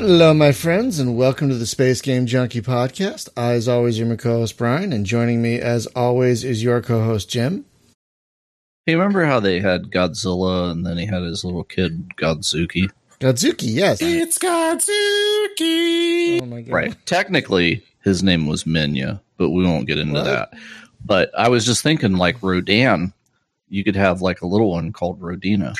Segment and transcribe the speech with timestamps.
[0.00, 3.28] Hello, my friends, and welcome to the Space Game Junkie podcast.
[3.36, 7.28] I, as always, am your co-host Brian, and joining me, as always, is your co-host
[7.28, 7.66] Jim.
[8.86, 12.88] Hey, remember how they had Godzilla, and then he had his little kid Godzuki?
[13.20, 14.00] Godzuki, yes.
[14.00, 16.40] It's Godzuki.
[16.40, 16.72] Oh my god!
[16.72, 16.96] Right.
[17.04, 20.24] Technically, his name was Minya, but we won't get into What?
[20.24, 20.54] that.
[21.04, 23.12] But I was just thinking, like Rodan,
[23.68, 25.74] you could have like a little one called Rodina.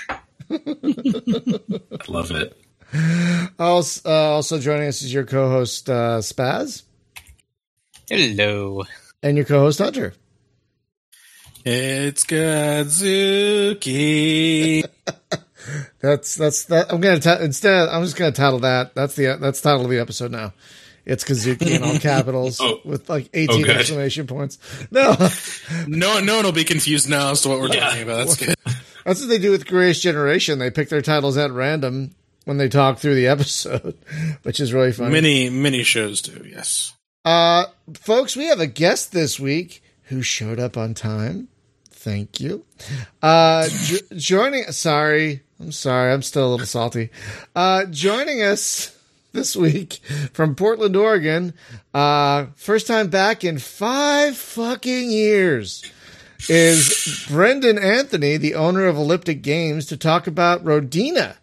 [2.06, 2.54] Love it.
[3.58, 6.82] Also, uh, also joining us is your co-host uh, Spaz
[8.08, 8.84] Hello.
[9.22, 10.14] and your co-host Hunter.
[11.64, 12.24] It's
[13.70, 14.84] Godzuki.
[16.00, 16.90] That's that's that.
[16.90, 17.90] I'm gonna ta- instead.
[17.90, 18.94] I'm just gonna title that.
[18.94, 20.54] That's the that's the title of the episode now.
[21.04, 22.80] It's Godzuki in all capitals Oh.
[22.84, 24.58] with like 18 Oh, exclamation points.
[24.90, 25.14] No,
[25.86, 27.80] no, no one will be confused now as to what we're Yeah.
[27.90, 28.26] talking about.
[28.26, 28.54] That's good.
[29.04, 30.58] that's what they do with Greatest Generation.
[30.58, 32.12] They pick their titles at random
[32.44, 33.96] when they talk through the episode,
[34.42, 35.12] which is really funny.
[35.12, 36.44] Many, many shows do.
[36.48, 36.94] Yes.
[37.24, 41.48] Uh, folks, we have a guest this week who showed up on time.
[41.90, 42.64] Thank you.
[43.22, 47.10] Uh, jo- joining, sorry, I'm sorry, I'm still a little salty.
[47.54, 48.96] Uh, joining us
[49.32, 50.00] this week
[50.32, 51.52] from Portland, Oregon,
[51.92, 55.84] uh, first time back in five fucking years,
[56.48, 61.36] is Brendan Anthony, the owner of Elliptic Games, to talk about Rodina.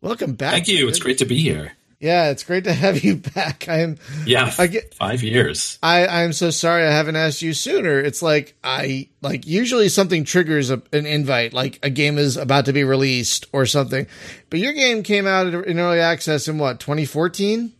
[0.00, 0.52] Welcome back.
[0.52, 0.88] Thank you.
[0.88, 1.72] It's great to be here.
[2.00, 3.68] Yeah, it's great to have you back.
[3.68, 3.98] I am.
[4.24, 4.52] Yeah.
[4.56, 4.94] I get.
[4.94, 5.78] Five years.
[5.82, 7.98] I, I'm so sorry I haven't asked you sooner.
[7.98, 12.66] It's like I like usually something triggers a, an invite, like a game is about
[12.66, 14.06] to be released or something.
[14.48, 17.72] But your game came out in early access in what 2014.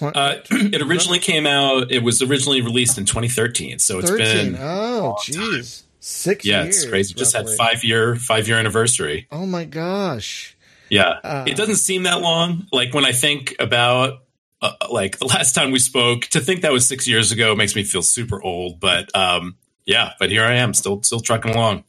[0.00, 3.78] Uh, it originally came out, it was originally released in 2013.
[3.78, 4.52] So it's 13.
[4.52, 6.44] been, Oh, jeez, six.
[6.46, 7.14] yeah, years, it's crazy.
[7.14, 9.26] Just had five year, five year anniversary.
[9.32, 10.56] Oh my gosh.
[10.90, 11.18] Yeah.
[11.22, 12.66] Uh, it doesn't seem that long.
[12.72, 14.24] Like when I think about,
[14.60, 17.74] uh, like the last time we spoke, to think that was six years ago makes
[17.74, 18.80] me feel super old.
[18.80, 21.84] But um, yeah, but here I am, still, still trucking along.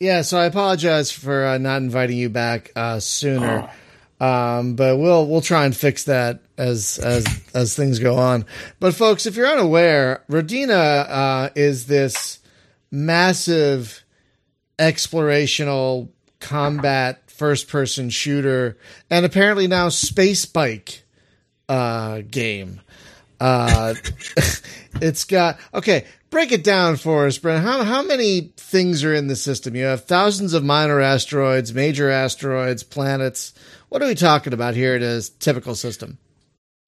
[0.00, 3.70] Yeah, so I apologize for uh, not inviting you back uh, sooner.
[4.22, 8.44] Um, but we'll we'll try and fix that as as as things go on.
[8.78, 12.38] But folks, if you're unaware, Rodina uh, is this
[12.92, 14.04] massive
[14.78, 16.08] explorational
[16.38, 18.76] combat first person shooter
[19.10, 21.02] and apparently now space bike
[21.68, 22.80] uh, game.
[23.40, 23.94] Uh,
[25.00, 26.04] it's got okay.
[26.30, 27.64] Break it down for us, Brent.
[27.64, 29.74] How how many things are in the system?
[29.76, 33.52] You have thousands of minor asteroids, major asteroids, planets.
[33.88, 36.18] What are we talking about here in a typical system?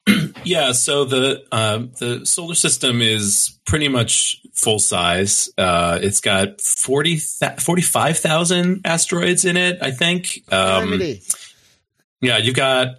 [0.45, 5.49] Yeah, so the um, the solar system is pretty much full size.
[5.59, 10.43] Uh, it's got 40, 45,000 asteroids in it, I think.
[10.51, 11.01] Um,
[12.21, 12.97] yeah, you've got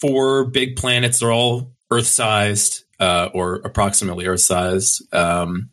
[0.00, 1.20] four big planets.
[1.20, 5.02] They're all Earth sized uh, or approximately Earth sized.
[5.14, 5.70] Um,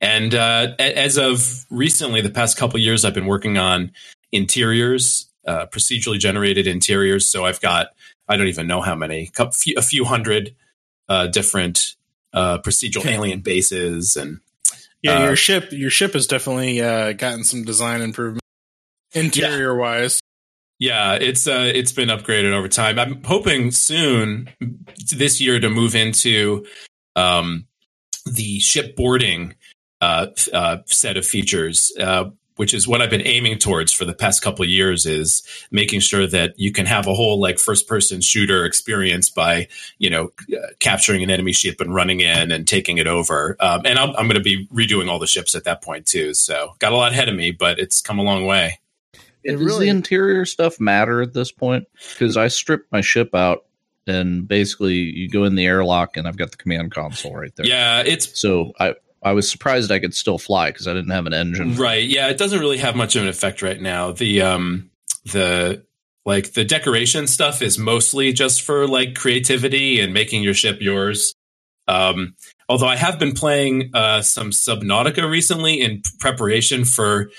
[0.00, 3.92] and uh, as of recently, the past couple years, I've been working on
[4.30, 7.26] interiors, uh, procedurally generated interiors.
[7.26, 7.88] So I've got
[8.28, 10.54] I don't even know how many, a few hundred
[11.08, 11.96] uh, different
[12.32, 14.40] uh, procedural alien bases, and
[15.02, 18.42] Yeah, Uh, your ship, your ship has definitely uh, gotten some design improvement,
[19.12, 20.20] interior wise.
[20.78, 22.98] yeah, it's uh, it's been upgraded over time.
[22.98, 24.48] I'm hoping soon
[25.16, 26.66] this year to move into
[27.16, 27.66] um,
[28.26, 29.54] the shipboarding
[30.00, 31.92] uh, uh, set of features.
[31.98, 35.44] Uh, which is what I've been aiming towards for the past couple of years is
[35.70, 40.10] making sure that you can have a whole like first person shooter experience by, you
[40.10, 43.56] know, uh, capturing an enemy ship and running in and taking it over.
[43.60, 46.34] Um, and I'm, I'm going to be redoing all the ships at that point too.
[46.34, 48.80] So got a lot ahead of me, but it's come a long way.
[49.44, 51.86] It Does really- the interior stuff matter at this point?
[52.12, 53.66] Because I stripped my ship out,
[54.08, 57.66] and basically you go in the airlock, and I've got the command console right there.
[57.66, 61.26] Yeah, it's So I I was surprised I could still fly because I didn't have
[61.26, 61.74] an engine.
[61.76, 62.06] Right.
[62.06, 64.12] Yeah, it doesn't really have much of an effect right now.
[64.12, 64.90] The um
[65.32, 65.84] the
[66.24, 71.34] like the decoration stuff is mostly just for like creativity and making your ship yours.
[71.88, 72.36] Um
[72.68, 77.30] although I have been playing uh some Subnautica recently in preparation for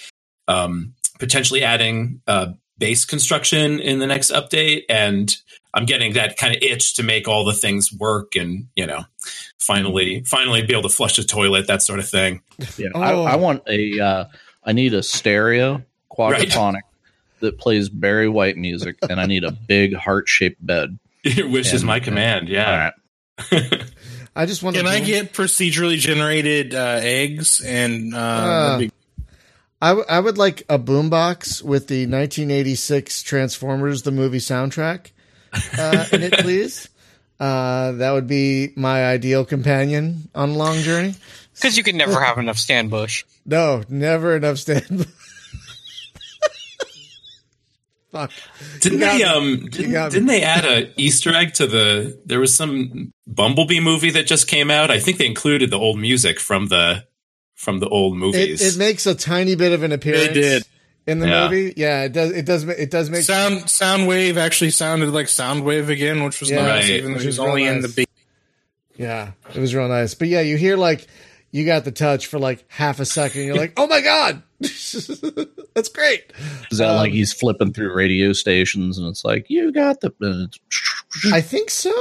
[0.48, 5.36] um potentially adding uh base construction in the next update and
[5.74, 9.04] I'm getting that kind of itch to make all the things work and, you know,
[9.59, 12.41] finally finally be able to flush the toilet, that sort of thing.
[12.77, 13.01] Yeah, Oh.
[13.01, 14.00] I, I want a.
[14.00, 14.25] Uh,
[14.63, 16.81] I need a stereo quadraphonic
[17.39, 21.00] that plays Barry White music, and I need a big heart shaped bed.
[21.23, 22.50] Your wish is And- my command.
[22.50, 22.91] Yeah.
[23.51, 23.83] All right.
[24.35, 24.91] I just want Can to.
[24.91, 28.95] I get procedurally generated uh, eggs and uh, Uh, that'd be-
[29.81, 35.11] I, w- I would like a boombox with the 1986 Transformers the movie soundtrack
[35.77, 36.89] uh, in it, please.
[37.39, 41.15] Uh, that would be my ideal companion on a long journey.
[41.53, 43.24] Because you can never have enough Stan Bush.
[43.45, 45.06] No, never enough Stan.
[48.12, 48.31] Fuck.
[48.81, 52.56] Didn't they um You didn't, didn't they add a Easter egg to the there was
[52.56, 54.89] some Bumblebee movie that just came out?
[54.89, 57.06] I think they included the old music from the
[57.53, 58.62] from the old movies.
[58.62, 60.33] it makes a tiny bit of an appearance.
[60.33, 60.63] did.
[61.09, 61.44] In the Yeah.
[61.50, 61.73] movie.
[61.75, 62.31] Yeah, it does.
[62.31, 62.65] It does.
[62.65, 63.23] ma- It does make.
[63.23, 66.65] Sound Soundwave actually sounded like Soundwave again, which was Yeah.
[66.65, 66.89] nice, Right.
[66.91, 67.95] even though Which he was was only real in the nice.
[67.95, 68.07] big.
[68.97, 70.13] Yeah, it was real nice.
[70.13, 71.07] But yeah, you hear like
[71.51, 73.44] you got the touch for like half a second.
[73.44, 76.31] You're like, oh my god, that's great.
[76.71, 80.50] Is that like Um, he's flipping through radio stations and it's like, you got the.
[81.33, 81.91] I think so.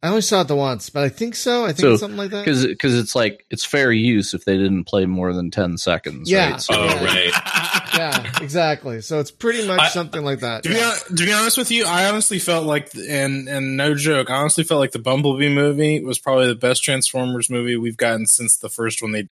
[0.00, 1.64] I only saw it the once, but I think so.
[1.64, 2.44] I think So, it's something like that.
[2.44, 6.30] Because because it's like it's fair use if they didn't play more than ten seconds.
[6.30, 6.52] Yeah.
[6.52, 6.60] right?
[6.60, 7.32] So, oh right.
[7.98, 9.00] yeah, exactly.
[9.00, 10.62] So it's pretty much I- something like that.
[10.62, 10.90] To be, Yeah.
[11.08, 14.36] hon- to be honest with you, I honestly felt like, and and no joke, I
[14.36, 18.56] honestly felt like the Bumblebee movie was probably the best Transformers movie we've gotten since
[18.56, 19.28] the first one they.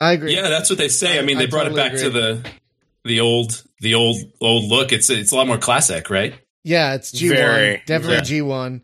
[0.00, 0.34] I agree.
[0.34, 1.18] Yeah, that's what they say.
[1.18, 2.46] I mean, I they brought totally it back to the
[3.04, 4.92] the old the old old look.
[4.92, 6.34] It's it's a lot more classic, right?
[6.64, 7.36] Yeah, it's G one,
[7.86, 8.22] definitely very.
[8.22, 8.82] G one,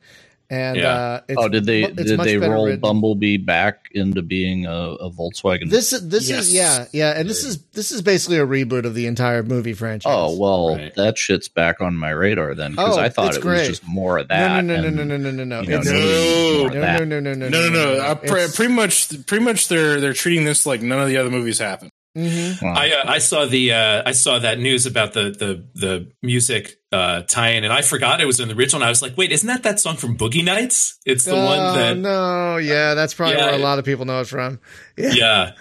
[0.50, 0.88] and Yeah.
[0.88, 2.80] uh, it's, oh, did they it's did they roll written.
[2.80, 5.70] Bumblebee back into being a, a Volkswagen?
[5.70, 6.46] This is this Yes.
[6.48, 9.72] is yeah yeah, and this is this is basically a reboot of the entire movie
[9.74, 10.12] franchise.
[10.14, 10.94] oh well, Right.
[10.96, 13.60] that shit's back on my radar then because Oh, I thought it great.
[13.60, 14.64] was just more of no that.
[14.64, 16.66] no no no and, no no no no no you know, It's- nobody needs more
[16.68, 16.98] of no that.
[17.08, 18.00] no no no no No, no, no.
[18.02, 21.16] Uh, pre- It's- pretty much, pretty much, they're they're treating this like none of the
[21.16, 21.90] other movies happened.
[22.16, 22.62] Mhm.
[22.62, 22.74] Wow.
[22.74, 26.76] I uh, I saw the uh, I saw that news about the the the music
[26.92, 28.82] uh, tie-in, and I forgot it was in the original.
[28.82, 30.98] And I was like, wait, isn't that that song from Boogie Nights?
[31.04, 33.46] It's the oh, one that no yeah that's probably Yeah.
[33.46, 34.60] where a lot of people know it from.
[34.96, 35.12] Yeah.
[35.14, 35.52] yeah.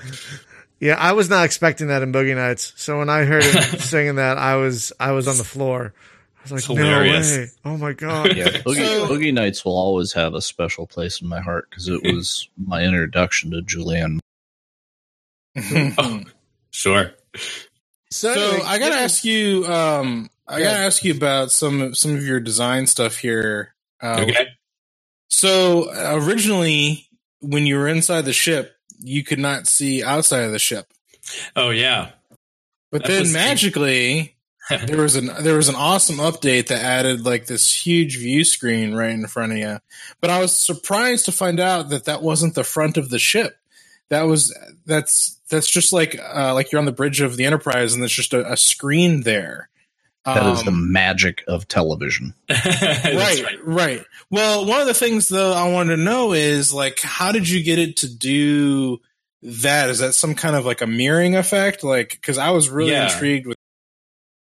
[0.80, 2.74] Yeah, I was not expecting that in Boogie Nights.
[2.76, 5.94] So when I heard him singing that, I was I was on the floor.
[6.38, 7.48] I was like, It's no way!
[7.64, 8.36] Oh my god!
[8.36, 11.88] Yeah, Boogie, So- Boogie Nights will always have a special place in my heart because
[11.88, 14.20] it was my introduction to Julianne.
[15.98, 16.22] Oh,
[16.76, 17.12] sure.
[18.12, 19.02] So, So anyway, I gotta yeah.
[19.02, 23.74] ask you, um, I gotta ask you about some some of your design stuff here.
[24.02, 24.48] Uh, Okay.
[25.30, 27.08] So originally,
[27.42, 30.88] when you were inside the ship, you could not see outside of the ship,
[31.56, 32.12] Oh yeah.
[32.92, 34.32] but That then was- magically
[34.88, 38.94] there was an there was an awesome update that added like this huge view screen
[38.96, 39.80] right in front of you.
[40.22, 43.58] But I was surprised to find out that that wasn't the front of the ship.
[44.10, 44.56] That was
[44.86, 48.14] that's that's just like uh, like you're on the bridge of the Enterprise and there's
[48.14, 49.70] just a, a screen there.
[50.26, 52.34] That is the Um, magic of television.
[52.50, 53.58] Right, right.
[53.64, 54.06] right.
[54.32, 57.64] Well, one of the things though I wanted to know is like, how did you
[57.64, 59.00] get it to do
[59.44, 59.90] that?
[59.92, 61.84] Is that some kind of like a mirroring effect?
[61.84, 63.04] Like, because I was really Yeah.
[63.14, 63.58] intrigued with.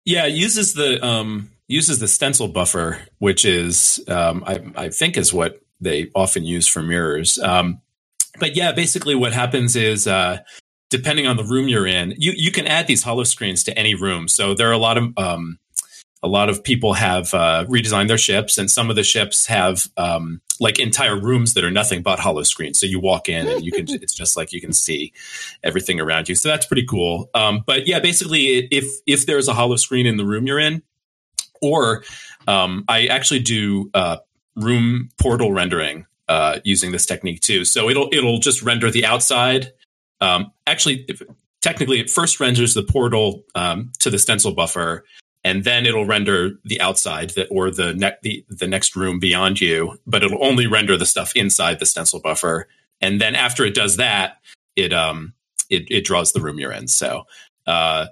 [0.04, 5.16] Yeah, it uses the um uses the stencil buffer, which is um I I think
[5.16, 7.38] is what they often use for mirrors.
[7.38, 7.80] Um
[8.38, 10.38] but yeah, basically what happens is uh
[10.90, 13.94] depending on the room you're in, you you can add these holo screens to any
[13.94, 14.28] room.
[14.28, 15.58] So there are a lot of um
[16.22, 19.86] a lot of people have uh, redesigned their ships, and some of the ships have
[19.96, 22.80] um, like entire rooms that are nothing but holo screens.
[22.80, 25.12] So you walk in, and you can it's just like you can see
[25.62, 26.34] everything around you.
[26.34, 27.30] So that's pretty cool.
[27.34, 30.82] Um, but yeah, basically, if if there's a holo screen in the room you're in,
[31.62, 32.02] or
[32.48, 34.16] um, I actually do uh,
[34.56, 37.64] room portal rendering uh, using this technique too.
[37.64, 39.72] So it'll it'll just render the outside.
[40.20, 41.22] Um, actually, if,
[41.60, 45.04] technically, it first renders the portal um, to the stencil buffer,
[45.44, 49.60] and then it'll render the outside that or the ne- the the next room beyond
[49.60, 49.98] you.
[50.06, 52.68] But it'll only render the stuff inside the stencil buffer,
[53.00, 54.38] and then after it does that,
[54.74, 55.34] it um
[55.70, 56.88] it it draws the room you're in.
[56.88, 57.24] So
[57.66, 58.06] uh,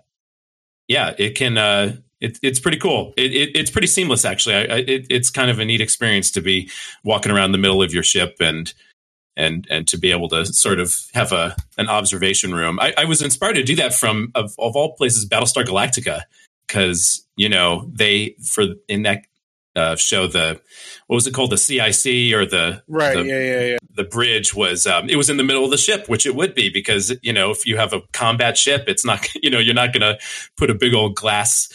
[0.89, 1.59] yeah, it can.
[1.59, 3.13] Uh, it, it's pretty cool.
[3.17, 4.55] It, it, it's pretty seamless, actually.
[4.55, 6.71] I, I, it, it's kind of a neat experience to be
[7.05, 8.73] walking around the middle of your ship and
[9.37, 12.79] and and to be able to sort of have a an observation room.
[12.81, 16.23] I, I was inspired to do that from of, of all places, Battlestar Galactica,
[16.67, 19.25] because you know they for in that
[19.77, 20.61] uh, show the
[21.07, 23.15] what was it called the CIC or the Right.
[23.17, 23.41] the, yeah.
[23.41, 23.61] Yeah.
[23.61, 23.77] Yeah.
[23.97, 26.55] the bridge was um, it was in the middle of the ship, which it would
[26.55, 29.75] be because you know if you have a combat ship, it's not you know you're
[29.75, 30.19] not going to
[30.57, 31.69] put a big old glass.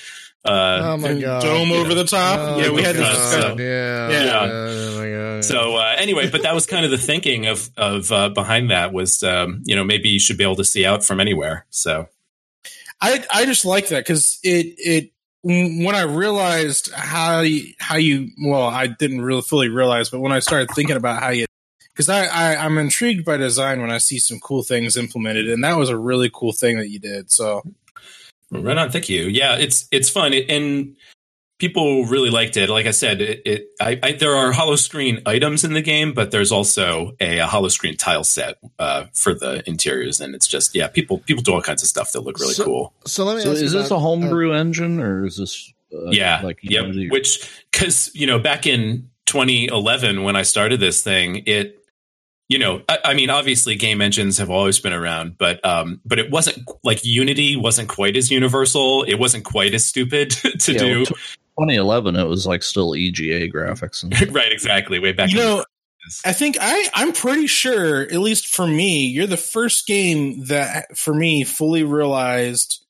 [0.46, 1.42] Uh, Oh my god!
[1.42, 2.40] Dome over the top.
[2.40, 3.14] Oh yeah, we had this God.
[3.14, 3.58] discussion.
[3.58, 4.48] God, Yeah, Yeah.
[4.52, 5.46] Oh my god!
[5.46, 8.94] so uh, anyway, but that was kind of the thinking of of uh, behind that
[8.94, 11.66] was um, you know maybe you should be able to see out from anywhere.
[11.70, 12.08] So
[13.02, 18.30] I I just like that because it it when I realized how you, how you
[18.44, 21.46] well I didn't really fully realize, but when I started thinking about how you
[21.94, 25.64] because I, I I'm intrigued by design when I see some cool things implemented, and
[25.64, 27.30] that was a really cool thing that you did.
[27.32, 27.62] So
[28.52, 29.24] right on, thank you.
[29.28, 30.96] Yeah, it's it's fun, it, and
[31.60, 32.70] people really liked it.
[32.70, 36.14] Like I said, it, it I, I, there are holo screen items in the game,
[36.14, 40.48] but there's also a, a holo screen tile set uh, for the interiors, and it's
[40.48, 42.94] just yeah, people people do all kinds of stuff that look really So- cool.
[43.06, 45.74] So let me So ask you is this about- a homebrew engine or is this
[45.94, 46.84] uh, yeah, like yep.
[46.84, 47.10] Unity?
[47.10, 51.79] Which because you know back in 2011 when I started this thing, it
[52.50, 56.20] you know I, I mean obviously game engines have always been around, but um but
[56.20, 59.04] it wasn't like Unity wasn't quite as universal.
[59.04, 60.96] It wasn't quite as stupid to Yeah, do.
[60.98, 61.14] well, t-
[61.60, 65.00] 2011 it was like still EGA graphics and right, exactly.
[65.00, 65.32] Way back.
[65.32, 65.66] You in know,
[66.26, 70.98] I think I I'm pretty sure, at least for me, you're the first game that
[70.98, 72.84] for me fully realized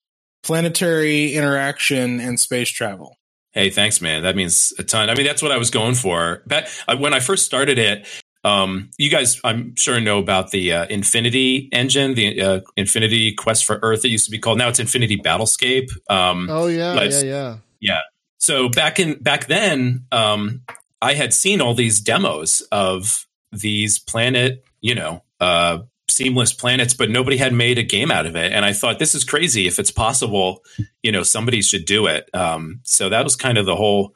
[0.44, 3.18] planetary interaction and space travel.
[3.52, 4.24] Hey, thanks, man.
[4.24, 5.10] That means a ton.
[5.10, 6.44] I mean, that's what I was going for.
[6.46, 8.08] Back uh, when I first started it,
[8.44, 13.66] um, you guys, I'm sure know about the uh, Infinity engine, the uh, Infinity Quest
[13.66, 14.06] for Earth.
[14.06, 14.58] It used to be called.
[14.58, 15.90] Now it's Infinity Battlescape.
[16.10, 18.00] Um, Oh yeah, yeah, yeah, yeah.
[18.38, 20.62] so back in back then, um,
[21.02, 27.10] I had seen all these demos of these planet, you know, uh, seamless planets, but
[27.10, 28.52] nobody had made a game out of it.
[28.52, 29.68] And I thought this is crazy.
[29.68, 30.64] If it's possible,
[31.04, 32.30] you know, somebody should do it.
[32.34, 34.16] Um, so that was kind of the whole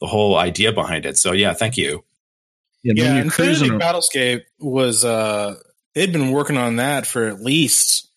[0.00, 1.16] the whole idea behind it.
[1.16, 2.04] So yeah, thank you.
[2.84, 5.56] And Yeah, when you're Infinity cruising Battlescape was uh
[5.94, 8.10] they'd been working on that for at least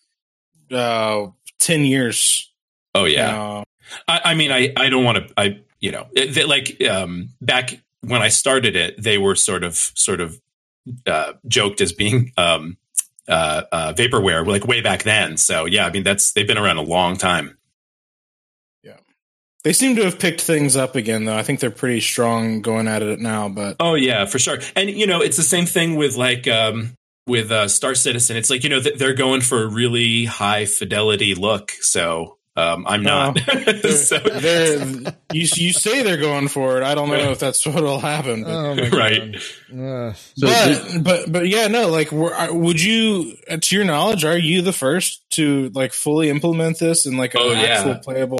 [0.70, 1.26] uh
[1.58, 2.52] ten years.
[2.94, 3.30] Oh yeah.
[3.30, 3.64] now.
[4.06, 7.30] I, I mean, I, I don't want to, I, you know, it, they, like, um,
[7.40, 7.70] back
[8.02, 10.38] when I started it, they were sort of, sort of,
[11.06, 12.76] uh, joked as being, um,
[13.28, 15.36] uh, uh, vaporware, like way back then.
[15.36, 17.57] So yeah, I mean, that's, they've been around a long time.
[19.64, 21.36] They seem to have picked things up again, though.
[21.36, 23.48] I think they're pretty strong going at it now.
[23.48, 24.58] But Oh yeah, for sure.
[24.76, 26.94] And, you know, it's the same thing with like, um,
[27.26, 28.36] with, uh, Star Citizen.
[28.36, 31.72] It's like, you know, they're going for a really high fidelity look.
[31.72, 33.38] So, um, I'm not.
[33.66, 34.84] they're, so, they're,
[35.32, 36.82] you you say they're going for it.
[36.82, 38.42] I don't know if that's what'll happen.
[38.44, 39.36] But, Oh Right.
[39.72, 41.88] Uh, So but, but but yeah, no.
[41.88, 46.30] Like, were, would you, uh, to your knowledge, are you the first to like fully
[46.30, 47.58] implement this in like an Oh, yeah.
[47.58, 48.38] actual playable?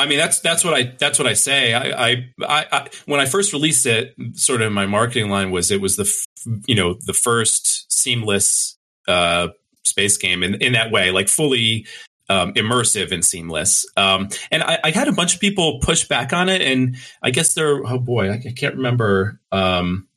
[0.00, 1.74] I mean, that's that's what I that's what I say.
[1.74, 5.80] I, I, I, when I first released it, sort of my marketing line was it
[5.80, 8.76] was the f- you know the first seamless
[9.06, 9.48] uh,
[9.84, 11.86] space game in in that way, like fully
[12.28, 13.86] um, immersive and seamless.
[13.96, 17.30] Um, and I, I had a bunch of people push back on it, and I
[17.30, 19.40] guess they're Oh boy, I can't remember.
[19.52, 20.08] Um,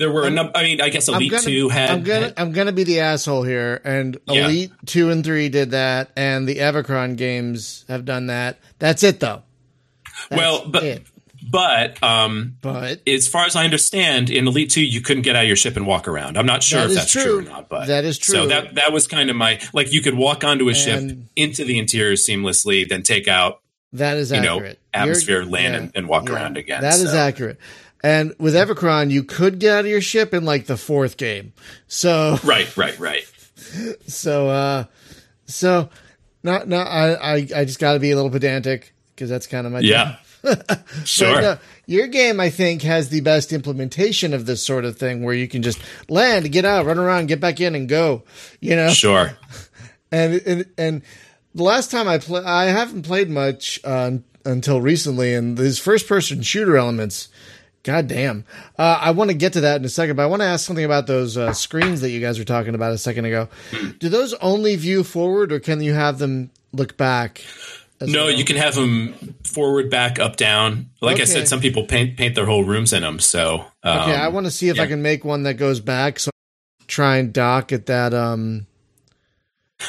[0.00, 0.52] there were a I'm- number.
[0.56, 1.90] I mean, I guess Elite gonna- Two had.
[1.90, 4.46] I'm gonna had- I'm gonna be the asshole here, and Yeah.
[4.46, 8.58] Elite two and three did that, and the Evochron games have done that.
[8.80, 9.42] That's it, though.
[10.28, 11.02] That's Well, but- it.
[11.50, 15.42] but um, but as far as I understand, in Elite Two, you couldn't get out
[15.42, 16.36] of your ship and walk around.
[16.38, 17.22] I'm not sure That if that's true.
[17.22, 17.38] true.
[17.38, 18.34] or not, but That is true.
[18.34, 21.64] So that that was kind of my like you could walk onto a ship into
[21.64, 23.60] the interior seamlessly, then take out
[23.94, 24.78] that is you know accurate.
[24.94, 26.34] atmosphere, You're- land, yeah, and, and walk yeah.
[26.36, 26.80] around again.
[26.82, 27.16] That is so.
[27.18, 27.58] accurate.
[28.02, 31.52] And with Evochron, you could get out of your ship in like the fourth game.
[31.86, 33.24] So right, right, right.
[34.06, 34.84] so uh
[35.46, 35.90] so
[36.42, 39.66] not not I I, I just got to be a little pedantic because that's kind
[39.66, 41.58] of my Yeah, But, sure.
[41.86, 45.46] your game, I think, has the best implementation of this sort of thing, where you
[45.46, 45.78] can just
[46.08, 48.22] land, get out, run around, get back in, and go.
[48.60, 49.36] You know, Sure.
[50.12, 51.02] and and and
[51.54, 54.12] the last time I play, I haven't played much uh,
[54.46, 57.28] until recently, and these first-person shooter elements.
[57.82, 58.44] God damn.
[58.78, 60.66] Uh, I want to get to that in a second, but I want to ask
[60.66, 63.48] something about those uh, screens that you guys were talking about a second ago.
[63.98, 67.42] Do those only view forward, or can you have them look back?
[68.02, 68.30] No, well?
[68.30, 70.90] you can have them forward, back, up, down.
[71.00, 73.18] Like I said, some people paint paint their whole rooms in them.
[73.18, 76.18] So um, Okay, I want to see if I can make one that goes back.
[76.18, 76.30] So
[76.86, 78.12] try and dock at that.
[78.14, 78.66] Um,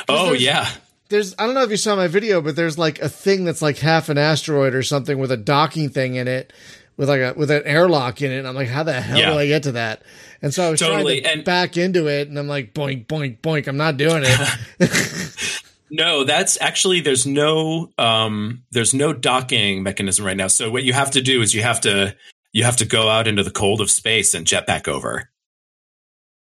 [0.08, 0.70] Oh there's- yeah,
[1.10, 3.62] there's I don't know if you saw my video, but there's like a thing that's
[3.62, 6.52] like half an asteroid or something with a docking thing in it,
[6.98, 8.40] with like a with an airlock in it.
[8.40, 9.32] And I'm like, how the hell Yeah.
[9.32, 10.04] do I get to that?
[10.42, 13.06] And so I was Totally, trying to and- back into it, and I'm like, boink,
[13.08, 13.68] boink, boink.
[13.68, 15.36] I'm not doing it.
[15.94, 20.48] No, that's actually there's no um there's no docking mechanism right now.
[20.48, 22.16] So what you have to do is you have to
[22.54, 25.30] you have to go out into the cold of space and jet back over.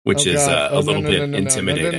[0.04, 1.96] Which Oh, is uh, Oh, a little no, bit no, no, no, intimidating.
[1.96, 1.98] I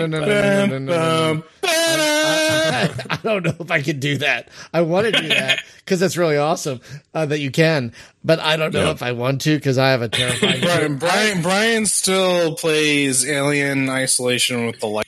[3.23, 4.49] don't know if I can do that.
[4.73, 6.81] I want to do that because that's really awesome
[7.15, 7.93] uh, that you can,
[8.23, 8.91] but I don't know Yeah.
[8.91, 10.61] if I want to because I have a terrifying.
[10.61, 15.07] Brian, Brian, Brian still plays Alien Isolation with the light.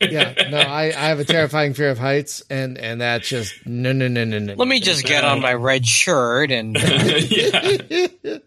[0.00, 3.92] Yeah, no, I, I have a terrifying fear of heights, and and that's just no,
[3.92, 4.54] no, no, no, no.
[4.54, 6.74] Let me just get on my red shirt and.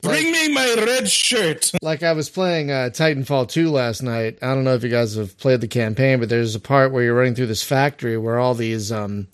[0.00, 1.72] Bring me my red shirt.
[1.82, 4.38] like I was playing uh, Titanfall 2 last night.
[4.42, 7.02] I don't know if you guys have played the campaign, but there's a part where
[7.02, 9.26] you're running through this factory where all these um,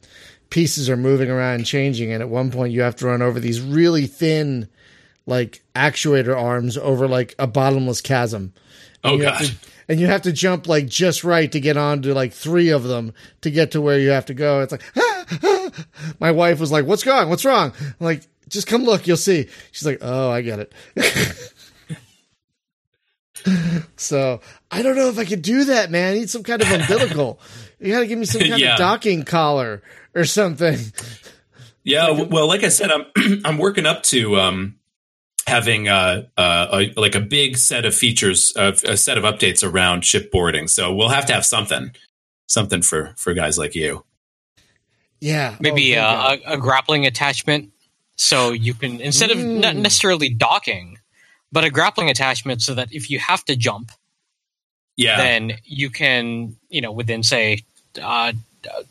[0.50, 3.38] pieces are moving around and changing, and at one point you have to run over
[3.38, 4.68] these really thin,
[5.26, 8.54] like actuator arms over like a bottomless chasm.
[9.02, 9.46] And Oh you have god.
[9.48, 9.54] to-
[9.88, 13.12] and you have to jump like just right to get onto like three of them
[13.42, 14.60] to get to where you have to go.
[14.60, 15.70] It's like, ah, ah.
[16.20, 17.28] my wife was like, "What's wrong?
[17.28, 20.72] What's wrong?" I'm like, "Just come look, you'll see." She's like, "Oh, I get it."
[23.96, 26.12] so I don't know if I could do that, man.
[26.12, 27.40] I need some kind of umbilical.
[27.78, 28.74] You got to give me some kind Yeah.
[28.74, 29.82] of docking collar
[30.14, 30.78] or something.
[31.82, 33.04] Yeah, well, like I said, I'm
[33.44, 34.76] I'm working up to um,
[35.46, 39.62] having uh, uh, a, like a big set of features, of a set of updates
[39.62, 40.68] around shipboarding.
[40.70, 41.90] So we'll have to have something,
[42.46, 44.04] something for for guys like you.
[45.20, 47.70] Yeah, Maybe Oh, uh, a, a grappling attachment,
[48.16, 49.78] so you can instead of not Mm.
[49.80, 50.98] necessarily docking,
[51.50, 53.90] but a grappling attachment, so that if you have to jump,
[54.96, 57.60] Yeah, then you can, you know, within say,
[58.02, 58.32] uh,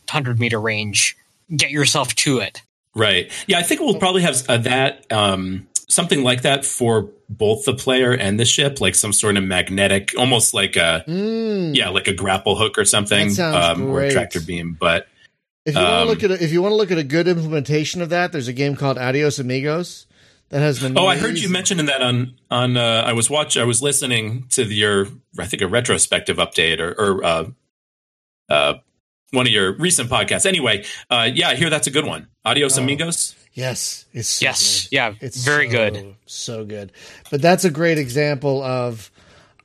[0.10, 1.16] hundred meter range,
[1.56, 2.62] get yourself to it.
[2.96, 3.32] right.
[3.48, 7.74] Yeah, I think we'll probably have uh, that um, something like that for both the
[7.74, 11.76] player and the ship, like some sort of magnetic, almost like a Mm.
[11.76, 14.78] yeah, like a grapple hook or something, um, or a tractor beam.
[14.80, 15.08] But
[15.66, 17.04] If you want to Um, look at a, if you want to look at a
[17.04, 20.06] good implementation of that, there's a game called Adios Amigos
[20.50, 20.98] that has been.
[20.98, 22.76] Oh, I heard you mentioning that on on.
[22.76, 23.56] Uh, I was watch.
[23.56, 25.08] I was listening to the, your.
[25.40, 27.46] I think a retrospective update or, or uh,
[28.50, 28.74] uh,
[29.34, 30.46] one of your recent podcasts.
[30.46, 32.28] Anyway, uh, yeah, I hear that's a good one.
[32.46, 32.84] Adios, Oh.
[32.84, 33.36] amigos.
[33.54, 34.96] Yes, it's so Yes, good.
[34.96, 36.16] yeah, It's very so- good.
[36.26, 36.92] so good.
[37.30, 39.12] But that's a great example of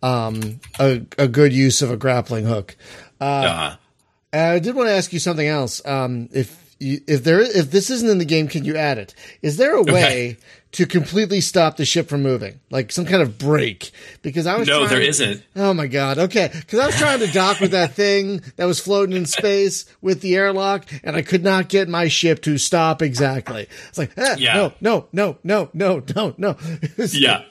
[0.02, 2.76] um, a a good use of a grappling hook.
[3.20, 3.74] Uh,
[4.32, 5.80] And I did want to ask you something else.
[5.86, 9.14] Um, if you, if there if this isn't in the game, can you add it?
[9.42, 10.36] Is there a way
[10.72, 13.90] to completely stop the ship from moving, like some kind of break?
[14.22, 15.42] Because I was no, trying there to- isn't.
[15.56, 16.18] Oh my god.
[16.18, 19.86] Okay, because I was trying to dock with that thing that was floating in space
[20.02, 23.66] with the airlock, and I could not get my ship to stop exactly.
[23.88, 24.54] It's like, ah, Yeah.
[24.54, 26.56] no, no, no, no, no, no, no.
[27.12, 27.42] Yeah.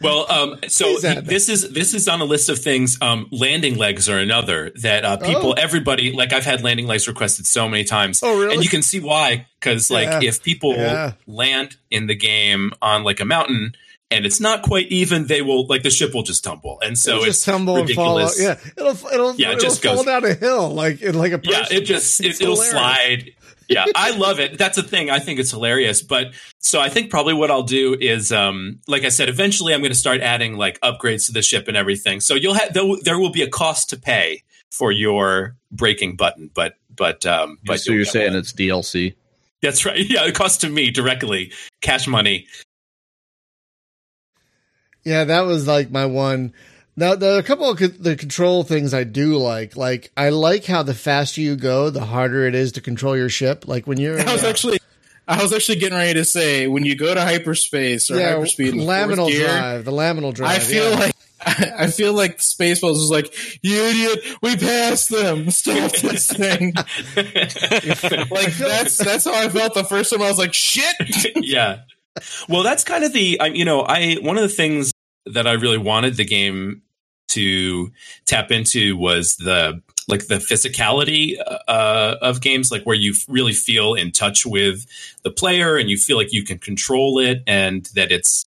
[0.00, 1.26] well, um, so Please add that.
[1.26, 2.98] this is this is on a list of things.
[3.00, 5.52] Um, landing legs are another that uh, people, Oh.
[5.52, 8.20] everybody, like I've had landing legs requested so many times.
[8.22, 8.54] Oh, really?
[8.54, 10.20] And you can see why, because like Yeah.
[10.28, 11.12] if people Yeah.
[11.26, 13.72] land in the game on like a mountain
[14.10, 17.12] and it's not quite even, they will like the ship will just tumble, and so
[17.12, 18.18] it'll it's just tumble and fall.
[18.18, 18.30] Out.
[18.34, 18.40] ridiculous.
[18.42, 21.32] Yeah, it'll it'll Yeah, it it'll just fall goes- down a hill like in like
[21.32, 23.30] a Yeah, it just it, It's it'll slide.
[23.68, 24.58] Yeah, I love it.
[24.58, 25.08] That's the thing.
[25.08, 26.02] I think it's hilarious.
[26.02, 29.80] But so I think probably what I'll do is, um, like I said, eventually I'm
[29.80, 32.20] going to start adding like upgrades to the ship and everything.
[32.20, 36.16] So you'll have there, will- there will be a cost to pay for your breaking
[36.16, 38.40] button, but but um, but so you'll you're saying one.
[38.40, 39.14] it's DLC?
[39.62, 39.98] That's right.
[40.08, 42.46] Yeah, it costs to me directly, cash money.
[45.04, 46.52] Yeah, that was like my one.
[46.96, 49.76] Now there are a couple of co- the control things I do like.
[49.76, 53.28] Like I like how the faster you go, the harder it is to control your
[53.28, 53.66] ship.
[53.66, 54.78] Like when you're I was uh, actually,
[55.26, 58.72] I was actually getting ready to say when you go to hyperspace or yeah, hyperspeed,
[58.72, 60.56] in laminal gear, drive, the laminal drive.
[60.56, 60.98] I feel yeah.
[60.98, 61.14] like
[61.44, 64.38] I feel like Spaceballs was like, "You idiot!
[64.42, 65.50] We passed them.
[65.50, 66.74] Stop this thing!"
[68.30, 70.22] like that's that's how I felt the first time.
[70.22, 70.96] I was like, "Shit!"
[71.36, 71.80] yeah.
[72.48, 74.92] Well, that's kind of the I you know I one of the things
[75.26, 76.82] that I really wanted the game
[77.28, 77.90] to
[78.26, 81.36] tap into was the like the physicality
[81.68, 84.86] uh, of games, like where you really feel in touch with
[85.22, 88.44] the player and you feel like you can control it and that it's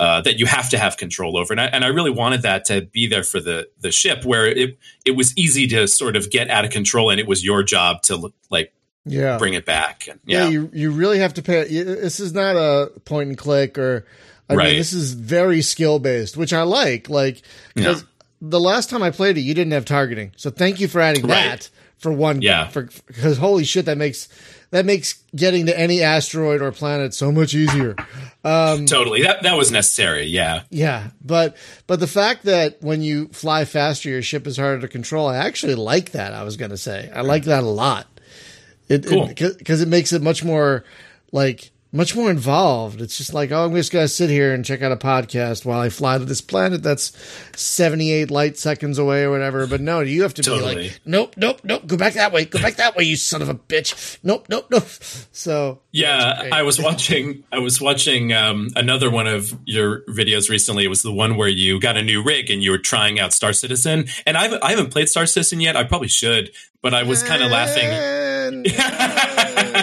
[0.00, 1.52] uh, that you have to have control over.
[1.52, 4.46] And I, and I really wanted that to be there for the the ship, where
[4.46, 7.62] it it was easy to sort of get out of control, and it was your
[7.62, 8.72] job to like
[9.04, 9.38] yeah.
[9.38, 10.08] bring it back.
[10.08, 11.64] And, yeah, yeah, you you really have to pay.
[11.64, 14.06] This is not a point and click or.
[14.46, 14.66] I Right.
[14.68, 17.08] mean, this is very skill based, which I like.
[17.08, 17.40] Like,
[17.74, 18.08] 'cause Yeah.
[18.42, 21.22] the last time I played it, you didn't have targeting, so thank you for adding
[21.26, 21.30] Right.
[21.48, 22.42] that for one.
[22.42, 22.68] Yeah.
[22.68, 24.28] for because holy shit, that makes
[24.74, 27.94] that makes getting to any asteroid or planet so much easier.
[28.42, 29.22] Um, totally.
[29.22, 30.24] That that was necessary.
[30.24, 30.64] Yeah.
[30.68, 31.56] yeah, but
[31.86, 35.36] but the fact that when you fly faster, your ship is harder to control, I
[35.36, 36.34] actually like that.
[36.34, 38.08] I was gonna say I like that a lot.
[38.88, 39.28] It Cool.
[39.28, 40.82] because it, makes it much more
[41.30, 43.00] like much more involved.
[43.00, 45.80] It's just like oh, I'm just gonna sit here and check out a podcast while
[45.80, 47.16] I fly to this planet that's
[47.56, 49.66] 78 light seconds away or whatever.
[49.66, 52.60] But no, you have to be like nope, nope, nope, go back that way, go
[52.60, 54.18] back that way, you son of a bitch.
[54.22, 54.86] Nope, nope, nope.
[55.32, 56.48] So Yeah.
[56.52, 57.44] I was watching.
[57.52, 60.84] I was watching um, another one of your videos recently.
[60.84, 63.32] It was the one where you got a new rig and you were trying out
[63.32, 64.06] Star Citizen.
[64.26, 65.76] And I haven't, I haven't played Star Citizen yet.
[65.76, 66.50] I probably should,
[66.82, 68.64] but I was kind of laughing.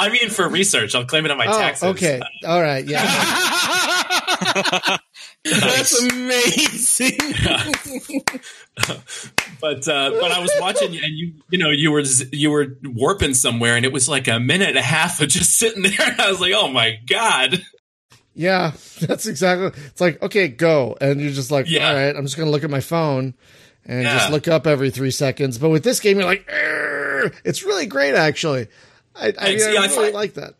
[0.00, 1.84] And- I mean, for research, I'll claim it on my Oh, taxes.
[1.90, 2.20] okay.
[2.46, 2.84] All right.
[2.86, 3.02] Yeah.
[5.44, 7.18] That's amazing.
[9.60, 13.34] but uh, but I was watching and you you know you were you were warping
[13.34, 16.20] somewhere and it was like a minute and a half of just sitting there and
[16.20, 17.62] I was like oh my god
[18.34, 19.68] Yeah, that's exactly.
[19.86, 21.88] It's like okay, go, and you're just like, Yeah.
[21.88, 23.34] all right, I'm just gonna look at my phone
[23.84, 24.18] and Yeah.
[24.18, 25.58] just look up every three seconds.
[25.58, 28.68] But with this game, you're like, "Arr!" it's really great, actually.
[29.20, 29.32] I, I.
[29.38, 30.54] I Yeah, really like that.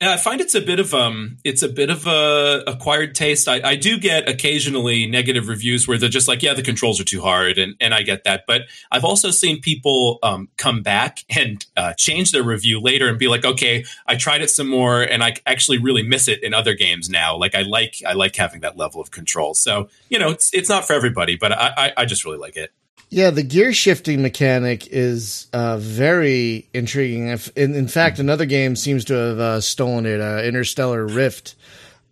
[0.00, 3.48] Yeah, I find it's a bit of um, it's a bit of a acquired taste.
[3.48, 7.04] I, I do get occasionally negative reviews where they're just like, yeah, the controls are
[7.04, 8.44] too hard, and and I get that.
[8.46, 8.62] But
[8.92, 13.26] I've also seen people um, come back and uh, change their review later and be
[13.26, 16.74] like, okay, I tried it some more, and I actually really miss it in other
[16.74, 17.36] games now.
[17.36, 19.54] Like I like I like having that level of control.
[19.54, 22.56] So you know, it's it's not for everybody, but I I, I just really like
[22.56, 22.70] it.
[23.10, 27.28] Yeah, the gear shifting mechanic is uh, very intriguing.
[27.28, 30.20] If, in, in fact, another game seems to have uh, stolen it.
[30.20, 31.54] Uh, Interstellar Rift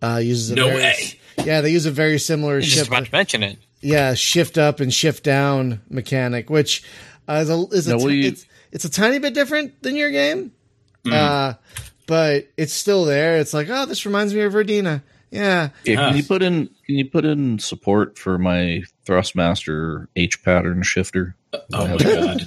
[0.01, 1.21] uh, uses a No very, way.
[1.45, 2.89] Yeah, they use a very similar Just shift.
[2.89, 3.59] about to mention it.
[3.83, 6.83] yeah, shift up and shift down mechanic, which
[7.29, 9.97] uh, is a, is a No, ti- you- it's it's a tiny bit different than
[9.97, 10.53] your game,
[11.05, 11.13] Mm.
[11.13, 11.55] uh,
[12.07, 13.37] but it's still there.
[13.39, 15.03] It's like, oh, this reminds me of Rodina.
[15.31, 16.17] Yeah, Yeah, Huh.
[16.17, 21.35] you put in can you put in support for my Thrustmaster H pattern shifter?
[21.73, 22.43] Oh my god.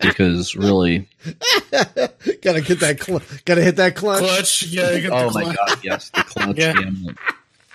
[0.00, 1.08] Because really,
[1.70, 4.20] gotta get that, cl- gotta hit that clutch.
[4.20, 4.62] Clutch.
[4.64, 5.56] Yeah, you got oh the my clutch.
[5.56, 6.72] god, yes, the clutch Yeah.
[6.72, 7.16] gamut.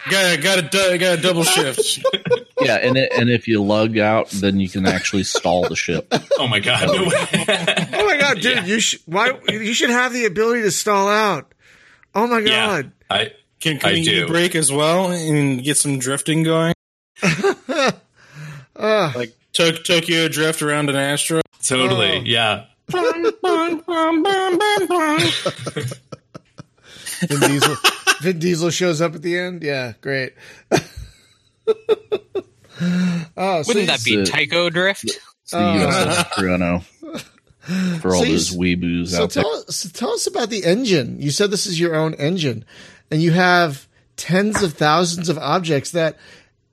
[0.09, 2.05] Got got a got a double shift.
[2.59, 6.11] Yeah, and it, and if you lug out, then you can actually stall the ship.
[6.39, 6.87] Oh my god.
[6.87, 6.93] No.
[7.05, 8.65] Oh my god, dude!
[8.67, 11.53] You should why you should have the ability to stall out.
[12.15, 12.65] Oh my yeah.
[12.81, 12.91] god!
[13.11, 14.28] I Can, can I we do.
[14.28, 16.74] brake as well and get some drifting going?
[17.24, 17.91] Uh,
[19.15, 21.41] Like to- Tokyo drift around an asteroid.
[21.63, 22.22] totally Oh.
[22.26, 22.65] yeah.
[27.22, 27.76] Vin Diesel.
[28.22, 29.63] Vin Diesel shows up at the end.
[29.63, 30.34] Yeah, great.
[30.72, 30.80] oh,
[32.78, 35.06] so Wouldn't that be it's, uh, Tycho Drift?
[35.06, 35.62] It's the Oh.
[35.62, 36.84] USS Toronto
[38.00, 40.63] for all So you those weeboos So out tell us, so tell us about the
[40.63, 41.20] engine.
[41.22, 42.63] You said this is your own engine,
[43.12, 46.17] and you have tens of thousands of objects that,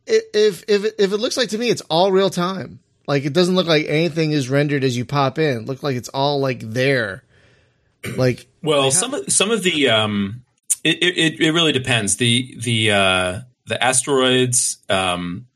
[0.07, 2.81] if if if it looks like to me, it's all real time.
[3.07, 5.59] Like it doesn't look like anything is rendered as you pop in.
[5.59, 7.23] It looks like it's all like there.
[8.16, 10.42] Like Well, some of some of the um,
[10.83, 12.16] it, it it really depends.
[12.16, 15.47] The the uh, the asteroids um,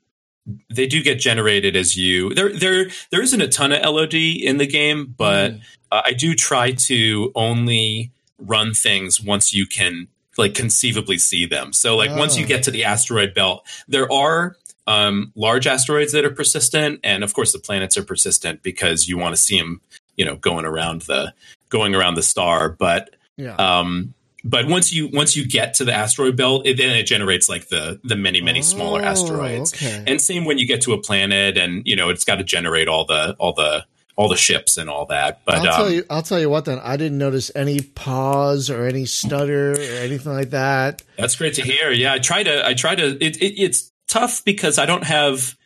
[0.70, 2.34] they do get generated as you.
[2.34, 5.54] There there there isn't a ton of LOD in the game, but
[5.92, 11.72] uh, I do try to only run things once you can like conceivably see them.
[11.72, 12.48] So like once you Oh.
[12.48, 17.34] get to the asteroid belt, there are um, large asteroids that are persistent, and of
[17.34, 19.80] course the planets are persistent because you want to see them,
[20.16, 21.34] you know, going around the
[21.68, 22.70] going around the star.
[22.70, 23.54] But yeah.
[23.56, 27.48] um, but once you once you get to the asteroid belt, it, then it generates
[27.50, 29.74] like the the many many smaller Oh, asteroids.
[29.74, 30.02] okay.
[30.06, 32.88] And same when you get to a planet, and you know it's got to generate
[32.88, 33.84] all the all the
[34.18, 35.40] all the ships and all that.
[35.44, 36.04] But I'll tell um, you.
[36.10, 36.64] I'll tell you what.
[36.64, 41.02] Then I didn't notice any pause or any stutter or anything like that.
[41.16, 41.92] That's great to hear.
[41.92, 42.66] Yeah, I try to.
[42.66, 43.24] I try to.
[43.24, 45.56] It, it, it's tough because I don't have,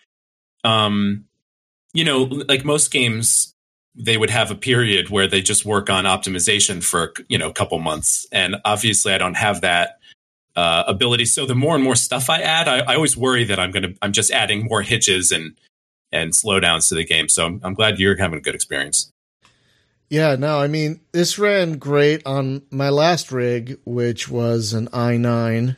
[0.65, 1.25] um,
[1.95, 3.55] you know, like most games,
[3.95, 7.55] they would have a period where they just work on optimization for you know a
[7.55, 9.99] couple months, and obviously I don't have that
[10.57, 11.25] uh, ability.
[11.25, 13.95] So the more and more stuff I add, I, I always worry that I'm gonna.
[14.03, 15.57] I'm just adding more hitches and
[16.13, 17.29] and slowdowns to the game.
[17.29, 19.11] So I'm, I'm glad you're having a good experience.
[20.11, 25.77] Yeah, no, I mean this ran great on my last rig, which was an i9.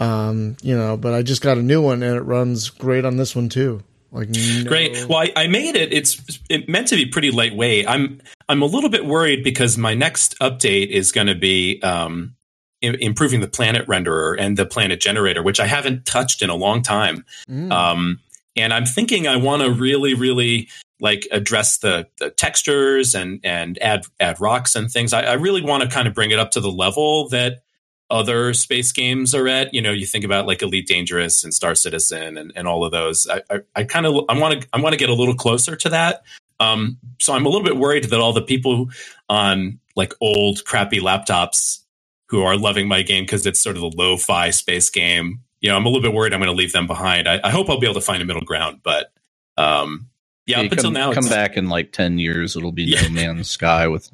[0.00, 3.16] Um, you know, but I just got a new one and it runs great on
[3.16, 3.82] this one too.
[4.10, 5.06] Like no- Great.
[5.06, 5.92] Well, I, I made it.
[5.92, 7.86] It's it meant to be pretty lightweight.
[7.86, 12.34] I'm I'm a little bit worried because my next update is going to be um,
[12.82, 16.54] i- improving the planet renderer and the planet generator, which I haven't touched in a
[16.54, 17.26] long time.
[17.50, 17.70] Mm.
[17.70, 18.20] Um,
[18.58, 20.68] and I'm thinking I want to really, really
[21.00, 25.12] like address the, the textures and and add add rocks and things.
[25.12, 27.62] I, I really want to kind of bring it up to the level that
[28.10, 29.72] other space games are at.
[29.72, 32.90] You know, you think about like Elite Dangerous and Star Citizen and, and all of
[32.90, 33.26] those.
[33.28, 35.76] I, I, I kind of I want to I want to get a little closer
[35.76, 36.22] to that.
[36.60, 38.88] Um, so I'm a little bit worried that all the people
[39.28, 41.80] on like old crappy laptops
[42.28, 45.40] who are loving my game because it's sort of the lo-fi space game.
[45.60, 47.28] You know, I'm a little bit worried I'm going to leave them behind.
[47.28, 49.12] I, I hope I'll be able to find a middle ground, but
[49.56, 50.08] um,
[50.46, 52.56] yeah, Hey, up until come, now, come back in like ten years.
[52.56, 53.02] It'll be Yeah.
[53.02, 54.10] No Man's Sky with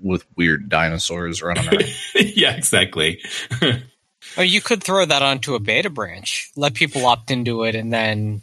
[0.00, 1.84] with weird dinosaurs running around.
[2.14, 3.20] yeah, exactly.
[4.38, 7.92] Or you could throw that onto a beta branch, let people opt into it, and
[7.92, 8.40] then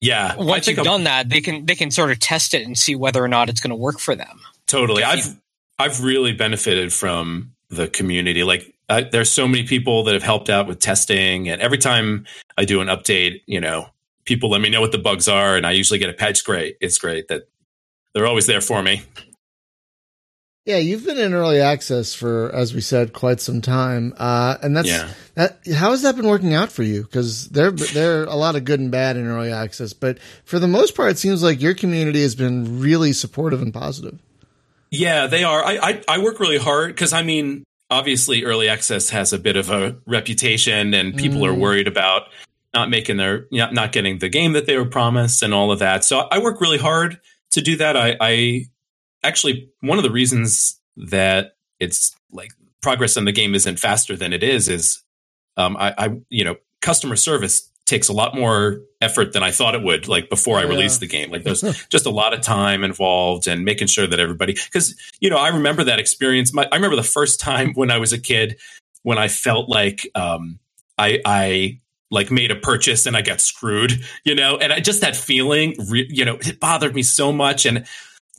[0.00, 2.66] yeah, once think you've I'm- done that, they can they can sort of test it
[2.66, 4.40] and see whether or not it's going to work for them.
[4.66, 5.04] Totally.
[5.04, 5.36] I've
[5.78, 8.42] I've really benefited from the community.
[8.42, 12.26] Like uh, there's so many people that have helped out with testing, and every time
[12.58, 13.86] I do an update, you know,
[14.24, 16.44] people let me know what the bugs are, and I usually get a patch.
[16.44, 17.48] Great, it's great that
[18.12, 19.02] they're always there for me.
[20.66, 24.76] Yeah, you've been in early access for, as we said, quite some time, uh, and
[24.76, 25.08] that's Yeah.
[25.34, 25.58] that.
[25.74, 27.02] How has that been working out for you?
[27.02, 30.58] Because there there are a lot of good and bad in early access, but for
[30.58, 34.18] the most part, it seems like your community has been really supportive and positive.
[34.90, 35.64] Yeah, they are.
[35.64, 39.56] I I, I work really hard because I mean, obviously, early access has a bit
[39.56, 41.58] of a reputation, and people are Mm.
[41.58, 42.28] worried about
[42.72, 45.80] not making their not not getting the game that they were promised and all of
[45.80, 46.04] that.
[46.04, 47.18] So I work really hard
[47.50, 47.96] to do that.
[47.96, 48.66] I, I
[49.24, 54.32] actually one of the reasons that it's like progress in the game isn't faster than
[54.32, 55.02] it is is
[55.56, 59.74] um, I, I you know customer service takes a lot more effort than I thought
[59.74, 60.08] it would.
[60.08, 60.68] Like before I Yeah.
[60.70, 64.18] released the game, like there's just a lot of time involved and making sure that
[64.20, 66.54] everybody because you know I remember that experience.
[66.54, 68.58] My, I remember the first time when I was a kid
[69.02, 70.58] when I felt like um,
[70.96, 73.92] I I like made a purchase and I got screwed,
[74.24, 77.66] you know, and I just that feeling, re- you know, it bothered me so much
[77.66, 77.86] and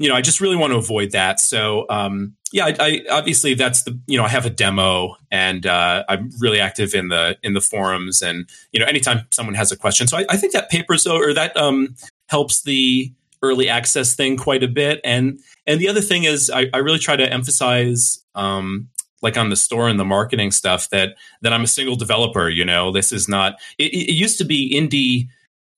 [0.01, 1.39] you know, I just really want to avoid that.
[1.39, 5.65] So, um, yeah, I, I obviously that's the you know I have a demo and
[5.65, 9.71] uh, I'm really active in the in the forums and you know anytime someone has
[9.71, 10.07] a question.
[10.07, 11.95] So I, I think that paper so or that um,
[12.27, 13.11] helps the
[13.41, 15.01] early access thing quite a bit.
[15.03, 18.89] And and the other thing is I, I really try to emphasize um,
[19.21, 22.49] like on the store and the marketing stuff that that I'm a single developer.
[22.49, 23.55] You know, this is not.
[23.77, 25.29] It, it used to be indie.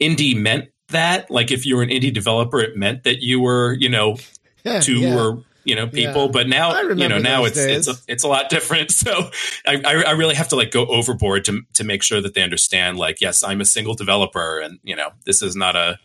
[0.02, 3.74] Indie meant that like if you were an indie developer, it meant that you were
[3.74, 4.18] you know
[4.66, 5.20] Yeah, two yeah.
[5.22, 6.32] or you know people Yeah.
[6.32, 9.30] but now you know now it's it's a, it's a lot different so
[9.68, 12.98] I, I really have to like go overboard to to make sure that they understand
[12.98, 16.00] like yes i'm a single developer and you know this is not a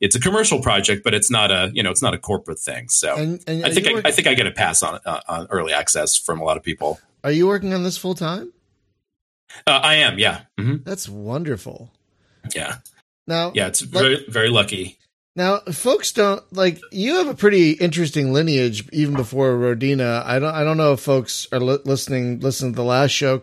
[0.00, 2.88] it's a commercial project but it's not a you know it's not a corporate thing
[2.88, 5.48] so And, and i think I, I think i get a pass on uh, on
[5.50, 8.52] early access from a lot of people are you working on this full time?
[9.66, 11.90] uh, i am yeah hmm That's wonderful.
[12.54, 12.76] yeah
[13.28, 14.98] Now, yeah it's very very lucky
[15.36, 20.24] Now, folks don't like you have a pretty interesting lineage even before Rodina.
[20.26, 23.38] I don't I don't know if folks are li- listening listen to the last show.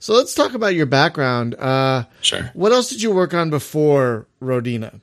[0.00, 1.54] So let's talk about your background.
[1.56, 5.00] Uh, sure what else did you work on before Rodina?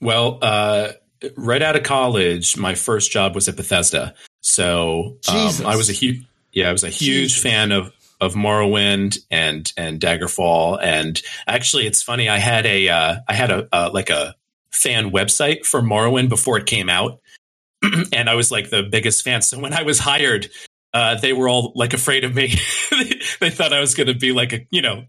[0.00, 0.92] Well, uh,
[1.36, 4.14] right out of college, my first job was at Bethesda.
[4.40, 7.42] So um, I was a huge, yeah, I was a huge Jesus.
[7.42, 10.78] fan of of Morrowind and and Daggerfall.
[10.82, 12.28] And actually, it's funny.
[12.28, 14.34] I had a uh, I had a uh, like a
[14.72, 17.20] fan website for Morrowind before it came out,
[18.12, 19.42] and I was like the biggest fan.
[19.42, 20.50] So when I was hired.
[20.92, 22.48] Uh, they were all like afraid of me.
[23.40, 25.04] they thought I was going to be like a, you know,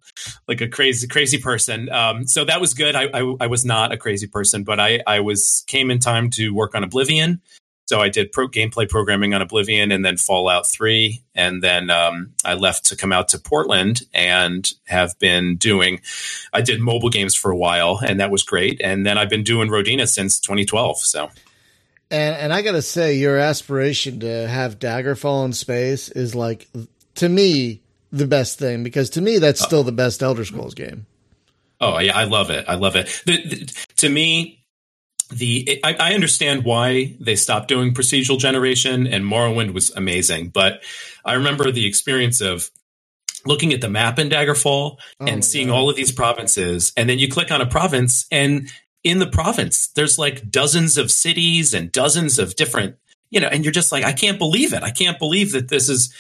[0.47, 1.89] like a crazy, crazy person.
[1.89, 2.95] Um, so that was good.
[2.95, 6.30] I, I, I was not a crazy person, but I, I was came in time
[6.32, 7.41] to work on Oblivion.
[7.91, 11.21] So I did pro gameplay programming on Oblivion and then Fallout 3.
[11.36, 15.99] And then um, I left to come out to Portland and have been doing,
[16.54, 18.80] I did mobile games for a while and that was great.
[18.82, 20.99] And then I've been doing Rodina since 2012.
[20.99, 21.32] So
[22.10, 26.69] And and I gotta say, your aspiration to have Daggerfall in space is like
[27.15, 31.08] to me the best thing because to me that's still the best Elder Scrolls game.
[31.82, 32.63] Oh yeah, I love it.
[32.69, 33.21] I love it.
[33.25, 34.61] The, the, to me,
[35.31, 40.49] the I, I understand why they stopped doing procedural generation, and Morrowind was amazing.
[40.49, 40.83] But
[41.25, 42.69] I remember the experience of
[43.45, 45.75] looking at the map in Daggerfall Oh and seeing God.
[45.75, 48.69] all of these provinces, and then you click on a province, and
[49.03, 52.97] in the province, there's like dozens of cities and dozens of different,
[53.29, 54.83] you know, and you're just like, I can't believe it.
[54.83, 56.13] I can't believe that this is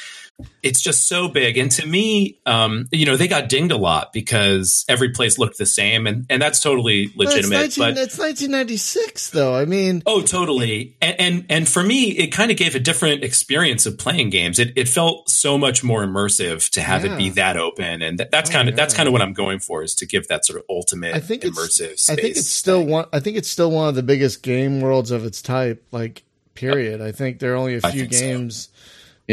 [0.63, 1.57] it's just so big.
[1.57, 5.57] And to me, um, you know, they got dinged a lot because every place looked
[5.57, 7.77] the same, and and that's totally legitimate.
[7.77, 9.55] 19, But it's 1996 though.
[9.55, 10.95] I mean, oh, totally.
[11.01, 14.59] And, and and for me, it kind of gave a different experience of playing games.
[14.59, 17.15] It it felt so much more immersive to have Yeah.
[17.15, 18.97] it be that open, and that, that's Oh, kind of that's yeah.
[18.97, 21.43] kind of what I'm going for is to give that sort of ultimate I think
[21.43, 21.97] immersive.
[21.99, 22.89] Space I think it's still thing.
[22.89, 23.05] one.
[23.13, 25.83] I think it's still one of the biggest game worlds of its type.
[25.91, 26.23] Like,
[26.53, 27.01] period.
[27.01, 28.69] I think there are only a few games.
[28.73, 28.77] so.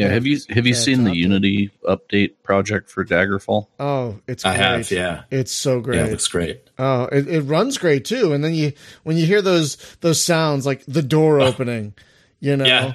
[0.00, 0.08] Games.
[0.08, 1.14] Yeah, have you have you seen the.
[1.14, 3.66] Unity update project for Daggerfall?
[3.80, 4.62] Oh, it's I great.
[4.64, 5.96] have, yeah, It's so great.
[5.96, 6.62] yeah, it looks great.
[6.78, 8.32] Oh, it, it runs great too.
[8.32, 8.72] And then you
[9.04, 11.94] when you hear those those sounds like the door opening,
[12.40, 12.94] you know, Yeah.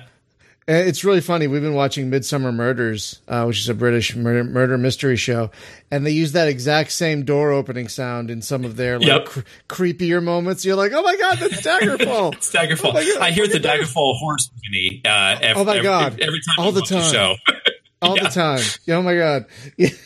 [0.66, 1.48] And it's really funny.
[1.48, 5.52] We've been watching Midsomer Murders, uh, which is a British murder, murder mystery show,
[5.92, 9.26] and they use that exact same door opening sound in some of their like Yep.
[9.26, 10.64] cr- creepier moments.
[10.64, 12.34] You're like, oh my god, that's Daggerfall.
[12.38, 12.94] It's Daggerfall.
[12.96, 15.02] Oh I hear the Daggerfall horror symphony.
[15.04, 16.20] Uh, Oh my every, God.
[16.22, 17.12] Every time All the time.
[17.12, 17.36] show.
[18.02, 18.24] all Yeah.
[18.24, 18.62] the time.
[18.90, 19.46] Oh my god.
[19.78, 19.90] Yeah.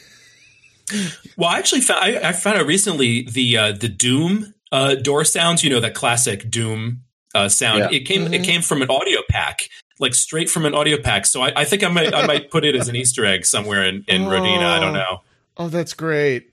[1.36, 5.26] Well, I actually found I, I found out recently the uh, the Doom uh, door
[5.26, 5.62] sounds.
[5.64, 7.02] You know that classic Doom
[7.36, 7.80] uh, sound.
[7.80, 7.90] Yeah.
[7.92, 8.34] It came Mhm.
[8.34, 9.60] it came from an audio pack
[10.00, 11.26] like straight from an audio pack.
[11.26, 13.86] So I, I think I might I might put it as an Easter egg somewhere
[13.86, 14.64] in in Rodina.
[14.66, 15.22] I don't know.
[15.58, 16.52] Oh, that's great.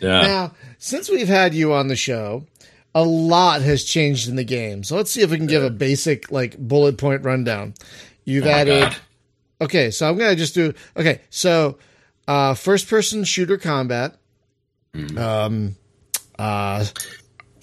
[0.00, 0.22] Yeah.
[0.22, 2.44] Now, since we've had you on the show,
[2.94, 4.82] a lot has changed in the game.
[4.84, 7.74] So let's see if we can give a basic like bullet point rundown.
[8.24, 8.96] You've Oh added God.
[9.62, 11.20] Okay, so I'm gonna just do okay.
[11.30, 11.78] So,
[12.26, 14.16] uh, first person shooter combat,
[14.94, 15.16] Hmm.
[15.18, 15.76] um,
[16.38, 16.84] uh,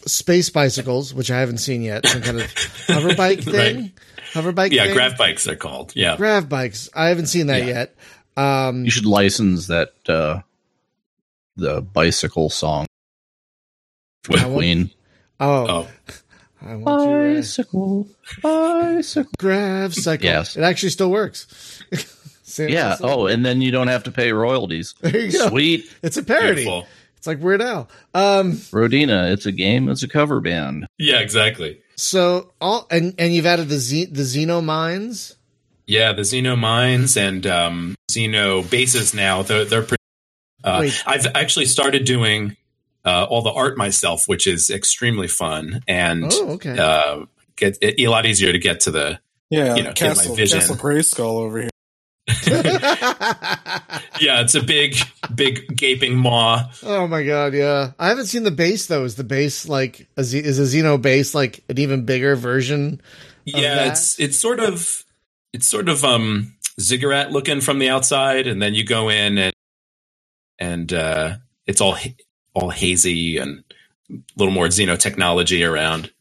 [0.05, 2.07] space bicycles, which I haven't seen yet.
[2.07, 2.51] Some kind of
[2.87, 3.91] hover bike thing, Right.
[4.33, 4.71] Hover bike.
[4.71, 4.93] Yeah, thing?
[4.95, 5.93] grav bikes they're called.
[5.95, 6.17] Yeah.
[6.17, 6.89] grav bikes.
[6.93, 7.67] I haven't seen that Yeah.
[7.67, 7.95] yet.
[8.37, 10.41] Um, You should license that uh
[11.57, 12.85] the bicycle song
[14.29, 14.91] with Queen.
[15.39, 15.87] oh, Oh,
[16.61, 18.07] I want you to Bicycle,
[18.41, 19.31] bicycle.
[19.37, 20.25] grav cycle.
[20.25, 20.55] Yes.
[20.57, 21.81] it actually still works.
[22.57, 22.97] Yeah.
[22.99, 24.95] Oh, and then you don't have to pay royalties.
[25.01, 25.49] there you go.
[25.49, 25.85] Sweet.
[26.01, 26.55] It's a parody.
[26.55, 26.87] beautiful.
[27.15, 27.87] It's like Weird Al.
[28.15, 30.87] Um, Rodina, it's a game, it's a cover band.
[30.97, 31.79] Yeah, exactly.
[31.99, 35.35] So all and and you've added the Z, the Xeno mines.
[35.85, 39.41] Yeah, the Xeno mines and um, Xeno bases now.
[39.41, 40.03] They're, they're pretty,
[40.63, 42.55] uh, I've actually started doing
[43.03, 46.77] uh, all the art myself, which is extremely fun and Oh, okay.
[46.77, 49.19] uh, get it, a lot easier to get to the.
[49.49, 50.59] Yeah, You know, get my Castle, vision.
[50.59, 51.69] Castle Grayskull over here.
[54.19, 54.97] Yeah, it's a big,
[55.33, 56.69] big gaping maw.
[56.83, 57.91] oh my god, yeah.
[57.97, 59.05] I haven't seen the base though.
[59.05, 63.01] Is the base like a Z, is a Xeno base like an even bigger version?
[63.45, 63.87] Yeah, that?
[63.93, 65.05] it's it's sort of
[65.53, 69.53] it's sort of um ziggurat looking from the outside, and then you go in and
[70.59, 71.97] and uh, it's all
[72.53, 73.63] all hazy and
[74.11, 76.11] a little more Xeno technology around.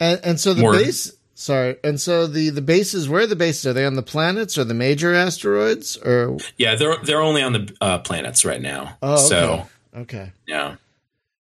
[0.00, 3.36] And and so the More- base sorry, and so the the bases where are the
[3.36, 3.66] bases?
[3.66, 7.52] Are they on the planets or the major asteroids or Yeah, they're they're only on
[7.52, 8.96] the uh, planets right now.
[9.02, 9.22] Oh, okay.
[9.22, 10.32] So okay.
[10.46, 10.76] yeah.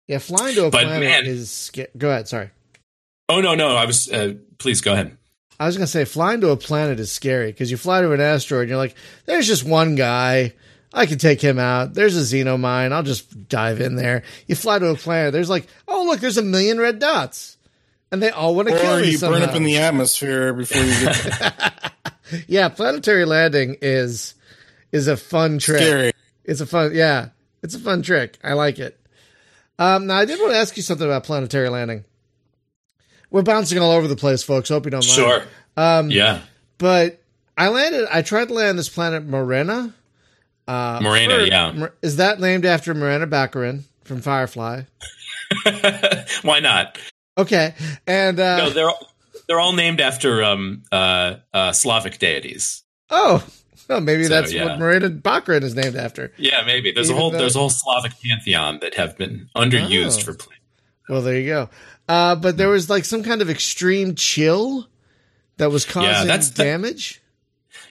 [0.08, 2.50] Yeah, flying to a But, planet man- is sca- go ahead, sorry.
[3.28, 4.08] Oh no, no, I was.
[4.10, 5.16] Uh, please go ahead.
[5.58, 8.20] I was gonna say flying to a planet is scary because you fly to an
[8.20, 10.52] asteroid and you're like, there's just one guy.
[10.92, 11.92] I can take him out.
[11.94, 12.92] There's a xenomine.
[12.92, 14.22] I'll just dive in there.
[14.46, 15.32] You fly to a planet.
[15.32, 17.55] There's like, oh look, there's a million red dots,
[18.12, 18.98] and they all want to kill you.
[18.98, 21.92] Or me you burn up in the atmosphere before you get
[22.48, 24.34] yeah, planetary landing is
[24.92, 25.80] is a fun trick.
[25.82, 26.12] scary.
[26.44, 27.30] It's a fun, yeah,
[27.62, 28.38] it's a fun trick.
[28.44, 28.98] I like it.
[29.78, 32.04] Um, now I did want to ask you something about planetary landing.
[33.30, 34.68] We're bouncing all over the place, folks.
[34.68, 35.10] Hope you don't mind.
[35.12, 35.42] Sure.
[35.76, 36.40] Um, Yeah.
[36.78, 37.20] But
[37.58, 38.06] I landed.
[38.12, 39.92] I tried to land this planet Morena.
[40.68, 41.88] Uh, Morena, for- yeah.
[42.02, 44.82] Is that named after Morena Baccarin from Firefly?
[46.42, 46.98] Why not?
[47.38, 47.74] Okay,
[48.06, 49.10] and uh, No, they're all,
[49.48, 52.82] they're all named after um uh, uh Slavic deities.
[53.10, 53.46] oh,
[53.88, 54.64] well, maybe So, that's yeah.
[54.64, 56.32] what Morena Baccarin is named after.
[56.38, 59.48] Yeah, maybe there's Even a whole though- there's a whole Slavic pantheon that have been
[59.54, 60.24] underused Oh.
[60.24, 60.56] for play.
[61.08, 61.70] Well, there you go.
[62.08, 64.88] Uh, but there was like some kind of extreme chill
[65.58, 67.20] that was causing that's the- damage.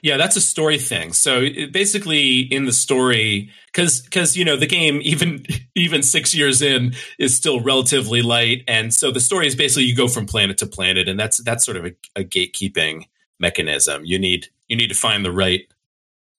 [0.06, 1.12] Yeah, that's a story thing.
[1.12, 6.32] So it- basically, in the story, because because you know the game even even six
[6.32, 10.26] years in is still relatively light, and so the story is basically you go from
[10.26, 13.06] planet to planet, and that's that's sort of a, a gatekeeping
[13.40, 14.04] mechanism.
[14.04, 15.66] You need you need to find the right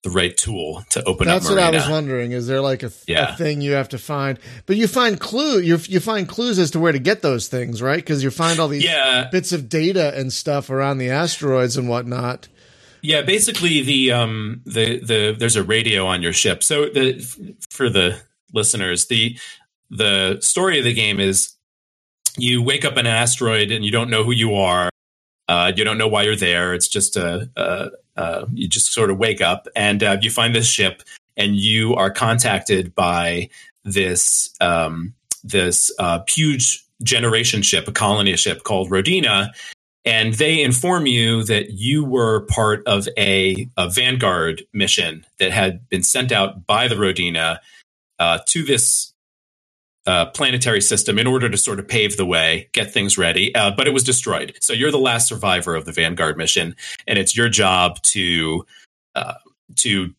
[0.03, 1.55] the right tool to open That's up.
[1.55, 2.31] That's what I was wondering.
[2.31, 4.39] Is there like a, th- a thing you have to find?
[4.65, 5.59] But you find clue.
[5.59, 7.97] You you find clues as to where to get those things, right?
[7.97, 11.89] Because you find all these Yeah, bits of data and stuff around the asteroids and
[11.89, 12.47] whatnot.
[13.01, 16.63] Yeah, basically the um the the there's a radio on your ship.
[16.63, 17.19] So the
[17.69, 18.19] for the
[18.53, 19.37] listeners, the
[19.89, 21.53] the story of the game is
[22.37, 24.89] you wake up an asteroid and you don't know who you are.
[25.47, 26.73] Uh, you don't know why you're there.
[26.73, 27.49] It's just a,
[28.53, 31.03] you just sort of wake up and uh, you find this ship
[31.35, 33.49] and you are contacted by
[33.83, 39.51] this um, this uh, huge generation ship, a colony ship called Rodina,
[40.05, 45.87] and they inform you that you were part of a, a Vanguard mission that had
[45.89, 47.59] been sent out by the Rodina
[48.19, 49.13] uh, to this
[50.07, 53.53] uh, planetary system in order to sort of pave the way, get things ready.
[53.53, 54.55] Uh, but it was destroyed.
[54.61, 58.65] So you're the last survivor of the Vanguard mission, and it's your job to
[59.15, 59.33] uh,
[59.75, 60.13] to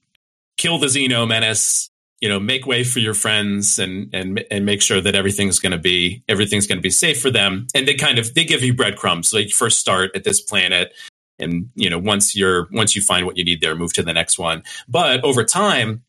[0.59, 1.91] kill the Xeno menace.
[2.21, 5.73] You know, make way for your friends and and and make sure that everything's going
[5.73, 7.69] to be everything's going to be safe for them.
[7.75, 9.33] And they kind of they give you breadcrumbs.
[9.33, 10.93] Like first start at this planet,
[11.39, 14.13] and you know once you're once you find what you need there, move to the
[14.13, 14.65] next one.
[14.89, 16.03] But over time,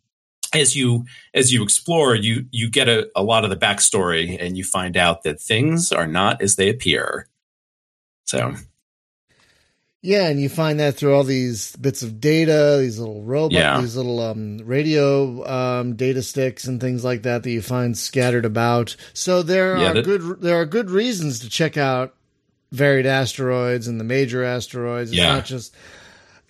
[0.53, 4.57] as you as you explore, you you get a, a lot of the backstory, and
[4.57, 7.28] you find out that things are not as they appear.
[8.26, 8.55] So
[10.02, 13.82] Yeah, and you find that through all these bits of data, these little robots, Yeah.
[13.82, 18.45] these little um, radio um, data sticks and things like that that you find scattered
[18.45, 18.95] about.
[19.14, 22.14] So there Yeah, are that- good there are good reasons to check out
[22.72, 25.10] varied asteroids and the major asteroids.
[25.12, 25.34] It's Yeah.
[25.34, 25.74] not just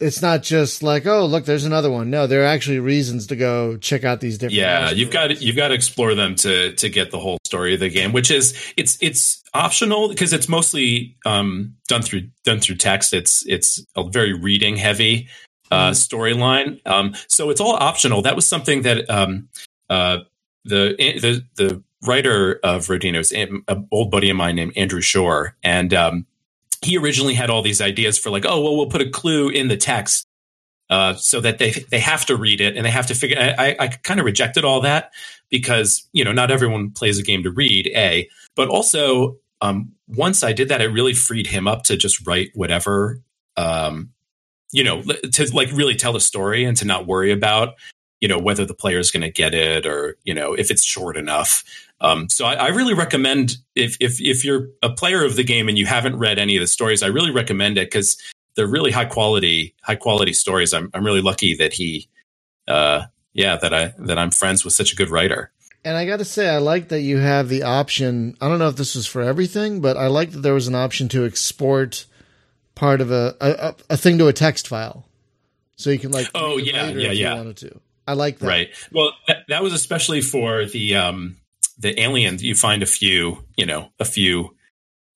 [0.01, 3.35] it's not just like oh look there's another one no there are actually reasons to
[3.35, 6.35] go check out these different yeah house you've got to, you've got to explore them
[6.35, 10.33] to to get the whole story of the game which is it's it's optional because
[10.33, 13.13] it's mostly um, done through done through text.
[13.13, 15.27] It's it's a very reading heavy
[15.71, 16.85] uh, storyline.
[16.85, 18.21] Um, so it's all optional.
[18.21, 19.49] That was something that um,
[19.89, 20.19] uh,
[20.65, 25.93] the the the writer of Rodina's, an old buddy of mine named Andrew Shore and
[25.93, 26.25] um,
[26.81, 29.67] he originally had all these ideas for like, oh, well, we'll put a clue in
[29.67, 30.25] the text
[30.89, 33.37] uh, so that they they have to read it and they have to figure.
[33.39, 35.11] I, I kind of rejected all that
[35.49, 37.87] because you know not everyone plays a game to read.
[37.95, 42.25] A, but also um, once I did that, it really freed him up to just
[42.25, 43.21] write whatever.
[43.57, 44.11] Um,
[44.71, 47.75] you know, to like really tell the story and to not worry about
[48.21, 50.83] you know whether the player is going to get it or you know if it's
[50.83, 51.63] short enough.
[52.01, 55.67] Um, so I, I, really recommend if if if you're a player of the game
[55.67, 58.17] and you haven't read any of the stories, I really recommend it because
[58.59, 60.73] they're really high quality high quality stories.
[60.73, 62.09] I'm I'm really lucky that he,
[62.67, 65.49] uh, yeah, that I that I'm friends with such a good writer.
[65.85, 68.35] And I got to say, I like that you have the option.
[68.41, 70.75] I don't know if this was for everything, but I like that there was an
[70.75, 72.05] option to export
[72.75, 75.05] part of a a, a thing to a text file,
[75.77, 77.79] so you can like oh yeah yeah yeah wanted to.
[78.05, 78.47] I like that.
[78.47, 78.69] Right.
[78.91, 81.37] Well, that, that was especially for the um,
[81.77, 82.43] the aliens.
[82.43, 84.53] You find a few, you know, a few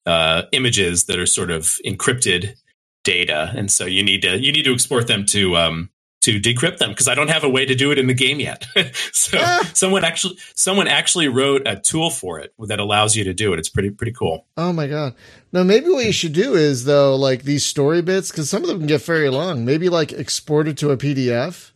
[0.06, 2.56] uh, images that are sort of encrypted
[3.04, 5.90] data, and so you need to you need to export them to um,
[6.22, 8.40] to decrypt them because I don't have a way to do it in the game
[8.40, 8.66] yet.
[9.12, 9.70] so ah.
[9.74, 13.60] someone actually someone actually wrote a tool for it that allows you to do it.
[13.60, 14.46] It's pretty pretty cool.
[14.58, 15.16] Oh my god!
[15.52, 18.70] Now maybe what you should do is though, like these story bits, because some of
[18.70, 19.66] them can get very long.
[19.66, 21.72] Maybe like export it to a PDF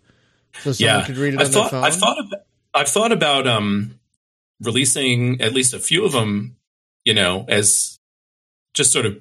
[0.63, 1.05] so someone yeah.
[1.05, 1.83] could read it I've on thought, their phone.
[1.83, 2.39] I've thought about,
[2.73, 3.99] I've thought about um,
[4.61, 6.55] releasing at least a few of them,
[7.03, 7.99] you know, as
[8.73, 9.17] just sort of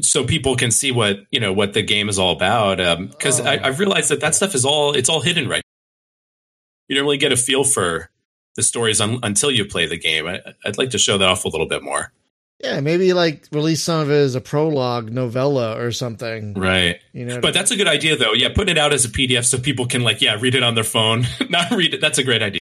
[0.00, 2.78] so people can see what you know what the game is all about.
[3.10, 3.50] Because um, oh.
[3.50, 5.62] I've realized that that stuff is all it's all hidden right.
[6.88, 8.10] You don't really get a feel for
[8.56, 10.26] the stories un- until you play the game.
[10.26, 12.12] I, I'd like to show that off a little bit more.
[12.62, 16.54] Yeah, maybe like release some of it as a prologue novella or something.
[16.54, 17.00] Right.
[17.12, 18.32] You know, but that's a good idea though.
[18.32, 20.74] Yeah, put it out as a PDF so people can like yeah read it on
[20.74, 22.00] their phone, not read it.
[22.00, 22.60] That's a great idea.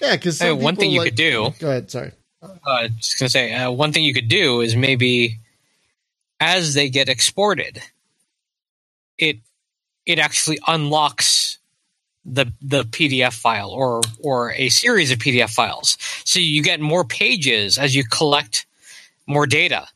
[0.00, 1.52] Yeah, because hey, one thing you like, could do.
[1.58, 1.90] Go ahead.
[1.90, 2.12] Sorry.
[2.40, 5.40] Uh, just gonna say uh, one thing you could do is maybe
[6.40, 7.82] as they get exported,
[9.18, 9.38] it
[10.06, 11.58] it actually unlocks
[12.24, 15.96] the the PDF file or or a series of PDF files.
[16.24, 18.66] So you get more pages as you collect
[19.26, 19.86] more data.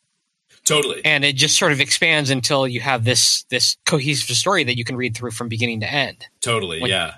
[0.64, 1.04] Totally.
[1.04, 4.84] And it just sort of expands until you have this this cohesive story that you
[4.84, 6.26] can read through from beginning to end.
[6.40, 6.80] Totally.
[6.80, 7.14] When, yeah.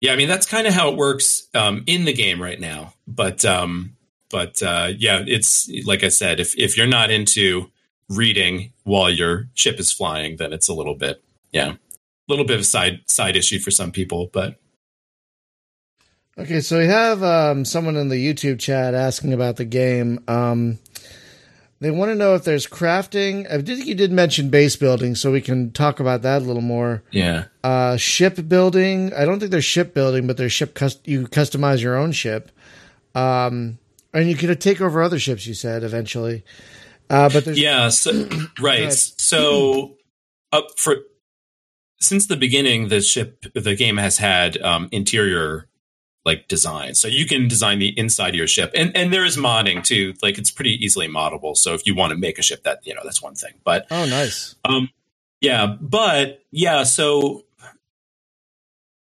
[0.00, 2.94] Yeah, I mean that's kind of how it works um, in the game right now.
[3.06, 3.96] But um,
[4.30, 7.70] but uh, yeah, it's like I said, if if you're not into
[8.08, 11.22] reading while your ship is flying, then it's a little bit
[11.52, 11.78] yeah, a
[12.28, 14.30] little bit of a side side issue for some people.
[14.32, 14.56] But
[16.38, 20.24] Okay, so we have um, someone in the YouTube chat asking about the game.
[20.26, 20.78] Um,
[21.80, 23.50] they want to know if there's crafting.
[23.50, 26.62] I think you did mention base building, so we can talk about that a little
[26.62, 27.02] more.
[27.10, 27.44] Yeah.
[27.64, 29.12] Uh, ship building.
[29.12, 30.74] I don't think there's ship building, but there's ship.
[30.74, 32.50] Cust- you customize your own ship,
[33.14, 33.78] um,
[34.12, 35.46] and you can take over other ships.
[35.46, 36.44] You said eventually,
[37.08, 37.88] uh, but there's yeah.
[37.88, 38.28] So,
[38.60, 38.92] right.
[38.92, 39.96] So
[40.52, 40.96] up for
[42.00, 45.66] since the beginning, the ship, the game has had um, interior
[46.24, 46.94] like design.
[46.94, 48.70] So you can design the inside of your ship.
[48.74, 50.14] And and there is modding too.
[50.22, 51.56] Like it's pretty easily moddable.
[51.56, 53.54] So if you want to make a ship that, you know, that's one thing.
[53.64, 54.54] But Oh nice.
[54.64, 54.90] Um
[55.40, 57.44] yeah, but yeah, so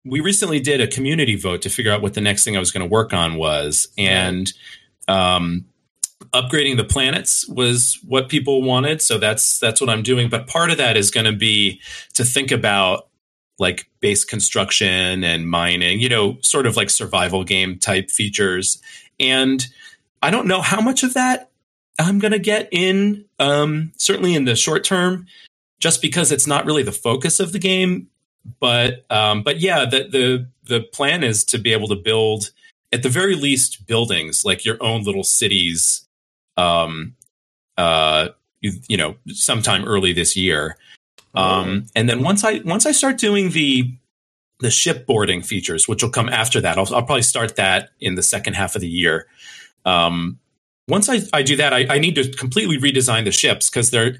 [0.05, 2.73] we recently did a community vote to figure out what the next thing I was
[2.73, 4.53] going to work on was and
[5.09, 5.65] um
[6.33, 10.71] upgrading the planets was what people wanted so that's that's what i'm doing but part
[10.71, 11.81] of that is going to be
[12.15, 13.09] to think about
[13.59, 18.81] like base construction and mining, you know, sort of like survival game type features.
[19.19, 19.67] And
[20.23, 21.51] I don't know how much of that
[21.99, 25.27] I'm going to get in, um, certainly in the short term,
[25.79, 28.09] just because it's not really the focus of the game.
[28.61, 32.51] But um, but yeah, the, the the plan is to be able to build
[32.93, 36.07] at the very least buildings like your own little cities.
[36.57, 37.15] Um,
[37.77, 38.29] uh,
[38.63, 40.77] you, you know, sometime early this year
[41.37, 43.93] um, and then once I once I start doing the
[44.61, 48.23] the shipboarding features, which will come after that, I'll, I'll probably start that in the
[48.23, 49.27] second half of the year.
[49.85, 50.39] Um,
[50.89, 54.17] once I, I do that, I, I need to completely redesign the ships because they're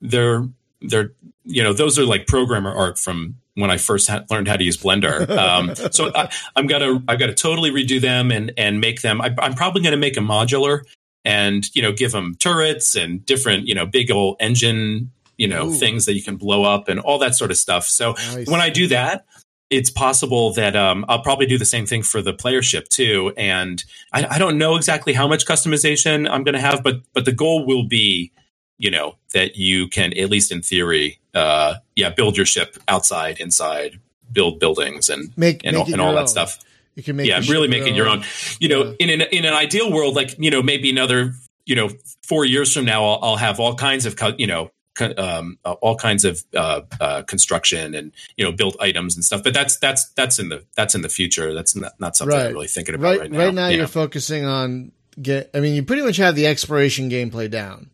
[0.00, 0.48] they're
[0.82, 1.12] they're
[1.44, 4.62] you know those are like programmer art from when I first ha- learned how to
[4.62, 5.28] use Blender.
[5.28, 9.20] Um, so I, am gonna I've got to totally redo them and and make them.
[9.20, 10.84] I, I'm probably going to make a modular
[11.24, 15.68] and you know give them turrets and different you know big old engine you know
[15.68, 15.74] Ooh.
[15.74, 17.86] things that you can blow up and all that sort of stuff.
[17.86, 18.46] So Nice.
[18.46, 19.26] when I do that,
[19.70, 23.32] it's possible that um, I'll probably do the same thing for the player ship too.
[23.36, 23.82] And
[24.12, 27.32] I, I don't know exactly how much customization I'm going to have, but but the
[27.32, 28.32] goal will be,
[28.78, 33.38] you know, that you can at least in theory, uh, yeah, build your ship outside,
[33.38, 34.00] inside,
[34.32, 36.28] build buildings, and make and, make all, and all that own.
[36.28, 36.58] stuff
[36.96, 38.24] You can make yeah, really make it your own.
[38.58, 38.94] You know, Yeah.
[38.98, 41.34] in an in an ideal world, like you know, maybe another
[41.66, 41.90] you know
[42.22, 44.70] four years from now, I'll, I'll have all kinds of you know.
[45.18, 49.42] Um, uh, all kinds of uh, uh, construction and you know build items and stuff,
[49.44, 51.52] but that's that's that's in the that's in the future.
[51.52, 52.46] That's not, not something Right.
[52.46, 53.38] I'm really thinking about Right, now.
[53.44, 53.68] right, now.
[53.68, 53.76] Yeah.
[53.76, 55.50] you're focusing on get.
[55.52, 57.90] I mean, you pretty much have the exploration gameplay down.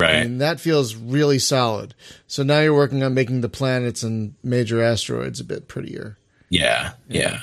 [0.00, 0.24] Right.
[0.24, 1.94] and that feels really solid.
[2.26, 6.18] So now you're working on making the planets and major asteroids a bit prettier.
[6.50, 7.40] Yeah, yeah.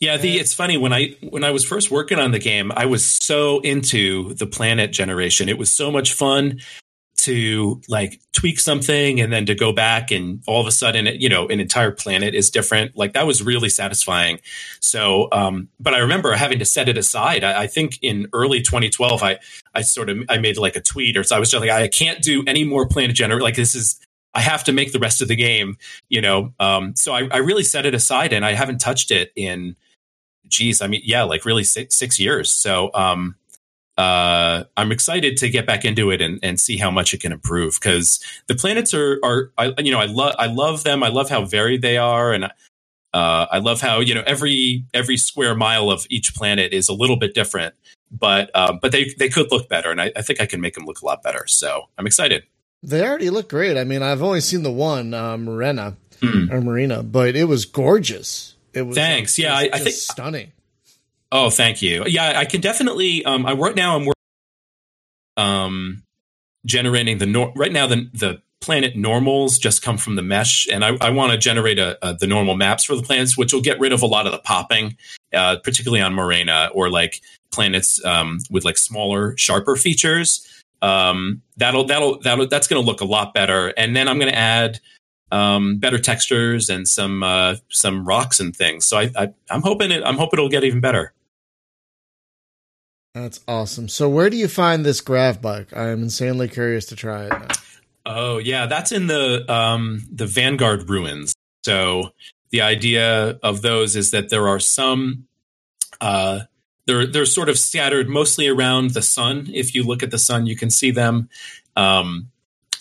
[0.00, 2.84] Yeah, the it's funny when I when I was first working on the game, I
[2.84, 5.48] was so into the planet generation.
[5.48, 6.60] It was so much fun
[7.16, 11.28] to like tweak something and then to go back and all of a sudden you
[11.28, 14.40] know an entire planet is different like that was really satisfying
[14.80, 18.60] so um but i remember having to set it aside i, I think in early
[18.60, 19.38] 2012 i
[19.74, 21.86] i sort of i made like a tweet or so i was just like i
[21.88, 24.00] can't do any more planet gener like this is
[24.34, 26.52] I have to make the rest of the game, you know.
[26.58, 29.76] Um, so I, I really set it aside, and I haven't touched it in,
[30.48, 32.50] geez, I mean, yeah, like really six, six years.
[32.50, 33.36] So um,
[33.96, 37.32] uh, I'm excited to get back into it and, and see how much it can
[37.32, 41.02] improve because the planets are are I, you know I love I love them.
[41.02, 42.48] I love how varied they are, and uh,
[43.50, 47.16] I love how you know every every square mile of each planet is a little
[47.16, 47.74] bit different.
[48.10, 50.74] But uh, but they they could look better, and I, I think I can make
[50.74, 51.44] them look a lot better.
[51.46, 52.44] So I'm excited.
[52.82, 53.76] They already look great.
[53.76, 56.52] I mean, I've only seen the one, uh, Marina Hmm.
[56.52, 58.54] or Marina, but it was gorgeous.
[58.72, 59.38] It was Thanks.
[59.38, 60.52] Yeah, just- I- I think- stunning.
[61.34, 62.04] Oh, thank you.
[62.06, 63.24] Yeah, I can definitely.
[63.24, 64.14] Um, I right now I'm working,
[65.36, 66.04] um,
[66.64, 70.84] generating the nor- right now the the planet normals just come from the mesh, and
[70.84, 73.60] I, I want to generate a, a, the normal maps for the planets, which will
[73.60, 74.96] get rid of a lot of the popping,
[75.34, 77.20] uh, particularly on Morena or like
[77.50, 80.46] planets um, with like smaller, sharper features.
[80.82, 84.30] Um, that'll that'll that'll that's going to look a lot better, and then I'm going
[84.30, 84.78] to add
[85.32, 88.86] um, better textures and some uh, some rocks and things.
[88.86, 91.12] So I, I I'm hoping it I'm hoping it'll get even better.
[93.14, 93.88] That's awesome.
[93.88, 95.74] So, where do you find this grav bike?
[95.74, 97.58] I am insanely curious to try it.
[98.04, 101.34] Oh yeah, that's in the um, the Vanguard ruins.
[101.64, 102.10] So
[102.50, 105.26] the idea of those is that there are some
[106.00, 106.40] uh,
[106.86, 109.48] they're they're sort of scattered mostly around the sun.
[109.52, 111.28] If you look at the sun, you can see them,
[111.76, 112.30] um,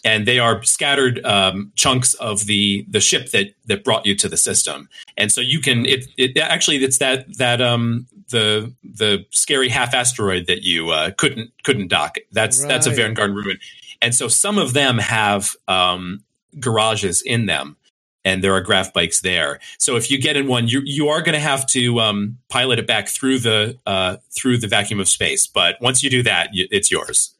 [0.04, 4.28] and they are scattered um, chunks of the the ship that that brought you to
[4.28, 4.90] the system.
[5.16, 9.94] And so you can it, it actually it's that that um the the scary half
[9.94, 12.18] asteroid that you uh, couldn't couldn't dock.
[12.34, 12.98] That's that's a Right.
[12.98, 13.58] Vanguard ruin.
[14.02, 16.24] And so some of them have um,
[16.60, 17.78] garages in them,
[18.26, 19.60] and there are grav bikes there.
[19.78, 22.80] So if you get in one, you you are going to have to um, pilot
[22.80, 25.48] it back through the uh, through the vacuum of space.
[25.48, 27.34] But once you do that, y- it's yours.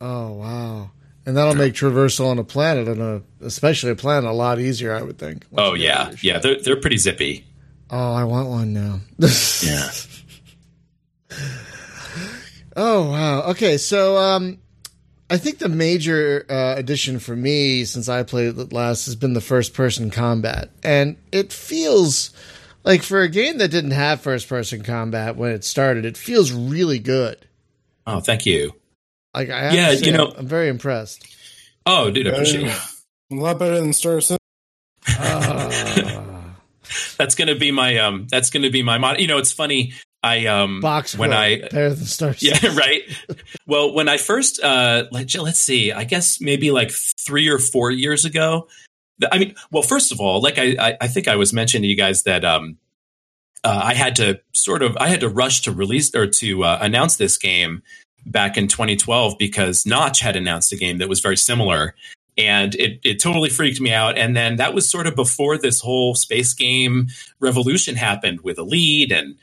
[0.00, 0.90] Oh wow!
[1.26, 4.94] And that'll make traversal on a planet, and a especially a planet, a lot easier.
[4.94, 5.44] I would think.
[5.58, 6.38] Oh yeah, yeah.
[6.38, 7.44] They're they're pretty zippy.
[7.90, 9.00] Oh, I want one now.
[9.62, 9.90] Yeah.
[12.76, 13.42] Oh wow.
[13.50, 14.58] Okay, so um
[15.28, 19.32] I think the major uh, addition for me since I played it last has been
[19.32, 20.70] the first person combat.
[20.82, 22.30] And it feels
[22.82, 26.50] like for a game that didn't have first person combat when it started, it feels
[26.52, 27.36] really good.
[28.08, 28.74] Oh, thank you.
[29.32, 31.24] Like I have Yeah, to say, you know- I'm very impressed.
[31.86, 32.76] Oh, dude, I appreciate it.
[33.30, 34.38] A lot better than Star Citizen.
[35.08, 36.56] Ah.
[37.18, 38.26] That's gonna be my um.
[38.30, 39.20] That's gonna be my mod.
[39.20, 39.92] You know, it's funny.
[40.22, 43.02] I um Box when I better than Star yeah right?
[43.66, 47.90] Well when i first uh let, let's see i guess maybe like three or four
[47.90, 48.68] years ago
[49.30, 51.88] i mean well first of all like i i, I think i was mentioning to
[51.88, 52.78] you guys that um
[53.64, 56.78] uh, i had to sort of i had to rush to release or to uh,
[56.80, 57.82] announce this game
[58.26, 61.94] back in 2012 because notch had announced a game that was very similar
[62.38, 65.80] and it, it totally freaked me out and then that was sort of before this
[65.80, 67.08] whole space game
[67.40, 69.36] revolution happened with elite and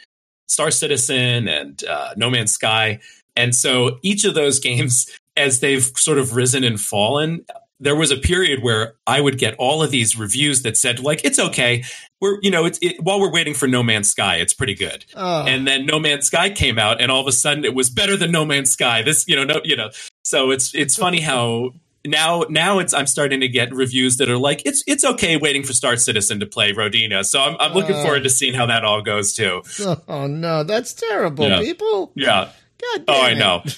[0.47, 2.99] Star Citizen and uh, No Man's Sky.
[3.35, 7.45] And so each of those games, as they've sort of risen and fallen,
[7.79, 11.23] there was a period where I would get all of these reviews that said, like,
[11.23, 11.83] it's okay.
[12.19, 15.05] We're, you know, it's it, while we're waiting for No Man's Sky, it's pretty good.
[15.15, 17.91] Oh, And then No Man's Sky came out, and all of a sudden it was
[17.91, 19.03] better than No Man's Sky.
[19.03, 19.91] This, you know, no, you know.
[20.23, 21.73] So it's it's funny how
[22.07, 25.63] now now it's I'm starting to get reviews that are like it's it's okay waiting
[25.63, 27.23] for Star Citizen to play Rodina.
[27.25, 28.03] So I'm I'm looking Uh.
[28.03, 29.61] forward to seeing how that all goes too.
[30.07, 31.59] oh no, that's terrible, Yeah.
[31.59, 32.11] people.
[32.15, 32.49] Yeah.
[32.81, 33.35] God damn Oh, I it.
[33.37, 33.63] know.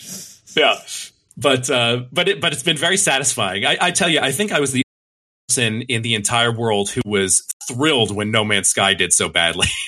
[0.58, 0.76] Yeah.
[1.38, 3.66] but uh, but it but it's been very satisfying.
[3.66, 4.82] I, I tell you, I think I was the
[5.48, 9.68] person in the entire world who was thrilled when No Man's Sky did so badly.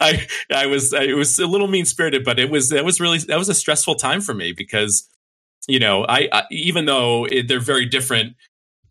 [0.00, 3.00] I I was I, it was a little mean spirited, but it was that was
[3.00, 5.08] really that was a stressful time for me because
[5.70, 8.36] you know I, I even though it, they're very different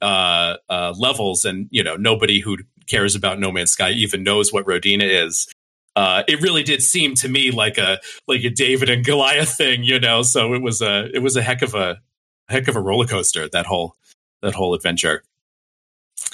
[0.02, 2.58] uh, uh, levels, and you know nobody who
[2.88, 5.48] cares about No Man's Sky even knows what Rodina is.
[5.96, 9.84] Uh, it really did seem to me like a like a David and Goliath thing,
[9.84, 10.22] you know.
[10.22, 12.00] So it was a it was a heck of a
[12.48, 13.96] heck of a roller coaster that whole
[14.42, 15.24] that whole adventure.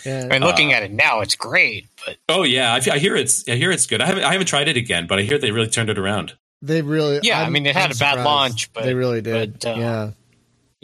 [0.06, 0.26] Yeah.
[0.26, 3.48] I mean, looking at it now, it's great, but Oh yeah, I, I hear it's
[3.48, 4.02] I hear it's good.
[4.02, 6.34] I haven't I haven't tried it again, but I hear they really turned it around.
[6.62, 7.20] They really.
[7.24, 9.60] Yeah, I mean, it had I'm a bad launch, but- they really did.
[9.60, 10.12] but, uh, yeah,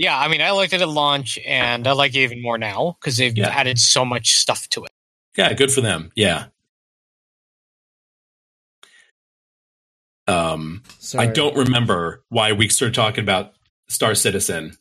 [0.01, 2.97] yeah, I mean, I liked it at launch, and I like it even more now
[2.99, 3.49] because they've Yeah.
[3.49, 4.91] added so much stuff to it.
[5.37, 6.11] Yeah, good for them.
[6.15, 6.45] Yeah.
[10.27, 11.27] Um, Sorry.
[11.27, 13.53] I don't remember why we started talking about
[13.89, 14.77] Star Citizen.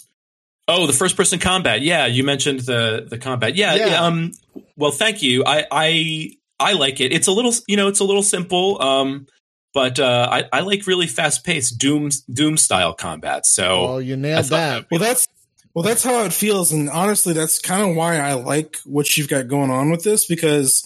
[0.68, 1.82] Oh, the first person combat.
[1.82, 3.56] Yeah, you mentioned the the combat.
[3.56, 3.86] Yeah, Yeah.
[3.88, 4.32] yeah, um
[4.76, 5.44] well, thank you.
[5.44, 7.12] I I I like it.
[7.12, 9.26] It's a little, you know, it's a little simple um
[9.72, 13.46] but uh I I like really fast-paced Doom Doom style combat.
[13.46, 14.86] So Oh, you nailed thought that.
[14.90, 15.26] Well, that's
[15.74, 19.28] well, that's how it feels, and honestly, that's kind of why I like what you've
[19.28, 20.26] got going on with this.
[20.26, 20.82] Because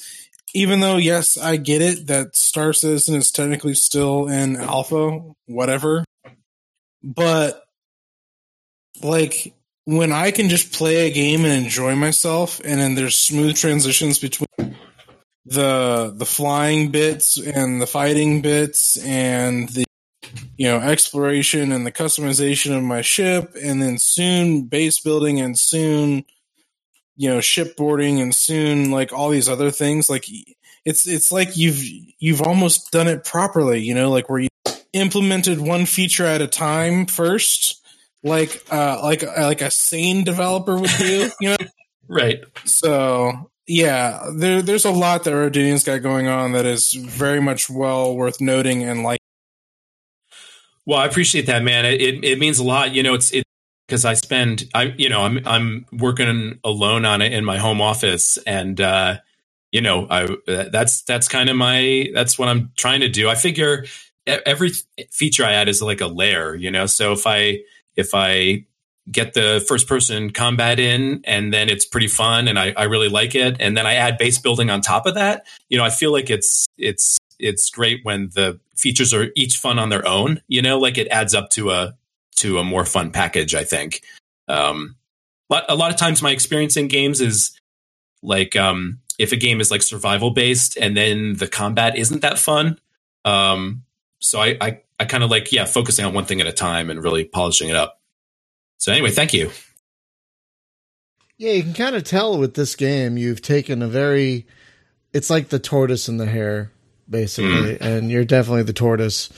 [0.54, 6.04] even though, yes, I get it that Star Citizen is technically still in alpha, whatever,
[7.02, 7.64] but
[9.02, 9.54] like
[9.84, 14.18] when I can just play a game and enjoy myself, and then there's smooth transitions
[14.18, 14.76] between
[15.46, 19.84] the the flying bits and the fighting bits and the
[20.56, 23.54] you know exploration and the customization of my ship.
[23.62, 26.24] And then soon base building and soon
[27.16, 30.08] you know shipboarding and soon like all these other things.
[30.08, 30.26] Like
[30.84, 31.82] it's it's like you've
[32.18, 34.48] you've almost done it properly you know like where you
[34.92, 37.82] implemented one feature at a time first.
[38.22, 41.56] Like uh like like a sane developer would do you know?
[42.06, 42.44] Right.
[42.66, 47.70] so yeah there there's a lot that Rodina's got going on that is very much
[47.70, 49.18] well worth noting and like
[50.86, 51.84] Well, I appreciate that, man.
[51.86, 52.94] It it, it means a lot.
[52.94, 53.44] You know, it's it
[53.88, 57.80] because I spend I you know I'm I'm working alone on it in my home
[57.80, 59.18] office, and uh,
[59.72, 63.28] you know I that's that's kind of my that's what I'm trying to do.
[63.28, 63.86] I figure
[64.26, 64.72] every
[65.10, 66.86] feature I add is like a layer, you know.
[66.86, 67.60] So if I
[67.96, 68.66] if I
[69.10, 73.08] get the first person combat in and then it's pretty fun and I, I really
[73.08, 75.90] like it and then I add base building on top of that, you know, I
[75.90, 80.40] feel like it's it's it's great when the features are each fun on their own,
[80.48, 81.94] you know, like it adds up to a
[82.36, 84.02] to a more fun package, I think.
[84.48, 84.96] Um
[85.50, 87.58] but a lot of times my experience in games is
[88.22, 92.38] like um if a game is like survival based and then the combat isn't that
[92.38, 92.78] fun.
[93.26, 93.82] Um
[94.20, 96.88] so I I, I kind of like yeah, focusing on one thing at a time
[96.88, 98.00] and really polishing it up.
[98.78, 99.50] So anyway, thank you.
[101.36, 104.46] Yeah, you can kind of tell with this game you've taken a very
[105.12, 106.70] it's like the tortoise and the hare
[107.08, 109.30] basically and you're definitely the tortoise.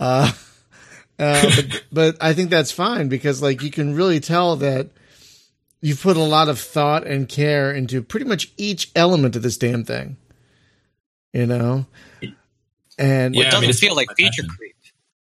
[0.00, 0.32] Uh
[1.18, 4.90] uh but, but I think that's fine because like you can really tell that
[5.80, 9.58] you've put a lot of thought and care into pretty much each element of this
[9.58, 10.16] damn thing.
[11.32, 11.86] You know?
[12.98, 14.73] And Yeah, it doesn't mean, feel like feature creep.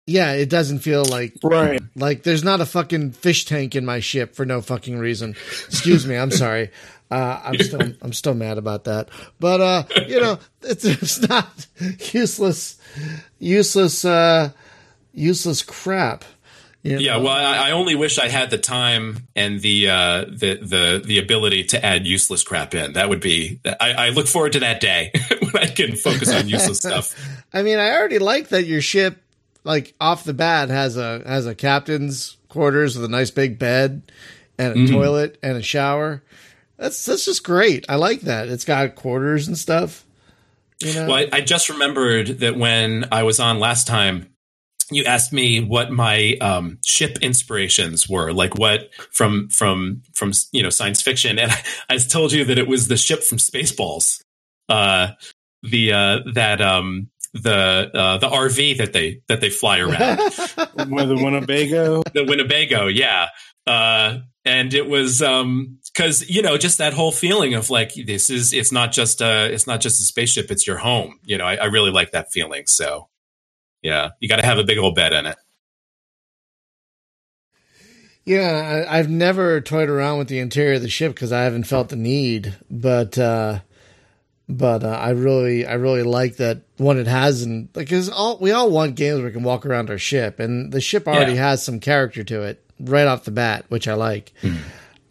[0.07, 4.01] Yeah, it doesn't feel like right like there's not a fucking fish tank in my
[4.01, 5.37] ship for no fucking reason.
[5.69, 6.71] Excuse me, I'm sorry.
[7.13, 9.11] Uh, I'm still I'm still mad about that.
[9.39, 11.67] But uh, you know, it's, it's not
[12.13, 12.81] useless,
[13.39, 14.51] useless, uh,
[15.13, 16.25] useless crap.
[16.83, 20.59] you Yeah, well, I, I only wish I had the time and the uh, the
[20.63, 22.95] the the ability to add useless crap in.
[22.95, 23.61] That would be.
[23.79, 27.15] I, I look forward to that day when I can focus on useless stuff.
[27.53, 29.22] I mean, I already like that your ship,
[29.65, 34.03] like off the bat, has a has a captain's quarters with a nice big bed
[34.59, 34.91] and a Mhm.
[34.91, 36.23] toilet and a shower.
[36.79, 37.85] That's that's just great.
[37.89, 38.49] I like that.
[38.49, 40.05] It's got quarters and stuff.
[40.81, 44.29] You know, Well, I, I just remembered that when I was on last time,
[44.91, 50.63] you asked me what my um, ship inspirations were, like what from from from you
[50.63, 51.63] know science fiction, and I,
[51.95, 54.21] I told you that it was the ship from Spaceballs,
[54.69, 55.13] uh,
[55.63, 60.19] the uh, that um, the uh, the RV that they that they fly around.
[60.19, 63.29] with the Winnebago the Winnebago, yeah.
[63.67, 68.29] Uh, and it was um because you know just that whole feeling of like this
[68.29, 71.45] is it's not just a it's not just a spaceship it's your home you know
[71.45, 73.09] I, I really like that feeling so
[73.83, 75.37] yeah you got to have a big old bed in it
[78.25, 81.65] Yeah, I, I've never toyed around with the interior of the ship because I haven't
[81.65, 82.55] felt the need.
[82.71, 83.61] But uh,
[84.49, 88.51] but uh, I really I really like that one it has and because all we
[88.53, 91.49] all want games where we can walk around our ship and the ship already Yeah.
[91.51, 92.63] has some character to it.
[92.81, 94.33] right off the bat, which I like.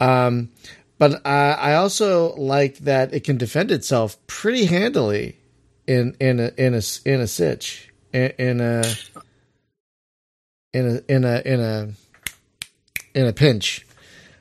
[0.00, 0.50] Um,
[0.98, 5.38] but I, I also like that it can defend itself pretty handily
[5.86, 8.84] in in a in a in a sitch in, in a
[10.74, 11.88] in a in a in a
[13.14, 13.86] in a pinch.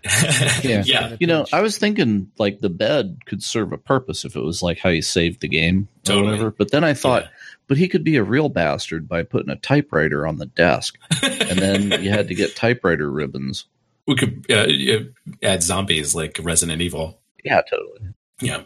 [0.63, 0.83] Yeah.
[0.85, 1.15] yeah.
[1.19, 4.61] You know, I was thinking like the bed could serve a purpose if it was
[4.63, 6.51] like how you saved the game or whatever.
[6.51, 7.29] But then I thought, Yeah.
[7.67, 11.59] but he could be a real bastard by putting a typewriter on the desk, and
[11.59, 13.65] then you had to get typewriter ribbons.
[14.07, 15.03] We could uh, uh,
[15.43, 17.19] add zombies like Resident Evil.
[17.43, 18.13] Yeah, totally.
[18.41, 18.63] Yeah.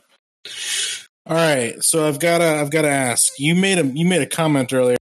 [1.27, 3.33] All right, so I've got to I've got to ask.
[3.39, 4.97] You made a you made a comment earlier.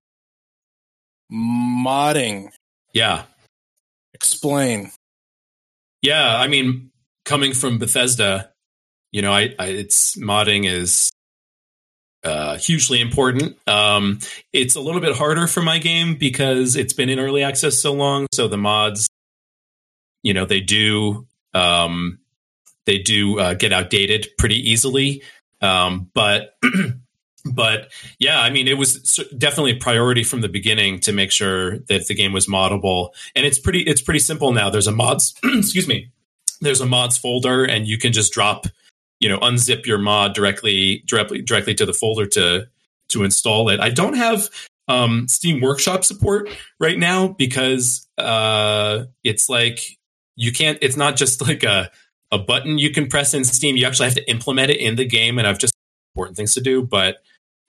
[1.31, 2.49] Modding.
[2.93, 3.23] Yeah.
[4.13, 4.91] Explain.
[6.05, 6.37] Yeah.
[6.37, 6.91] I mean,
[7.25, 8.51] coming from Bethesda,
[9.11, 11.11] you know, I, I it's modding is
[12.23, 13.57] uh, hugely important.
[13.67, 14.19] Um,
[14.53, 17.93] it's a little bit harder for my game because it's been in early access so
[17.93, 18.27] long.
[18.33, 19.07] So the mods,
[20.21, 22.19] you know, they do um,
[22.85, 25.23] they do uh, get outdated pretty easily.
[25.61, 26.55] Um, but
[27.45, 31.79] but yeah, I mean, it was definitely a priority from the beginning to make sure
[31.79, 34.69] that the game was moddable, and it's pretty it's pretty simple now.
[34.69, 36.11] There's a mods, excuse me,
[36.61, 38.65] there's a mods folder, and you can just drop,
[39.19, 42.67] you know, unzip your mod directly directly directly to the folder to
[43.09, 43.79] to install it.
[43.79, 44.49] I don't have
[44.87, 49.97] um, Steam Workshop support right now because uh, it's like
[50.35, 50.79] you can't.
[50.81, 51.91] It's not just like a
[52.31, 53.77] a button you can press in Steam.
[53.77, 55.73] You actually have to implement it in the game, and I've just
[56.15, 56.81] important things to do.
[56.81, 57.17] But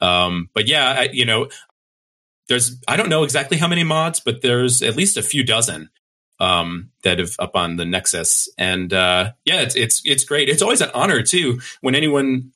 [0.00, 1.48] um, but yeah, I, you know,
[2.48, 5.90] there's I don't know exactly how many mods, but there's at least a few dozen
[6.38, 10.48] um, that have up on the Nexus, and uh, yeah, it's it's it's great.
[10.48, 12.52] It's always an honor too when anyone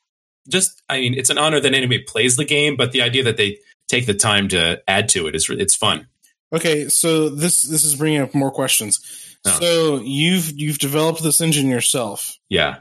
[0.49, 3.37] just I mean, it's an honor that anybody plays the game, but the idea that
[3.37, 6.07] they take the time to add to it is it's fun.
[6.53, 9.01] Okay, so this this is bringing up more questions.
[9.45, 9.59] Oh.
[9.61, 12.37] So you've you've developed this engine yourself.
[12.49, 12.79] Yeah.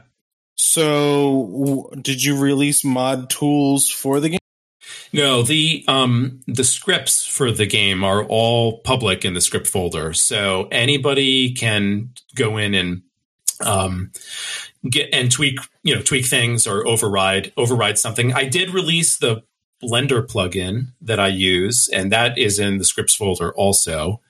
[0.56, 4.39] So w- did you release mod tools for the game?
[5.12, 10.12] No, the um the scripts for the game are all public in the script folder,
[10.12, 13.02] so anybody can go in and
[13.60, 14.12] um
[14.88, 18.32] get and tweak you know tweak things or override override something.
[18.32, 19.42] I did release the
[19.82, 24.20] Blender plugin that I use, and that is in the scripts folder also.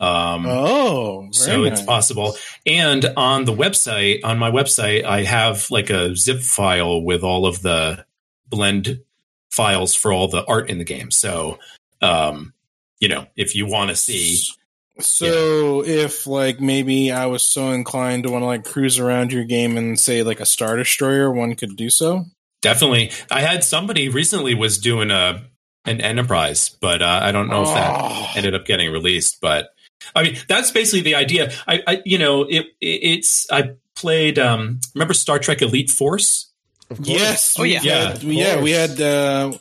[0.00, 2.36] Um, Oh, so it's possible.
[2.66, 7.46] And on the website, on my website, I have like a zip file with all
[7.46, 8.04] of the
[8.46, 9.00] blend
[9.58, 11.10] files for all the art in the game.
[11.10, 11.58] So,
[12.00, 12.52] um,
[13.00, 14.38] you know, if you want to see,
[15.00, 19.44] So if like maybe I was so inclined to want to like cruise around your
[19.44, 22.24] game and say like a Star Destroyer, one could do so.
[22.62, 23.10] definitely.
[23.30, 25.42] I had somebody recently was doing a
[25.84, 28.30] an enterprise, but uh, I don't know if that Oh.
[28.36, 29.40] ended up getting released.
[29.40, 29.70] But
[30.14, 31.52] I mean, that's basically the idea.
[31.66, 34.38] I, I you know, it, it it's I played.
[34.38, 36.50] Um, remember Star Trek Elite Force?
[36.90, 37.08] Of course.
[37.08, 37.56] Yes.
[37.58, 38.10] Oh, we yeah.
[38.10, 38.60] had- Yeah.
[38.60, 39.52] We had uh,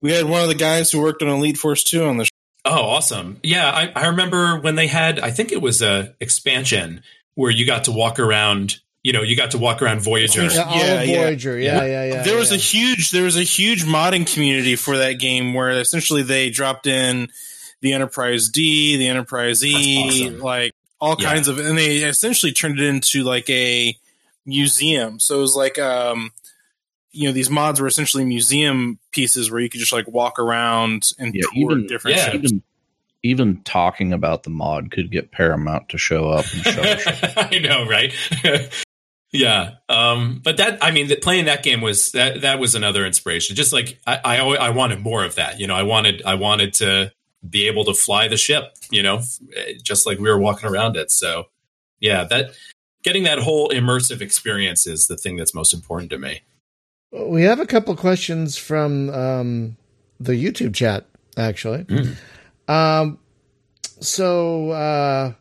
[0.00, 2.30] we had one of the guys who worked on Elite Force Two on the show.
[2.64, 3.38] Oh, awesome.
[3.44, 7.02] Yeah, I, I remember when they had, I think it was a expansion
[7.36, 10.42] where you got to walk around, you know, you got to walk around Voyager.
[10.42, 11.16] Yeah, Yeah, yeah.
[11.22, 11.56] Voyager.
[11.58, 12.22] Yeah, yeah, yeah.
[12.24, 12.56] there was yeah.
[12.56, 16.88] a huge there was a huge modding community for that game where essentially they dropped
[16.88, 17.28] in
[17.82, 20.40] the Enterprise D, the Enterprise E, awesome.
[20.40, 21.28] like all Yeah.
[21.34, 23.96] kinds of, and they essentially turned it into like a
[24.44, 25.20] museum.
[25.20, 26.32] So it was like, um,
[27.16, 31.10] you know, these mods were essentially museum pieces where you could just like walk around
[31.18, 32.44] and Yeah, tour even- different yeah, ships.
[32.44, 32.62] Even
[33.22, 37.02] even talking about the mod could get Paramount to show up and show us.
[37.36, 38.14] I know, right?
[39.32, 39.70] yeah.
[39.88, 43.56] Um, but that, I mean, that playing that game was that that was another inspiration.
[43.56, 45.58] Just like I, I, always, I wanted more of that.
[45.58, 47.10] You know, I wanted, I wanted to
[47.48, 48.76] be able to fly the ship.
[48.90, 49.22] You know,
[49.82, 51.10] just like we were walking around it.
[51.10, 51.46] So,
[51.98, 52.50] yeah, that
[53.02, 56.42] getting that whole immersive experience is the thing that's most important to me.
[57.12, 59.76] We have a couple questions from um,
[60.20, 61.84] the YouTube chat, actually.
[61.84, 62.16] Mm.
[62.68, 63.18] Um,
[64.00, 65.32] so, uh,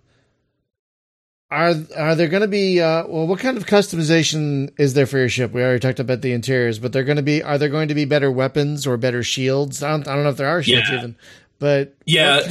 [1.51, 3.27] are are there going to be uh, well?
[3.27, 5.51] What kind of customization is there for your ship?
[5.53, 7.95] We already talked about the interiors, but they're going to be are there going to
[7.95, 9.83] be better weapons or better shields?
[9.83, 10.97] I don't, I don't know if there are shields Yeah.
[10.97, 11.15] even,
[11.59, 12.41] but Yeah.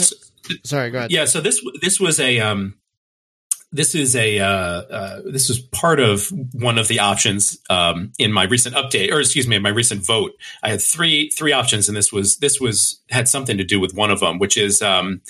[0.65, 1.11] sorry, go ahead.
[1.11, 2.75] Yeah, so this this was a um,
[3.75, 8.33] this is a uh, uh, this was part of one of the options um, in
[8.33, 10.31] my recent update, or excuse me, in my recent vote.
[10.63, 13.93] I had three three options, and this was this was had something to do with
[13.93, 15.21] one of them, which is um,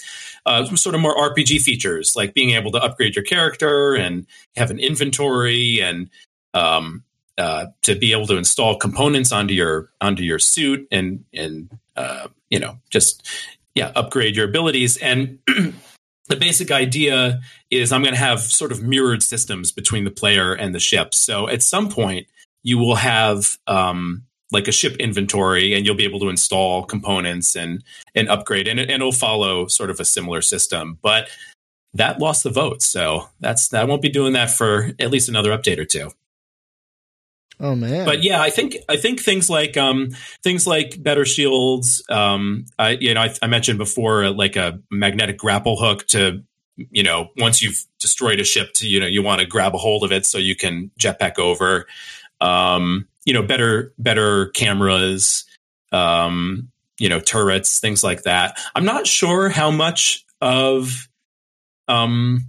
[0.45, 4.27] uh, sort of more RPG features, like being able to upgrade your character and
[4.57, 6.11] have an inventory and
[6.53, 7.03] um,
[7.39, 12.29] uh, to be able to install components onto your onto your suit and and uh,
[12.51, 13.27] you know just
[13.75, 15.39] yeah upgrade your abilities and
[16.29, 20.55] the basic idea is I'm going to have sort of mirrored systems between the player
[20.55, 21.15] and the ship.
[21.15, 22.27] So at some point,
[22.63, 27.55] you will have um, like a ship inventory, and you'll be able to install components
[27.55, 30.99] and and upgrade, and, and it'll follow sort of a similar system.
[31.03, 31.29] But
[31.93, 35.57] that lost the vote, so that's I won't be doing that for at least another
[35.57, 36.11] update or two.
[37.61, 38.05] Oh man!
[38.05, 40.11] But yeah, I think I think things like um,
[40.43, 42.03] things like better shields.
[42.09, 46.43] Um, I you know I, I mentioned before like a magnetic grapple hook to
[46.77, 49.79] you know once you've destroyed a ship to you know you want to grab a
[49.79, 51.87] hold of it so you can jetpack over.
[52.41, 55.45] Um, you know better better cameras.
[55.93, 58.59] Um, you know turrets, things like that.
[58.75, 61.09] I'm not sure how much of
[61.89, 62.47] um,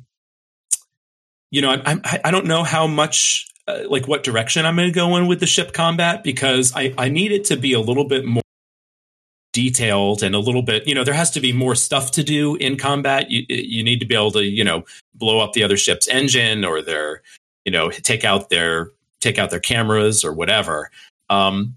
[1.51, 4.87] you know I I, I don't know how much uh, like what direction I'm going
[4.87, 7.79] to go in with the ship combat because I, I need it to be a
[7.79, 8.43] little bit more
[9.53, 12.55] detailed and a little bit, you know, there has to be more stuff to do
[12.57, 13.31] in combat.
[13.31, 16.65] You, you need to be able to, you know, blow up the other ship's engine
[16.65, 17.21] or their,
[17.63, 18.91] you know, take out their,
[19.21, 20.91] take out their cameras or whatever.
[21.29, 21.75] Um,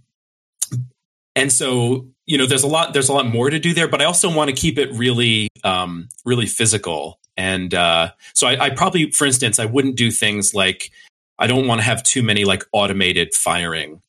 [1.37, 4.03] and so, you know, there's a lot, there's a lot more to do there, but
[4.03, 7.21] I also want to keep it really, um, really physical.
[7.37, 10.91] And, uh, so I, I probably, for instance, I wouldn't do things like,
[11.39, 14.03] I don't want to have too many like automated firing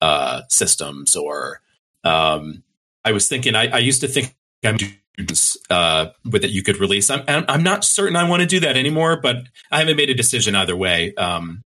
[0.00, 1.60] uh, systems or
[2.04, 2.62] um,
[3.04, 4.76] I was thinking I, I used to think I'm
[5.68, 7.10] uh, with that you could release.
[7.10, 9.36] I'm I'm not certain I want to do that anymore, but
[9.70, 11.14] I haven't made a decision either way.
[11.14, 11.62] Um,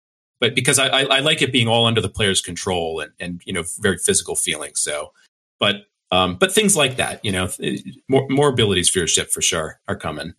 [0.41, 3.43] but because I, I, I, like it being all under the player's control and, and
[3.45, 4.73] you know very physical feeling.
[4.75, 5.13] So,
[5.59, 7.49] but um, but things like that, you know,
[8.09, 10.35] more more abilities for your ship for sure are coming.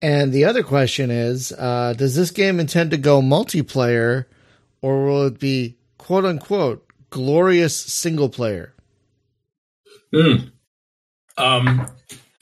[0.00, 4.26] And the other question is uh, Does this game intend to go multiplayer
[4.80, 8.74] or will it be quote unquote glorious single player?
[10.12, 10.52] Mm.
[11.36, 11.86] Um,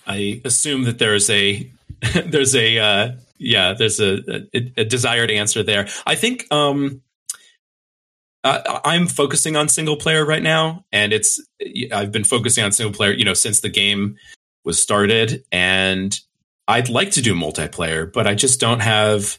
[0.07, 1.71] I assume that there's a
[2.27, 5.89] there's a uh, yeah there's a, a, a, desired answer there.
[6.07, 7.03] I think um,
[8.45, 11.45] I'm focusing on single player right now, and it's
[11.93, 14.17] I've been focusing on single player you know since the game
[14.65, 16.19] was started, and
[16.69, 19.39] I'd like to do multiplayer, but I just don't have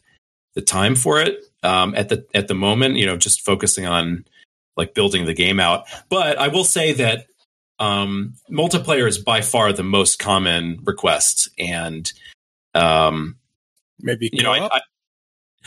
[0.55, 2.95] the time for it um, at the at the moment.
[2.95, 4.25] You know, just focusing on
[4.75, 5.85] like building the game out.
[6.09, 7.25] But I will say that
[7.79, 12.11] um, multiplayer is by far the most common request, and
[12.73, 13.37] um,
[13.99, 14.81] maybe you know, I, I,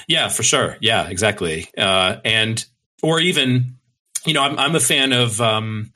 [0.09, 2.65] yeah, for sure, yeah, exactly, uh, and
[3.03, 3.77] or even
[4.25, 5.93] you know, I'm I'm a fan of um,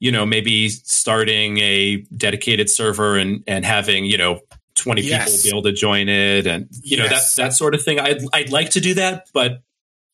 [0.00, 4.40] you know maybe starting a dedicated server and and having you know
[4.76, 5.24] 20 yes.
[5.24, 7.98] people be able to join it and you know that that sort of thing.
[7.98, 9.62] I'd, I'd like to do that but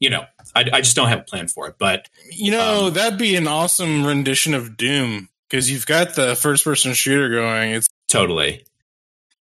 [0.00, 2.94] you know I, I just don't have a plan for it but you know um,
[2.94, 7.72] that'd be an awesome rendition of doom because you've got the first person shooter going.
[7.72, 8.64] It's totally.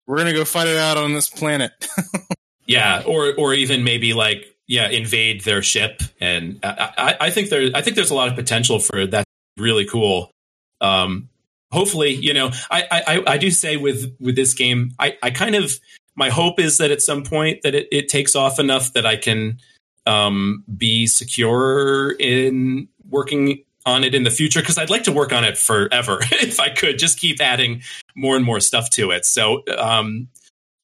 [0.07, 1.71] We're gonna go fight it out on this planet.
[2.69, 7.49] Yeah or or even maybe like yeah invade their ship and I, I, I think
[7.49, 9.25] there i think there's a lot of potential for that
[9.57, 10.31] really cool.
[10.79, 11.29] Um
[11.71, 15.55] hopefully, you know, I, I, I do say with, with this game, I, I kind
[15.55, 15.79] of,
[16.15, 19.15] my hope is that at some point that it, it takes off enough that I
[19.15, 19.59] can
[20.05, 25.31] um, be secure in working on it in the future because I'd like to work
[25.31, 27.81] on it forever if I could just keep adding
[28.15, 29.25] more and more stuff to it.
[29.25, 30.27] So um,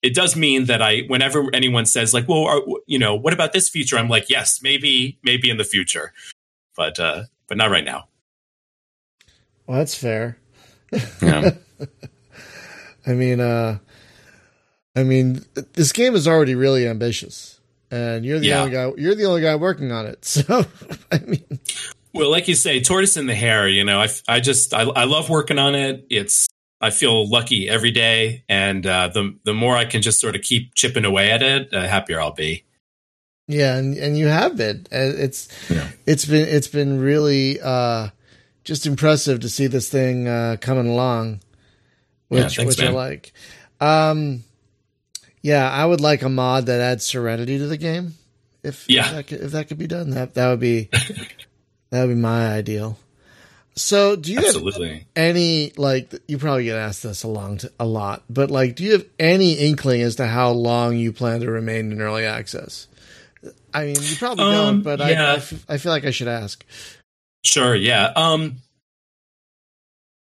[0.02, 3.54] it does mean that I, whenever anyone says like, well, are, you know, what about
[3.54, 3.98] this feature?
[3.98, 6.14] I'm like, yes, maybe, maybe in the future,
[6.78, 8.08] but uh, but not right now.
[9.68, 10.38] Well, that's fair.
[11.22, 11.52] Yeah.
[13.08, 13.78] I mean, uh,
[14.96, 15.44] I mean,
[15.74, 17.60] this game is already really ambitious,
[17.92, 18.62] and you're the yeah.
[18.62, 18.92] only guy.
[18.98, 20.26] You're the only guy working on it.
[20.26, 20.66] So,
[21.12, 21.60] I mean,
[22.14, 23.68] well, like you say, tortoise in the hare.
[23.68, 26.08] You know, I, I just, I, I love working on it.
[26.10, 26.48] It's,
[26.82, 30.42] I feel lucky every day, and uh, the the more I can just sort of
[30.42, 32.64] keep chipping away at it, the happier I'll be.
[33.48, 34.88] Yeah, and and you have been.
[34.92, 35.90] It's yeah.
[36.06, 37.60] it's been it's been really.
[37.62, 38.10] uh
[38.66, 41.40] just impressive to see this thing uh, coming along,
[42.28, 42.90] which yeah, thanks, which man.
[42.90, 43.34] I like.
[43.80, 44.44] Um,
[45.42, 48.16] yeah, I would like a mod that adds Serenity to the game.
[48.64, 50.90] If yeah, if that could, if that could be done, that that would be
[51.92, 52.98] that would be my ideal.
[53.78, 54.94] So, do you Absolutely.
[54.94, 58.76] have any like you probably get asked this a long t- a lot, but like,
[58.76, 62.26] do you have any inkling as to how long you plan to remain in early
[62.26, 62.88] access?
[63.74, 65.26] I mean, you probably um, don't, but yeah.
[65.26, 66.66] I, I, f- I feel like I should ask.
[67.46, 67.76] Sure.
[67.76, 68.12] Yeah.
[68.16, 68.58] Um,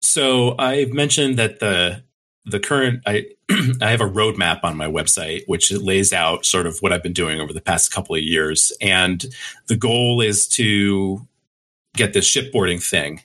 [0.03, 2.03] so I've mentioned that the
[2.45, 3.27] the current I
[3.81, 7.15] I have a roadmap on my website which lays out sort of what I've been
[7.15, 9.25] doing over the past couple of years, and
[9.67, 11.27] the goal is to
[11.97, 13.23] get this shipboarding thing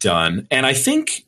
[0.00, 0.48] done.
[0.50, 1.24] And I think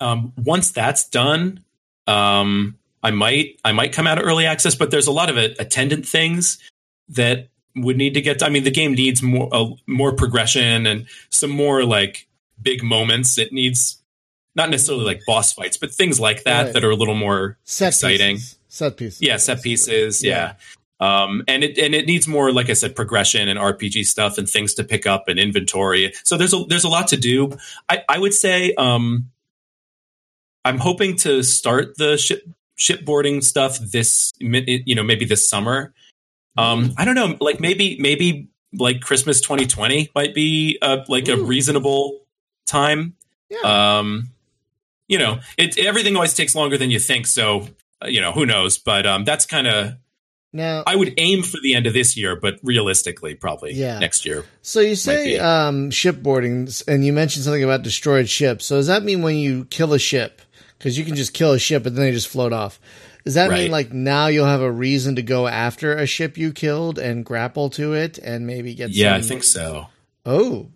[0.00, 1.62] um, once that's done,
[2.06, 5.36] um, I might I might come out of early access, but there's a lot of
[5.36, 6.58] attendant things
[7.10, 8.42] that would need to get.
[8.42, 12.26] I mean, the game needs more uh, more progression and some more like
[12.60, 13.38] big moments.
[13.38, 14.02] It needs
[14.54, 16.72] not necessarily like boss fights, but things like that Right.
[16.74, 18.36] that are a little more Set exciting.
[18.36, 18.58] pieces.
[18.68, 19.22] Set pieces.
[19.22, 20.24] Yeah, set pieces.
[20.24, 20.54] Yeah.
[20.98, 24.48] Um, and it and it needs more, like I said, progression and RPG stuff and
[24.48, 26.12] things to pick up and inventory.
[26.24, 27.52] So there's a there's a lot to do.
[27.90, 29.30] I, I would say um,
[30.64, 32.48] I'm hoping to start the ship
[32.78, 35.92] shipboarding stuff this you know maybe this summer.
[36.56, 41.36] Um, I don't know, like maybe maybe like Christmas 2020 might be uh, like a
[41.36, 42.20] reasonable
[42.66, 43.14] time.
[43.48, 43.98] Yeah.
[43.98, 44.30] Um,
[45.08, 47.26] you know, it everything always takes longer than you think.
[47.26, 47.68] So
[48.02, 48.78] uh, you know, who knows?
[48.78, 49.94] But um, that's kind of
[50.52, 53.98] now, I would aim for the end of this year, but realistically, probably Yeah.
[53.98, 54.44] next year.
[54.62, 58.64] so you say um, shipboarding, and you mentioned something about destroyed ships.
[58.64, 60.40] So does that mean when you kill a ship,
[60.78, 62.80] because you can just kill a ship and then they just float off?
[63.26, 66.52] Does that mean like now you'll have a reason to go after a ship you
[66.52, 69.88] killed and grapple to it and maybe get some Yeah, I think so.
[70.24, 70.68] Oh,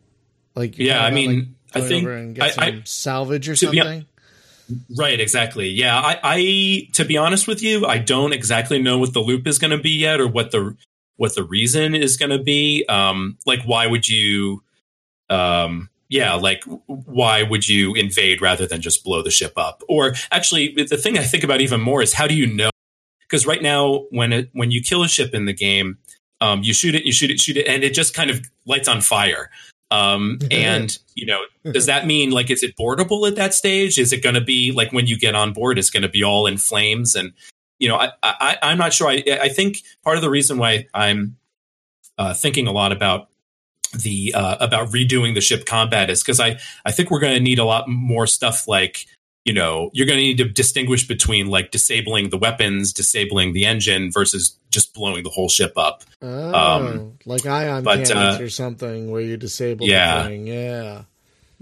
[0.54, 3.70] like Yeah, I mean, like, I think and get I- some I- salvage or to
[3.70, 4.06] be hon- something.
[4.98, 5.68] Right, exactly.
[5.68, 9.46] Yeah, I, I to be honest with you, I don't exactly know what the loop
[9.46, 10.76] is going to be yet, or what the
[11.16, 12.84] what the reason is going to be.
[12.88, 14.62] Um, like, why would you?
[15.28, 19.82] Um, yeah, like why would you invade rather than just blow the ship up?
[19.88, 22.70] Or actually, the thing I think about even more is how do you know?
[23.20, 25.98] Because right now, when it when you kill a ship in the game,
[26.40, 28.88] um, you shoot it, you shoot it, shoot it, and it just kind of lights
[28.88, 29.50] on fire.
[29.92, 33.96] Um, and you know, does that mean like is it boardable at that stage?
[33.96, 36.24] Is it going to be like when you get on board, it's going to be
[36.24, 37.14] all in flames?
[37.14, 37.32] And
[37.78, 39.08] you know, I, I I'm not sure.
[39.08, 41.36] I I think part of the reason why I'm
[42.18, 43.28] uh, thinking a lot about
[43.92, 47.40] the uh, about redoing the ship combat is because I I think we're going to
[47.40, 49.06] need a lot more stuff like
[49.44, 53.64] you know you're going to need to distinguish between like disabling the weapons, disabling the
[53.64, 56.04] engine versus just blowing the whole ship up.
[56.22, 60.22] Oh, Um, like ion but, cannons uh, or something where you disable yeah.
[60.22, 60.46] the thing.
[60.46, 61.02] Yeah.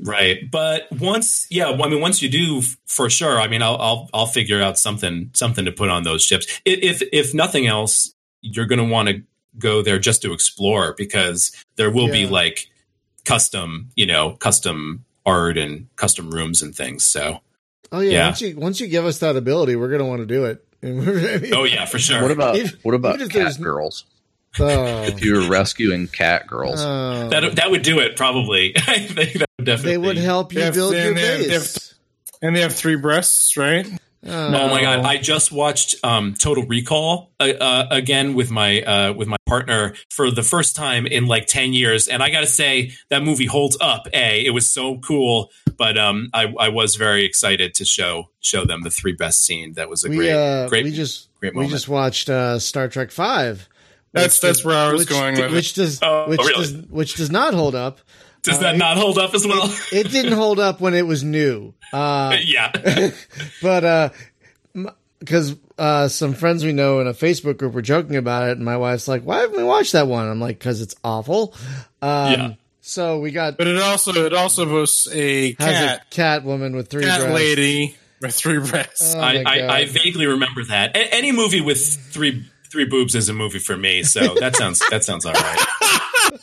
[0.01, 3.41] Right, but once, yeah, I mean, once you do, for sure.
[3.41, 6.61] I mean, I'll, I'll, I'll figure out something, something to put on those ships.
[6.65, 9.23] If, if nothing else, you're going to want to
[9.59, 12.69] go there just to explore because there will be like
[13.25, 17.05] custom, you know, custom art and custom rooms and things.
[17.05, 17.41] So,
[17.91, 18.11] Oh yeah.
[18.11, 18.27] Yeah.
[18.27, 20.65] Once you once you give us that ability, we're gonna want to do it.
[20.83, 22.21] I mean, oh yeah, for sure.
[22.23, 24.05] What about If- what about even cat girls?
[24.61, 27.29] oh, If you were rescuing cat girls, oh.
[27.31, 27.57] that?
[27.57, 28.75] That would do it, probably.
[28.77, 29.91] I think that would definitely.
[29.93, 31.95] they would help you They build they- your they have- they have- base.
[32.41, 33.85] And they have three breasts, right?
[34.27, 35.05] Oh, Oh my god!
[35.05, 39.95] I just watched um, Total Recall uh, uh, again with my uh, with my partner
[40.11, 43.47] for the first time in like ten years, and I got to say that movie
[43.47, 44.09] holds up.
[44.13, 48.65] A, it was so cool, but um, I, I was very excited to show show
[48.65, 49.75] them the three best scene.
[49.75, 52.89] That was a we great, uh, great, we just great we just watched uh, Star
[52.89, 53.69] Trek Five.
[54.13, 55.53] That's that's does- where I was which, going with it.
[55.53, 56.55] which does Oh, which really?
[56.55, 58.01] does which does not hold up.
[58.49, 59.73] Does uh, that it- not hold up as well?
[59.93, 61.75] It didn't hold up when it was new.
[61.93, 62.73] Uh, yeah,
[63.63, 64.09] but uh
[65.21, 68.65] because uh some friends we know in a facebook group were joking about it and
[68.65, 71.55] my wife's like why haven't we watched that one i'm like because it's awful
[72.03, 72.53] um Yeah.
[72.83, 76.89] so we got But it also it also boasts a cat a cat woman with
[76.89, 77.35] three cat breasts.
[77.35, 79.15] lady with three breasts.
[79.17, 80.97] Oh I, I, I vaguely remember that.
[80.97, 84.03] A- any movie with three three boobs is a movie for me.
[84.05, 85.67] So that sounds that sounds all right.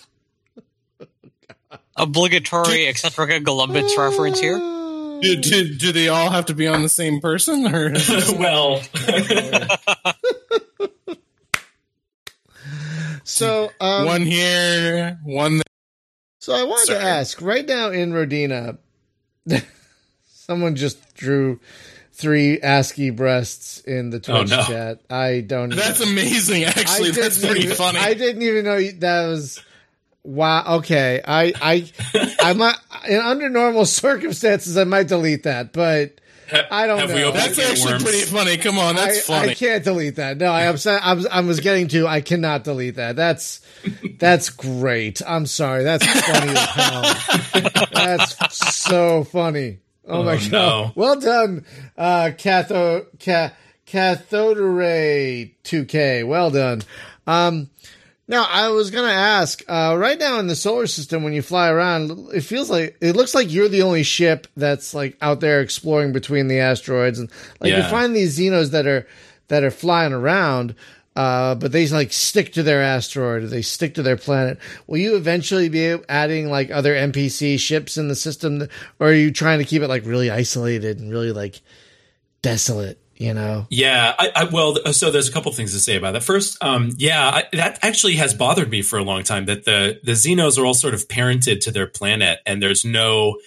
[1.95, 4.57] Obligatory Eccentrica Gallumbits reference here.
[4.57, 7.93] do, do, do they all have to be on the same person, or
[8.37, 8.81] well,
[13.23, 15.55] so um one here, one?
[15.57, 15.61] There?
[16.39, 16.99] so i wanted Sorry.
[16.99, 18.77] to ask right now in rodina
[20.25, 21.59] someone just drew
[22.13, 24.63] three ascii breasts in the twitch Oh, no.
[24.63, 26.65] chat i don't That's amazing.
[26.65, 27.99] Actually, I that's pretty even- funny.
[27.99, 29.61] I didn't even know that was.
[30.25, 30.77] Wow.
[30.77, 31.21] Okay.
[31.25, 31.91] I I
[32.41, 32.75] I might
[33.07, 36.19] in under normal circumstances I might delete that, but
[36.71, 37.23] I don't Have know.
[37.29, 38.03] opened that's actually worms.
[38.03, 38.57] pretty funny.
[38.57, 39.51] Come on, that's I, funny.
[39.51, 40.37] I can't delete that.
[40.37, 41.01] No, I upset.
[41.03, 42.07] I was, I was getting to.
[42.07, 43.15] I cannot delete that.
[43.15, 43.61] That's
[44.19, 45.21] that's great.
[45.27, 45.83] I'm sorry.
[45.83, 47.85] That's funny as hell.
[47.93, 49.79] That's so funny.
[50.07, 50.51] Oh, my Oh, god.
[50.51, 50.91] no.
[50.93, 51.65] Well done,
[51.97, 53.53] uh, catho ca,
[53.87, 56.27] Cathode Ray 2K.
[56.27, 56.83] Well done.
[57.25, 57.69] Um,
[58.27, 59.63] now I was gonna ask.
[59.67, 63.15] Uh, right now in the solar system, when you fly around, it feels like it
[63.15, 67.29] looks like you're the only ship that's like out there exploring between the asteroids, and
[67.59, 69.07] like you find these Xenos that are
[69.47, 70.75] that are flying around.
[71.15, 74.57] Uh, but they like stick to their asteroid or they stick to their planet.
[74.85, 78.67] Will you eventually be adding like other NPC ships in the system,
[78.99, 81.61] or are you trying to keep it like really isolated and really like
[82.41, 82.99] desolate?
[83.17, 86.23] You know, Yeah, I, I well, so there's a couple things to say about that.
[86.23, 90.01] First, um, yeah, I, that actually has bothered me for a long time that the
[90.03, 93.37] the Xenos are all sort of parented to their planet, and there's no,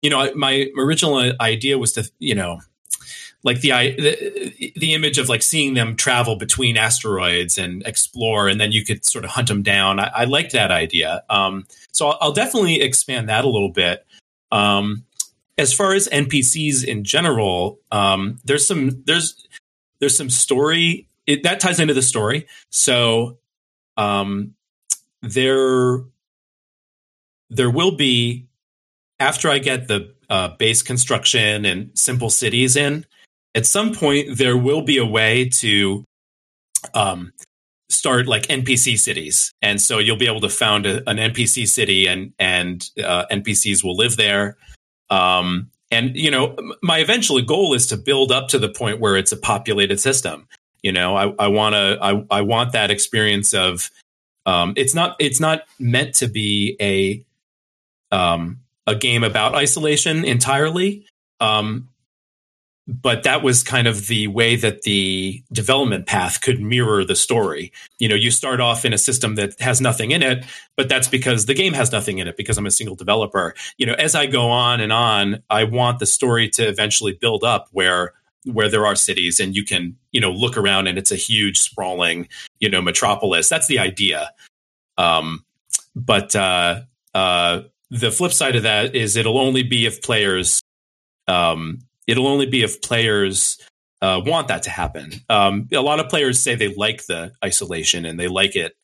[0.00, 2.60] you know, my original idea was to, you know,
[3.42, 8.60] like the the, the image of like seeing them travel between asteroids and explore, and
[8.60, 9.98] then you could sort of hunt them down.
[9.98, 14.06] I, I liked that idea, um, so I'll, I'll definitely expand that a little bit.
[14.52, 15.04] Um,
[15.58, 19.46] as far as NPCs in general, um, there's some there's
[20.00, 22.46] there's some story it, that ties into the story.
[22.70, 23.38] So
[23.96, 24.54] um,
[25.22, 26.00] there
[27.50, 28.46] there will be
[29.18, 33.06] after I get the uh, base construction and simple cities in.
[33.54, 36.04] At some point, there will be a way to
[36.92, 37.32] um,
[37.88, 42.06] start like NPC cities, and so you'll be able to found a, an NPC city,
[42.06, 44.58] and and uh, NPCs will live there.
[45.10, 49.16] Um, and you know, my eventual goal is to build up to the point where
[49.16, 50.48] it's a populated system.
[50.82, 53.90] You know, I, I want to, I, I want that experience of,
[54.44, 57.24] um, it's not, it's not meant to be a,
[58.14, 61.04] um, a game about isolation entirely.
[61.40, 61.88] Um,
[62.88, 67.72] but that was kind of the way that the development path could mirror the story.
[67.98, 70.44] You know, you start off in a system that has nothing in it,
[70.76, 73.54] but that's because the game has nothing in it because I'm a single developer.
[73.76, 77.42] You know, as I go on and on, I want the story to eventually build
[77.42, 78.12] up where
[78.44, 81.58] where there are cities and you can, you know, look around and it's a huge
[81.58, 82.28] sprawling,
[82.60, 83.48] you know, metropolis.
[83.48, 84.30] That's the idea.
[84.96, 85.44] Um,
[85.96, 86.82] but uh,
[87.12, 90.62] uh, the flip side of that is it'll only be if players
[91.26, 93.58] um, it'll only be if players
[94.02, 95.12] uh, want that to happen.
[95.28, 98.76] Um, a lot of players say they like the isolation and they like it.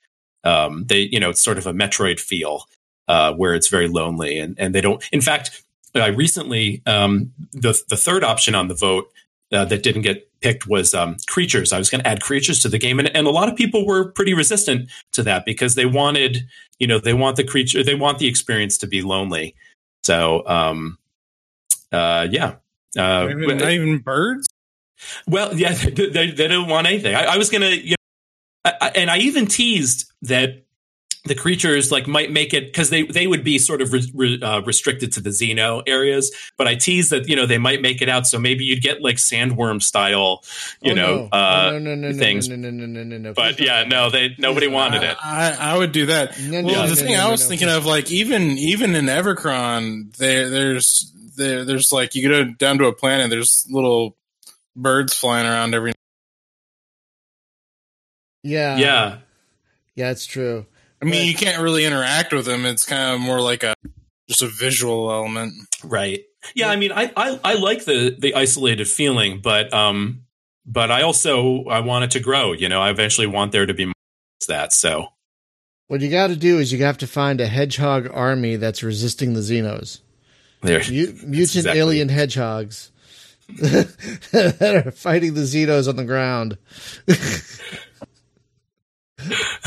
[0.45, 2.65] Um, they, you know, it's sort of a Metroid feel
[3.09, 5.03] uh, where it's very lonely, and and they don't.
[5.13, 5.63] In fact,
[5.95, 9.09] I recently um, the the third option on the vote
[9.53, 11.73] uh, that didn't get picked was um, creatures.
[11.73, 13.87] I was going to add creatures to the game, and, and a lot of people
[13.87, 16.49] were pretty resistant to that because they wanted,
[16.79, 19.55] you know, they want the creature, they want the experience to be lonely.
[20.03, 20.99] So, um,
[21.93, 22.55] uh, yeah.
[22.97, 24.49] Uh, Not even, not even birds.
[25.27, 27.15] well, yeah, they, they don't want anything.
[27.15, 27.97] I, I was gonna, you know,
[28.65, 30.59] I, I, and I even teased that
[31.25, 34.43] the creatures like might make it because they they would be sort of re, re,
[34.43, 36.33] uh, restricted to the Xeno areas.
[36.59, 39.01] But I teased that you know they might make it out, so maybe you'd get
[39.03, 40.43] like sandworm style,
[40.81, 41.39] you Oh, know, no.
[41.39, 42.49] uh, no, no, no, no, things.
[42.49, 43.33] No, no, no, no, no, no.
[43.35, 45.17] But yeah, no, they nobody wanted it.
[45.23, 46.39] I, I would do that.
[46.41, 47.77] No, no, well, no, the no, thing no, I was no, thinking please.
[47.77, 52.87] of, like even even in Evochron, there there's there there's like you go down to
[52.87, 54.17] a planet, there's little
[54.77, 55.93] birds flying around every.
[58.43, 59.19] Yeah, Yeah,
[59.95, 60.67] yeah, it's true.
[61.01, 62.65] I mean, you can't really interact with them.
[62.65, 63.75] It's kind of more like a
[64.29, 65.55] just a visual element.
[65.85, 66.21] right.
[66.55, 70.25] Yeah, I mean, I, I I like the the isolated feeling, but um,
[70.67, 72.53] but I also I want it to grow.
[72.53, 73.93] You know, I eventually want there to be more
[74.49, 74.73] that.
[74.73, 75.09] So
[75.89, 79.35] What you got to do is you have to find a hedgehog army that's resisting
[79.35, 80.01] the Xenos.
[80.63, 80.81] There.
[80.91, 82.91] Mu- mutant exactly- alien hedgehogs
[83.49, 86.57] that are fighting the Xenos on the ground.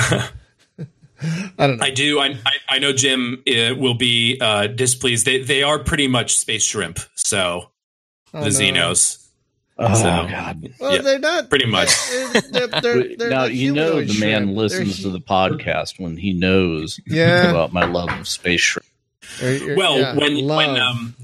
[0.07, 0.29] I
[1.67, 1.85] don't know.
[1.85, 2.19] I do.
[2.19, 5.25] I I, I know Jim uh, will be uh, displeased.
[5.25, 6.99] They they are pretty much space shrimp.
[7.15, 7.71] So
[8.33, 8.59] Oh, the no.
[8.59, 9.27] Xenos,
[9.77, 10.73] Oh So- God!
[10.79, 11.89] Well, Yeah, they're not pretty much.
[12.51, 14.57] They're, they're, they're, now you know humanoid the man shrimp.
[14.57, 17.49] listens They're to the podcast when he knows Yeah.
[17.49, 18.85] about my love of space shrimp.
[19.41, 20.57] Well, yeah, when love.
[20.57, 21.15] when um,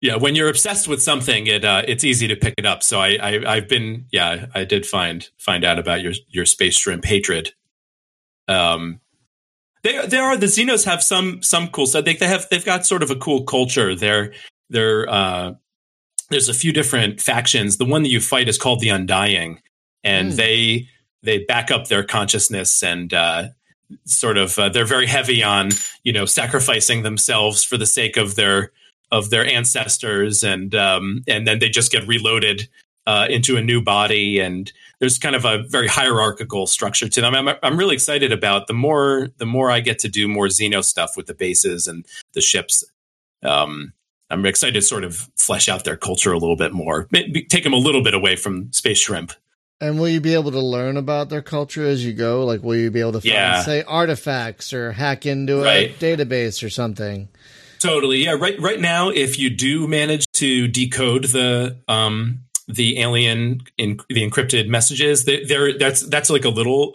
[0.00, 2.82] yeah, when you're obsessed with something, it uh, it's easy to pick it up.
[2.82, 6.76] So I, I I've been yeah, I did find find out about your your space
[6.78, 7.52] shrimp hatred.
[8.48, 9.00] Um,
[9.82, 12.04] they there are the Xenos have some some cool stuff.
[12.04, 13.94] They they have they've got sort of a cool culture.
[13.94, 14.32] They're
[14.70, 15.54] they're uh,
[16.30, 17.76] there's a few different factions.
[17.78, 19.60] The one that you fight is called the Undying,
[20.02, 20.36] and Hmm.
[20.36, 20.88] they
[21.22, 23.48] they back up their consciousness and uh,
[24.04, 25.70] sort of uh, they're very heavy on
[26.02, 28.72] you know sacrificing themselves for the sake of their
[29.12, 32.68] of their ancestors and um, and then they just get reloaded
[33.06, 37.34] uh, into a new body and there's kind of a very hierarchical structure to them.
[37.34, 40.82] I'm, I'm really excited about the more the more I get to do more Xeno
[40.82, 42.84] stuff with the bases and the ships.
[43.42, 43.92] Um,
[44.30, 47.08] I'm excited to sort of flesh out their culture a little bit more,
[47.50, 49.32] take them a little bit away from Space Shrimp.
[49.84, 52.44] And will you be able to learn about their culture as you go?
[52.46, 53.62] Like, will you be able to find, Yeah.
[53.62, 55.98] say, artifacts or hack into a Right.
[55.98, 57.28] database or something?
[57.80, 58.24] Totally.
[58.24, 58.32] Yeah.
[58.38, 58.58] Right.
[58.58, 64.68] Right now, if you do manage to decode the um, the alien in the encrypted
[64.68, 66.94] messages, they're, that's that's like a little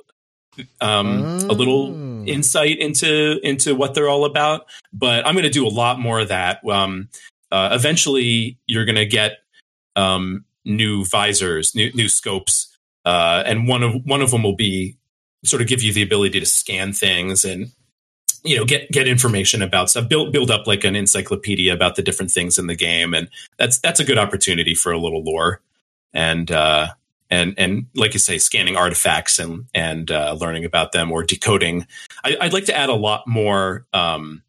[0.81, 2.25] um, a little Oh.
[2.25, 4.65] insight into into what they're all about.
[4.91, 6.61] But I'm going to do a lot more of that.
[6.67, 7.09] Um,
[7.51, 9.37] uh, eventually, you're going to get
[9.95, 12.68] um, new visors, new new scopes,
[13.10, 14.95] uh, and one of one of them will be
[15.44, 17.72] sort of give you the ability to scan things and
[18.44, 22.03] you know get get information about stuff build build up like an encyclopedia about the
[22.03, 23.15] different things in the game.
[23.15, 23.27] And
[23.57, 25.60] that's that's a good opportunity for a little lore.
[26.14, 26.90] And uh
[27.31, 31.88] and and like you say scanning artifacts and and uh, learning about them or decoding.
[32.23, 34.44] I, i'd like to add a lot more um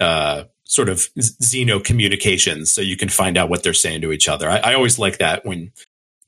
[0.00, 4.28] uh sort of xeno communications so you can find out what they're saying to each
[4.28, 4.50] other.
[4.50, 5.72] I, I always like that when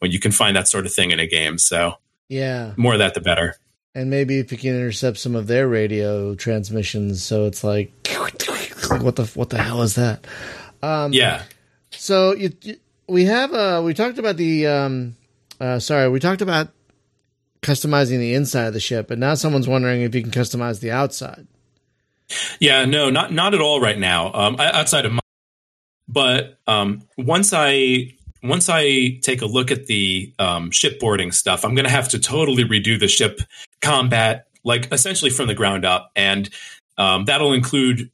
[0.05, 1.95] when you can find that sort of thing in a game so
[2.29, 2.75] Yeah.
[2.77, 3.57] more of that the better
[3.95, 7.89] And maybe if you can intercept some of their radio transmissions, so it's like,
[9.01, 10.27] what the what the hell is that?
[10.83, 11.43] Um, yeah
[11.91, 12.77] So you, you,
[13.09, 15.17] we have uh we talked about the um
[15.61, 16.69] uh sorry we talked about
[17.63, 20.91] customizing the inside of the ship, but now someone's wondering if you can customize the
[20.91, 21.47] outside.
[22.61, 24.33] Yeah, no, not not at all right now.
[24.35, 25.21] Um, outside of my,
[26.09, 28.15] but um, once I
[28.45, 32.19] once I take a look at the um, shipboarding stuff, I'm going to have to
[32.19, 33.41] totally redo the ship
[33.81, 36.51] combat, like essentially from the ground up, and
[36.99, 38.11] um, that'll include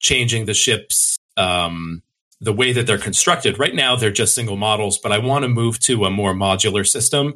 [0.00, 1.18] changing the ships.
[1.36, 2.02] Um,
[2.40, 5.48] the way that they're constructed right now, they're just single models, but I want to
[5.48, 7.34] move to a more modular system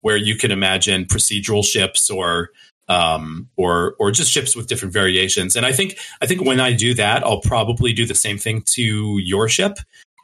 [0.00, 2.50] where you can imagine procedural ships or
[2.88, 5.56] um, or or just ships with different variations.
[5.56, 8.62] And I think I think when I do that, I'll probably do the same thing
[8.74, 9.78] to your ship.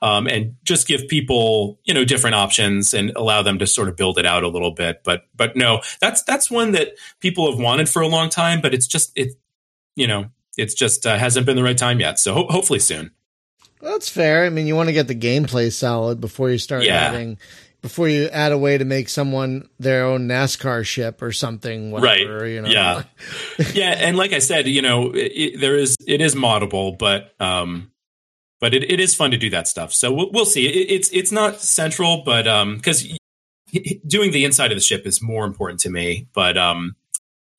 [0.04, 3.96] Um, and just give people you know different options and allow them to sort of
[3.96, 6.88] build it out a little bit but but no that's that's one that
[7.20, 9.32] people have wanted for a long time but it's just it
[9.96, 10.26] you know
[10.58, 13.12] it's just uh, hasn't been the right time yet so ho- hopefully soon
[13.80, 14.44] Well, that's fair.
[14.44, 17.00] I mean, you want to get the gameplay solid before you start Yeah.
[17.08, 17.38] adding,
[17.82, 21.90] before you add a way to make someone their own NASCAR ship or something.
[21.90, 22.48] Whatever, Right.
[22.50, 22.68] You know.
[22.68, 23.02] Yeah.
[23.74, 27.32] yeah and like i said you know it, it- there is it is moddable but
[27.40, 27.90] um
[28.64, 31.10] but it, it is fun to do that stuff so we'll, we'll see it, it's
[31.10, 33.06] it's not central but um because
[34.06, 36.96] doing the inside of the ship is more important to me but um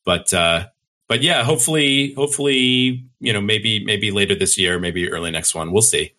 [0.03, 0.65] but uh
[1.07, 5.71] but yeah hopefully hopefully you know maybe maybe later this year maybe early next one
[5.71, 6.11] we'll see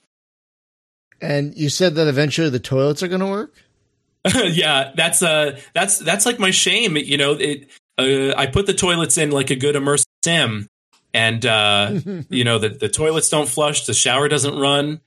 [1.20, 3.54] And you said that eventually the toilets are going to work.
[4.44, 6.96] yeah, that's uh that's that's like my shame.
[6.96, 10.68] You know, it uh, I put the toilets in like a good immersive sim,
[11.16, 11.98] and uh,
[12.30, 15.00] you know the the toilets don't flush, the shower doesn't run.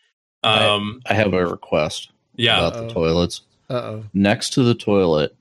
[0.44, 2.88] Um, I have a request yeah, about Uh-oh.
[2.88, 3.42] the toilets.
[3.70, 4.04] Uh oh.
[4.14, 5.36] Next to the toilet,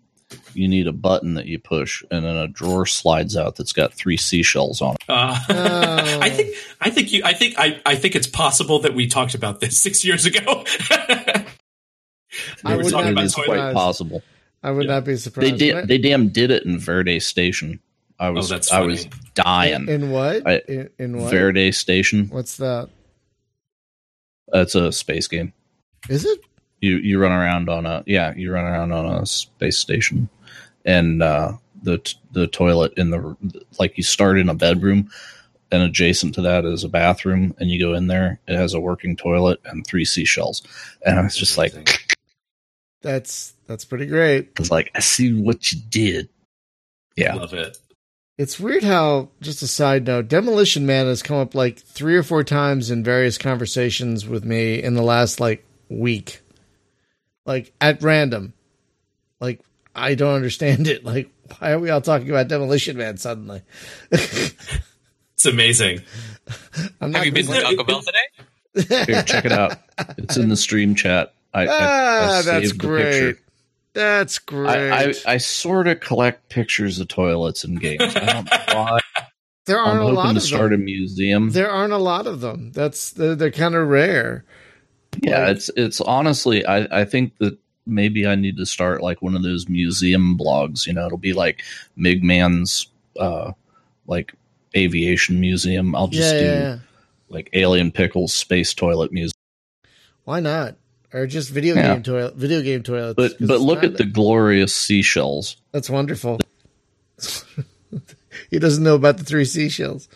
[0.54, 3.94] you need a button that you push, and then a drawer slides out that's got
[3.94, 5.04] three seashells on it.
[5.08, 5.54] uh, Oh.
[6.20, 9.34] I think I think you I think I I think it's possible that we talked
[9.34, 10.64] about this six years ago.
[12.64, 14.22] I were would talking be about is quite possible.
[14.62, 14.94] I would Yeah.
[14.94, 15.58] not be They surprised.
[15.58, 15.74] did.
[15.74, 17.80] What- They damn did it in Verde Station.
[18.18, 18.50] I was.
[18.50, 19.88] Oh, that's I was dying.
[19.88, 20.46] in what?
[20.46, 21.30] I- in, in what?
[21.30, 22.28] Verde Station.
[22.28, 22.88] What's that?
[24.48, 25.52] That's a space game.
[26.08, 26.40] Is it?
[26.80, 28.34] You you run around on a yeah.
[28.34, 30.28] You run around on a space station,
[30.84, 33.36] and uh, the t- the toilet in the
[33.78, 35.10] like you start in a bedroom,
[35.72, 38.40] and adjacent to that is a bathroom, and you go in there.
[38.46, 40.62] It has a working toilet and three seashells,
[41.04, 41.74] and I was just like,
[43.02, 44.50] That's that's pretty great.
[44.56, 46.28] I was like, I see what you did.
[47.16, 47.76] Yeah, love it.
[48.38, 52.22] It's weird how, just a side note, Demolition Man has come up like three or
[52.22, 56.40] four times in various conversations with me in the last like week.
[57.44, 58.52] Like at random.
[59.40, 59.60] Like
[59.94, 61.04] I don't understand it.
[61.08, 63.62] Like why are we all talking about Demolition Man suddenly?
[64.12, 66.00] It's amazing.
[67.00, 69.04] I'm Have you been gonna- to Taco Bell today?
[69.12, 69.78] here, check it out.
[70.16, 71.32] It's in the stream chat.
[71.54, 73.36] I, I- I Ah, that's saved the great.
[73.98, 74.68] That's great.
[74.70, 78.00] I, I, I sort of collect pictures of toilets in games.
[78.14, 79.00] I don't know why.
[79.66, 80.82] there I'm aren't a lot hoping to of start them.
[80.82, 81.50] a museum.
[81.50, 82.70] There aren't a lot of them.
[82.70, 84.44] That's they're, they're kind of rare.
[85.20, 89.20] Yeah, Like- it's it's honestly, I I think that maybe I need to start like
[89.20, 90.86] one of those museum blogs.
[90.86, 91.64] You know, it'll be like
[91.98, 92.86] Migman's
[93.18, 93.50] uh
[94.06, 94.32] like
[94.76, 95.96] aviation museum.
[95.96, 96.78] I'll just yeah, do yeah, yeah.
[97.30, 99.32] like Alien Pickles Space Toilet Museum.
[100.22, 100.76] Why not?
[101.12, 101.94] Or just video Yeah.
[101.94, 103.14] game toilet, video game toilets.
[103.16, 105.56] But 'cause but look not- at the glorious seashells.
[105.72, 106.38] That's wonderful.
[108.50, 110.08] he doesn't know about the three seashells.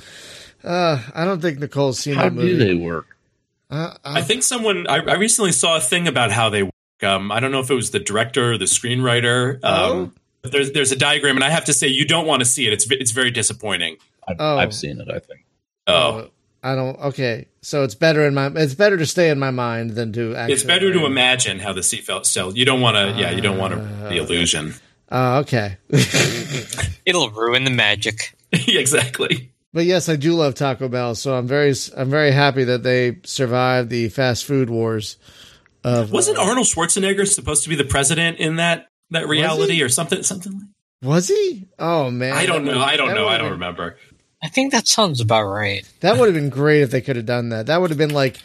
[0.63, 2.51] Uh, I don't think Nicole's seen How that movie.
[2.51, 3.07] do they work?
[3.71, 6.73] Uh, I uh, think someone I, I recently saw a thing about how they work.
[7.03, 9.59] Um, I don't know if it was the director or the screenwriter.
[9.63, 10.03] Oh.
[10.03, 12.45] Um, but there's there's a diagram, and I have to say you don't want to
[12.45, 12.73] see it.
[12.73, 13.97] It's it's very disappointing.
[14.29, 14.59] I've, Oh.
[14.59, 15.09] I've seen it.
[15.09, 15.45] I think.
[15.87, 16.27] Oh, uh,
[16.63, 16.99] I don't.
[17.01, 18.47] Okay, so it's better in my.
[18.55, 20.37] It's better to stay in my mind than to.
[20.37, 22.25] Actually, it's better to imagine how the seat felt.
[22.27, 23.21] So You don't want to.
[23.21, 24.75] yeah, you don't want to, the Uh, illusion.
[25.11, 25.77] Oh, okay.
[27.05, 28.35] It'll ruin the magic.
[28.53, 29.51] exactly.
[29.73, 31.75] but yes, I do love Taco Bell, so I'm very.
[31.97, 35.17] I'm very happy that they survived the fast food wars.
[35.85, 39.89] Of Wasn't uh, Arnold Schwarzenegger supposed to be the president in that that reality or
[39.89, 40.23] something?
[40.23, 40.53] Something.
[40.53, 40.63] like
[41.03, 41.67] was he?
[41.81, 42.81] Oh man, I don't know.
[42.81, 43.27] I don't know.
[43.27, 43.97] I don't remember.
[44.43, 45.89] I think that sounds about right.
[46.01, 47.67] That would have been great if they could have done that.
[47.67, 48.39] That would have been like,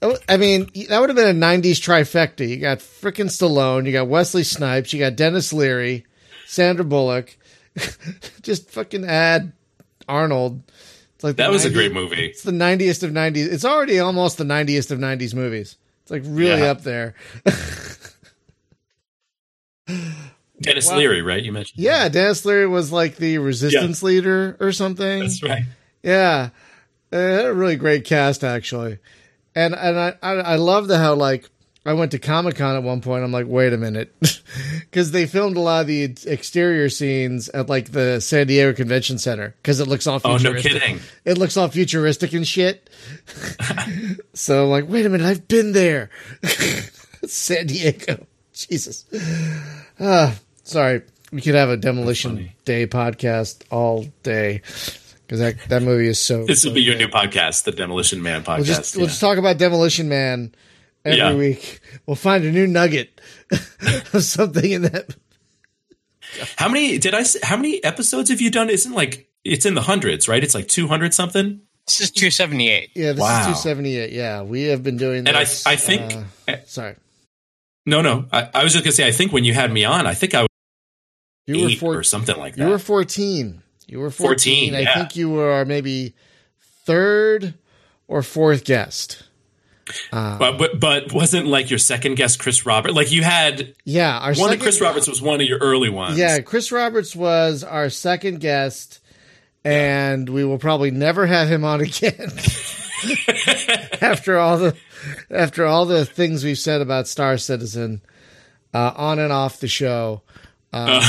[0.00, 2.48] oh, I mean, that would have been a '90s trifecta.
[2.48, 6.06] You got frickin' Stallone, you got Wesley Snipes, you got Denis Leary,
[6.46, 7.36] Sandra Bullock.
[8.42, 9.52] Just fucking add
[10.08, 10.62] Arnold.
[11.16, 12.26] It's like That was a great movie.
[12.26, 13.52] It's the 90th of 90s.
[13.52, 15.76] It's already almost the 90th of 90s movies.
[16.02, 16.70] It's like really Yeah.
[16.70, 17.14] up there.
[20.64, 20.96] Denis Wow.
[20.98, 21.42] Leary, right?
[21.42, 21.82] You mentioned.
[21.82, 25.20] Yeah, Denis Leary was like the resistance leader or something.
[25.20, 25.64] that's right.
[26.02, 26.50] Yeah,
[27.12, 28.98] Uh, it had a really great cast actually,
[29.54, 31.48] and and I I, I love the how like
[31.86, 33.24] I went to Comic Con at one point.
[33.24, 34.14] I'm like, wait a minute,
[34.80, 39.18] because they filmed a lot of the exterior scenes at like the San Diego Convention
[39.18, 40.72] Center because it looks all Oh, no futuristic.
[40.72, 41.00] kidding.
[41.26, 42.88] It looks all futuristic and shit.
[44.34, 46.10] so I'm like, wait a minute, I've been there,
[47.26, 48.26] San Diego.
[48.52, 49.04] Jesus.
[50.00, 50.34] Ah,
[50.64, 51.02] sorry.
[51.32, 54.58] We could have a demolition day podcast all day
[55.26, 56.44] because that that movie is so.
[56.44, 57.06] This so will be your good.
[57.06, 58.56] new podcast, the Demolition Man podcast.
[58.56, 58.98] We'll just yeah.
[59.00, 60.54] we'll just talk about Demolition Man
[61.04, 61.34] every Yeah.
[61.34, 61.80] week.
[62.06, 63.20] We'll find a new nugget
[64.12, 65.16] of something in that.
[66.56, 67.24] how many did I?
[67.42, 68.70] How many episodes have you done?
[68.70, 70.42] Isn't like it's in the hundreds, right?
[70.42, 71.60] It's like two hundred something.
[71.86, 72.90] This is 278.
[72.94, 73.40] Yeah, this Wow.
[73.40, 74.12] is two seventy eight.
[74.12, 75.24] Yeah, we have been doing.
[75.24, 76.94] This, And I, I think uh, sorry,
[77.86, 78.24] no, no.
[78.32, 79.06] I, I was just gonna say.
[79.06, 80.48] I think when you had me on, I think I was
[81.46, 82.64] you were eight four, or something like that.
[82.64, 83.62] You were fourteen.
[83.86, 84.72] You were fourteen.
[84.72, 84.94] 14, I yeah.
[84.94, 86.14] think you were maybe
[86.84, 87.54] third
[88.08, 89.22] or fourth guest.
[90.12, 92.94] Uh, but, but but wasn't like your second guest, Chris Roberts.
[92.94, 95.90] Like you had yeah, our one second, of Chris Roberts was one of your early
[95.90, 96.18] ones.
[96.18, 99.00] Yeah, Chris Roberts was our second guest,
[99.62, 102.32] and we will probably never have him on again.
[104.00, 104.76] after all the
[105.30, 108.00] after all the things we've said about Star Citizen,
[108.72, 110.22] uh, on and off the show.
[110.74, 111.02] Um,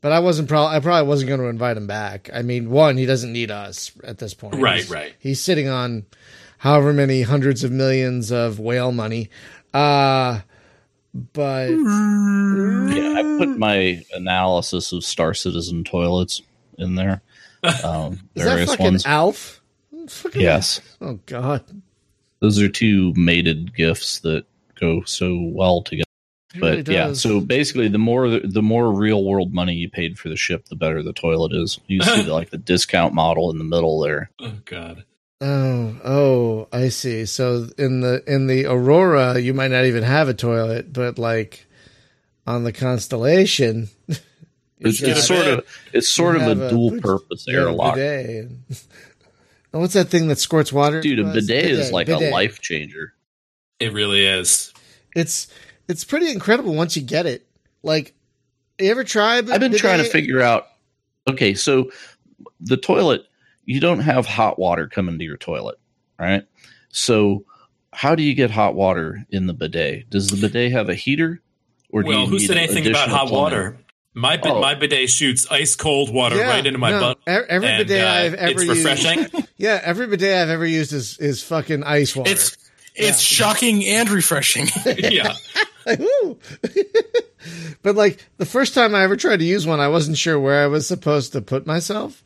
[0.00, 2.30] but I wasn't probably I probably wasn't going to invite him back.
[2.32, 4.56] I mean, one, he doesn't need us at this point.
[4.56, 5.14] Right, He's- right.
[5.18, 6.06] He's sitting on
[6.58, 9.28] however many hundreds of millions of whale money.
[9.74, 10.40] Uh,
[11.32, 16.42] but Yeah, I put my analysis of Star Citizen toilets
[16.78, 17.22] in there.
[17.84, 19.06] Um, is that various fucking ones.
[19.06, 19.60] Alf?
[20.08, 21.64] Fucking- Yes, Oh God.
[22.38, 24.44] those are two mated gifts that
[24.78, 26.05] go so well together.
[26.56, 30.18] It But really yeah, so basically, the more the more real world money you paid
[30.18, 31.78] for the ship, the better the toilet is.
[31.86, 34.30] You see the, like the discount model in the middle there.
[34.40, 35.04] Oh God.
[35.40, 37.26] Oh, oh, I see.
[37.26, 41.66] So in the in the Aurora, you might not even have a toilet, but like
[42.46, 43.88] on the Constellation,
[44.78, 47.96] It's, it's sort of it's sort of a a dual bid- purpose you have airlock.
[47.96, 48.62] And,
[49.72, 51.00] and what's that thing that squirts water?
[51.00, 51.18] dude.
[51.18, 52.30] A What's- bidet is like bidet.
[52.30, 53.12] a life changer.
[53.80, 54.72] It really is.
[55.14, 55.48] It's
[55.88, 57.46] it's pretty incredible once you get it.
[57.82, 58.14] Like,
[58.78, 59.36] you ever try?
[59.38, 60.66] I've been trying to figure out.
[61.28, 61.90] Okay, so
[62.60, 63.24] the toilet,
[63.64, 65.78] you don't have hot water coming to your toilet,
[66.18, 66.44] right?
[66.90, 67.44] So
[67.92, 70.08] how do you get hot water in the bidet?
[70.10, 71.40] Does the bidet have a heater,
[71.90, 73.34] or do well, you who said anything about hot plumbing?
[73.42, 73.78] water?
[74.14, 74.60] My Oh.
[74.62, 77.18] my bidet shoots ice cold water Yeah, right into my no, butt.
[77.26, 79.44] Every and, bidet uh, I've ever it's used, refreshing.
[79.58, 82.30] yeah, every bidet I've ever used is is fucking ice water.
[82.30, 82.56] It's
[82.94, 84.68] it's shocking and refreshing.
[84.98, 85.34] yeah.
[85.86, 86.38] Like, woo.
[87.82, 90.62] but like the first time I ever tried to use one, I wasn't sure where
[90.64, 92.22] I was supposed to put myself.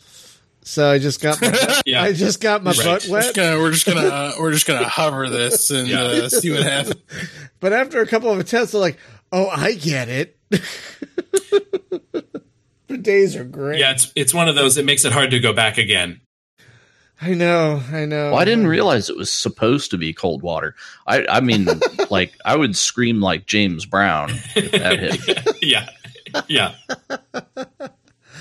[0.62, 2.02] So I just got my butt, Yeah.
[2.02, 2.84] I just got my Right.
[2.84, 3.50] butt We're just wet.
[3.50, 6.02] gonna we're just gonna uh, we're just gonna hover this and Yeah.
[6.02, 6.96] uh, see what happens.
[7.60, 8.98] But after a couple of attempts, I'm like,
[9.32, 10.36] "Oh, I get it."
[12.88, 13.78] the days are great.
[13.80, 14.76] Yeah, it's it's one of those.
[14.78, 16.20] It makes it hard to go back again.
[17.22, 18.30] I know, I know.
[18.30, 20.74] Well, I didn't realize it was supposed to be cold water.
[21.06, 21.68] I, I mean,
[22.10, 25.56] like I would scream like James Brown if that hit.
[25.62, 25.88] yeah,
[26.48, 26.74] yeah.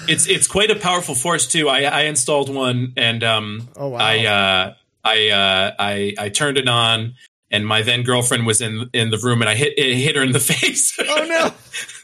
[0.08, 1.68] It's it's quite a powerful force too.
[1.68, 4.00] I, I installed one and um Oh, wow.
[4.00, 4.74] I uh
[5.04, 7.16] I uh I I turned it on
[7.52, 10.24] and my then girlfriend was in in the room and I hit it hit her
[10.24, 10.98] in the face.
[11.00, 11.54] Oh no!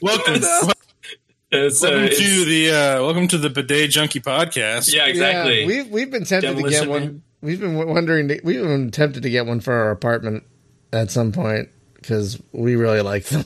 [0.02, 0.72] Welcome, no.
[1.56, 4.94] It's, uh, welcome it's- to the uh, welcome to the bidet junkie podcast.
[4.94, 5.62] yeah, exactly.
[5.62, 7.24] Yeah, we've we've been tempted to Demolition get one.
[7.42, 8.28] We've been wondering.
[8.30, 10.44] To, we've been tempted to get one for our apartment
[10.92, 13.46] at some point because we really like them.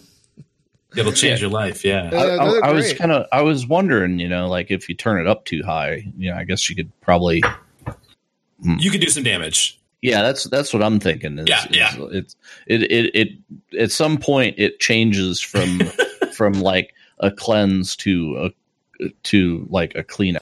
[0.98, 1.86] It'll change your life.
[1.86, 2.10] Yeah.
[2.12, 4.96] I, Uh, I- I was kind of I was wondering, you know, like if you
[4.96, 7.44] turn it up too high, you know, I guess you could probably.
[8.64, 9.80] You could do some damage.
[10.02, 11.40] Yeah, that's that's what I'm thinking.
[11.40, 11.92] Is, Yeah, is yeah.
[12.12, 12.36] It's
[12.68, 15.80] it, it it at some point it changes from
[16.34, 18.52] from like a cleanse to
[19.02, 20.38] a to like a clean.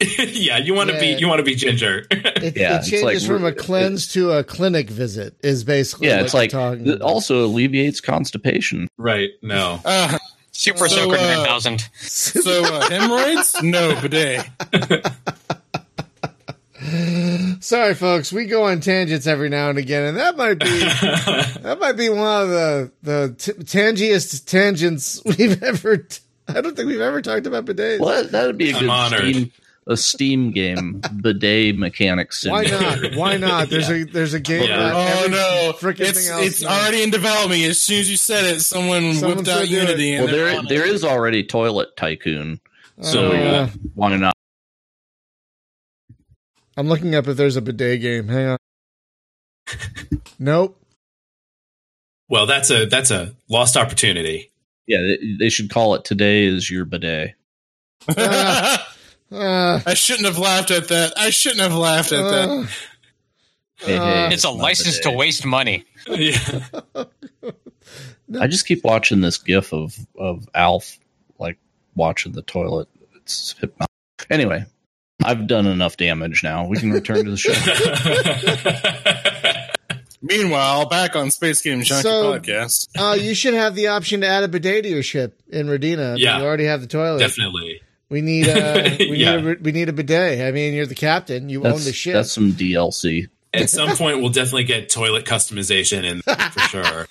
[0.00, 1.00] yeah, you want to Yeah.
[1.16, 2.06] be you want to be ginger.
[2.38, 5.34] It, Yeah, it changes like from a we're- cleanse to a clinic visit.
[5.42, 7.02] Is basically Yeah, what it's like talking it about.
[7.10, 8.88] also alleviates constipation.
[8.96, 9.30] right?
[9.42, 9.80] No.
[9.84, 10.16] Uh,
[10.52, 11.88] Super So, Soaker uh, 9000.
[12.00, 13.54] so uh, hemorrhoids?
[13.62, 14.44] No, bidet.
[17.60, 18.32] Sorry, folks.
[18.32, 22.08] We go on tangents every now and again, and that might be that might be
[22.08, 25.98] one of the the t- tangiest tangents we've ever.
[25.98, 28.00] T- I don't think we've ever talked about bidets.
[28.00, 29.20] Well, that would be a I'm good honored.
[29.20, 29.52] Steam,
[29.86, 32.46] a Steam game, bidet mechanics.
[32.46, 33.14] Why not?
[33.16, 33.68] Why not?
[33.70, 34.64] There's a there's a game.
[34.68, 34.92] Yeah.
[34.94, 35.72] Oh no!
[35.78, 37.62] frickin' It's thing else it's already in development.
[37.64, 39.80] As soon as you said it, someone, Someone whipped out said do it.
[39.80, 40.14] Unity.
[40.14, 42.60] And Well, there there is already Toilet Tycoon,
[43.02, 43.70] so oh, yeah.
[43.94, 44.34] why not?
[46.78, 48.28] I'm looking up if there's a bidet game.
[48.28, 48.58] Hang on.
[50.38, 50.80] nope.
[52.28, 54.52] Well, that's a that's a lost opportunity.
[54.86, 57.34] Yeah, they, they should call it "Today is your bidet."
[59.30, 61.12] Uh, I shouldn't have laughed at that.
[61.18, 62.48] I shouldn't have laughed at that.
[62.48, 62.66] uh,
[63.76, 65.84] Hey, Uh, hey, It's a my license to waste money.
[66.08, 66.70] Yeah.
[68.40, 70.98] I just keep watching this GIF of of Alf
[71.38, 71.58] like
[71.94, 72.88] watching the toilet.
[73.16, 73.90] It's hypnotic.
[74.30, 74.64] Anyway,
[75.24, 76.42] I've done enough damage.
[76.44, 77.52] Now we can return to the show.
[80.22, 82.88] Meanwhile, back on Space Game Junkie So- podcast.
[82.98, 86.10] uh, you should have the option to add a bidet to your ship in Rodina.
[86.10, 86.38] I mean, Yeah.
[86.38, 87.20] you already have the toilet.
[87.20, 87.80] Definitely.
[88.08, 89.36] We need a we Yeah.
[89.36, 90.40] need a we need a bidet.
[90.40, 91.48] I mean, you're the captain.
[91.48, 92.14] You own the ship.
[92.14, 93.28] that's some DLC.
[93.54, 97.06] At some point, we'll definitely get toilet customization in for sure.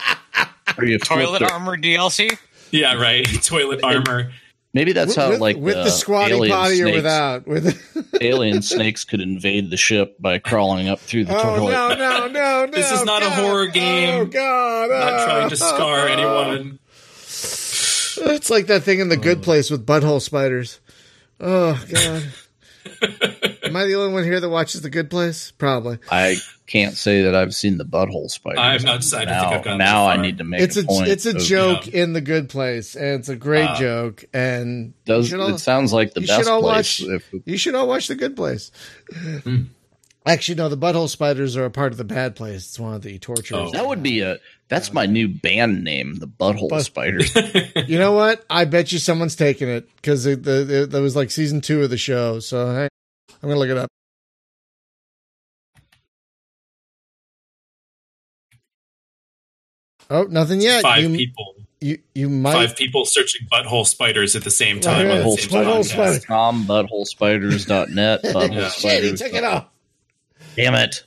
[0.77, 2.37] Or you flip Toilet armor DLC?
[2.71, 3.25] Yeah, right.
[3.43, 4.31] Toilet armor.
[4.73, 7.47] Maybe that's how with, like with uh, the squatty alien potty or snakes- without.
[7.47, 11.71] With alien snakes could invade the ship by crawling up through the oh toilet.
[11.71, 12.27] no no no
[12.65, 12.71] no!
[12.71, 14.13] This is not a horror game.
[14.13, 14.89] Oh God!
[14.89, 16.79] Not uh, trying to scar anyone.
[18.19, 20.79] It's like that thing in the Good Place with butthole spiders.
[21.39, 22.23] Oh God!
[23.77, 25.51] Am I the only one here that watches the Good Place?
[25.51, 25.99] Probably.
[26.11, 28.59] I can't say that I've seen the butthole spider.
[28.59, 29.29] I have not decided.
[29.29, 31.07] I Now, think I've gone now I need to make It's a a point.
[31.09, 33.79] it's a of- joke in the Good Place, and it's a great Ah.
[33.79, 34.25] joke.
[34.33, 36.61] And Does all- it sounds like the you best place?
[36.63, 38.71] watch- If, You should all watch the Good Place.
[39.43, 39.63] Hmm.
[40.25, 40.67] Actually, no.
[40.67, 42.65] The butthole spiders are a part of the bad place.
[42.67, 43.69] It's one of the torturers.
[43.69, 43.71] Oh.
[43.71, 47.33] that would be a that's my new band name, the Butthole But- Spiders.
[47.87, 48.43] You know what?
[48.49, 52.39] I bet you someone's taking it because that was like season two of the show.
[52.41, 52.87] So hey,
[53.41, 53.89] I'm gonna look it up.
[60.09, 60.81] Oh, nothing yet.
[60.81, 61.55] Five you, people.
[61.81, 62.53] you you might.
[62.53, 65.05] Five people searching butthole spiders at the same time.
[65.05, 65.91] Yeah, on the Butthole same Butthole Spiders.
[65.91, 66.21] podcast.
[66.21, 66.25] Spider.
[66.25, 68.69] Com, buttholespiders.net, butthole Yeah.
[68.69, 69.67] Shit, he took it off.
[70.55, 71.03] Damn it.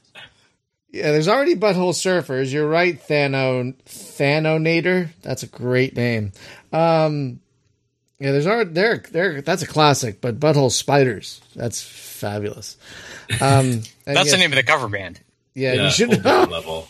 [0.93, 2.53] Yeah, there's already butthole surfers.
[2.53, 5.11] You're right, Thano Thanonator.
[5.23, 6.33] That's a great name.
[6.73, 7.41] Um,
[8.21, 9.43] yeah, there's already there there.
[9.43, 11.41] That's a classic, but butthole spiders.
[11.57, 12.77] That's fabulous.
[13.41, 15.21] Um, and That's yeah, the name of the cover band.
[15.55, 16.45] Yeah, Yeah, you should know.
[16.45, 16.89] level.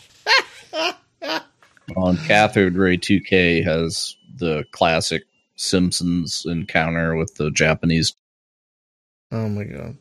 [1.97, 5.23] On Cathode Ray 2K has the classic
[5.55, 8.13] Simpsons encounter with the Japanese.
[9.31, 9.97] Oh my god.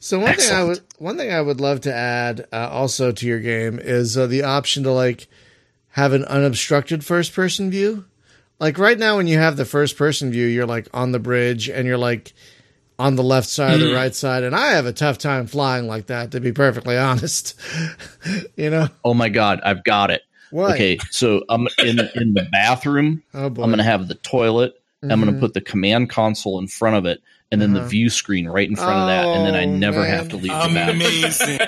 [0.00, 3.26] So one thing I would one thing I would love to add uh, also to
[3.26, 5.28] your game is uh, the option to like
[5.90, 8.04] have an unobstructed first person view.
[8.60, 11.68] Like right now when you have the first person view, you're like on the bridge
[11.68, 12.34] and you're like
[12.98, 13.96] on the left side or the hmm.
[13.96, 17.58] right side and I have a tough time flying like that to be perfectly honest.
[18.56, 18.88] you know?
[19.04, 20.22] Oh my god, I've got it.
[20.50, 20.74] What?
[20.74, 23.22] Okay, so I'm in in the bathroom.
[23.34, 23.62] Oh boy.
[23.62, 24.74] I'm going to have the toilet.
[25.02, 25.40] I'm going to mm-hmm.
[25.40, 27.88] put the command console in front of it, and then the Uh-huh.
[27.88, 30.10] view screen right in front of that, and then I Oh, never man.
[30.10, 30.96] have to leave the bathroom.
[31.00, 31.58] Amazing.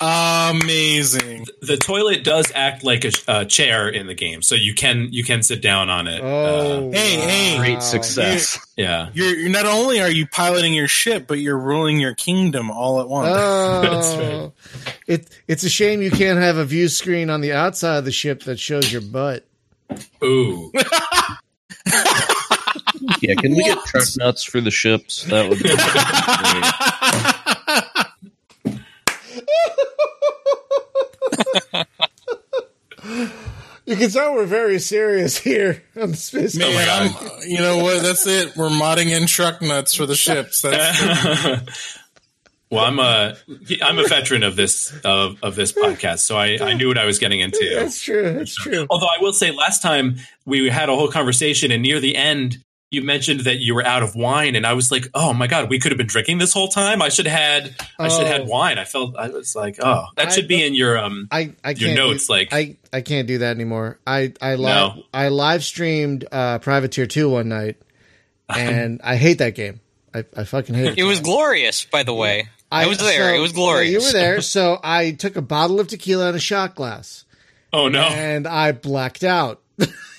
[0.00, 1.46] Amazing.
[1.62, 5.22] the toilet does act like a, a chair in the game, so you can you
[5.24, 6.20] can sit down on it.
[6.22, 6.88] Oh.
[6.88, 7.52] Uh, Hey, hey.
[7.56, 7.64] wow.
[7.64, 8.58] Great success.
[8.76, 9.10] yeah.
[9.14, 13.00] You're, you're not only are you piloting your ship, but you're ruling your kingdom all
[13.00, 13.28] at once.
[13.30, 14.16] Oh, That's
[14.86, 14.94] right.
[15.06, 18.12] it, it's a shame you can't have a view screen on the outside of the
[18.12, 19.44] ship that shows your butt.
[20.22, 20.72] Ooh.
[23.20, 25.24] Yeah, can we get truck nuts for the ships?
[25.24, 25.78] That would be great.
[33.86, 36.56] You can tell we're very serious here on the space.
[36.56, 38.02] Man, oh my I'm- you know what?
[38.02, 38.54] That's it.
[38.54, 40.60] We're modding in truck nuts for the ships.
[40.60, 41.98] That's
[42.70, 43.34] well, I'm a
[43.82, 47.06] I'm a veteran of this of, of this podcast, so I, I knew what I
[47.06, 47.66] was getting into.
[47.76, 48.34] That's true.
[48.34, 48.86] That's true.
[48.90, 52.58] Although I will say, last time we had a whole conversation, and near the end,
[52.90, 55.68] you mentioned that you were out of wine, and I was like, "Oh my god,
[55.68, 57.02] we could have been drinking this whole time.
[57.02, 58.38] I should have had I should have Oh.
[58.40, 61.28] had wine." I felt I was like, "Oh, that I should be in your um."
[61.30, 63.98] I, I can't Your do- notes, like- I, I can't do that anymore.
[64.06, 65.02] I I live No.
[65.12, 67.76] I live streamed uh, Privateer two one night,
[68.48, 69.80] and I hate that game.
[70.14, 70.98] I, I fucking hate it.
[70.98, 72.48] It was glorious, by the way.
[72.72, 73.30] I, was there.
[73.30, 73.90] so- it was glorious.
[73.92, 74.40] yeah, you were there.
[74.42, 77.24] So I took a bottle of tequila and a shot glass,
[77.72, 78.00] Oh no!
[78.02, 79.60] and I blacked out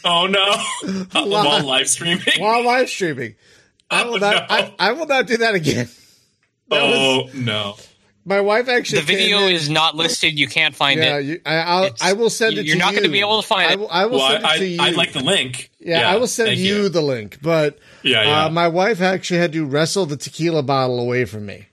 [0.06, 1.04] Oh no!
[1.26, 2.24] While live streaming.
[2.40, 3.36] while live streaming.
[3.92, 4.34] I will Oh, not.
[4.50, 4.56] no.
[4.56, 5.90] I, I will not do that again.
[6.70, 7.76] That was- oh no!
[8.26, 9.00] my wife actually.
[9.02, 10.38] The video came in- is not listed.
[10.38, 11.26] You can't find Yeah, it.
[11.26, 12.66] you, I, I'll, I will send it.
[12.68, 13.00] you're to not you.
[13.00, 13.80] gonna be able to find I it.
[13.80, 14.80] will, I will Well, send it I, to you.
[14.82, 15.72] I, I'd like the link.
[15.80, 17.40] Yeah, I will send thank you, the link.
[17.42, 18.46] But Yeah, yeah.
[18.46, 21.66] Uh, my wife actually had to wrestle the tequila bottle away from me.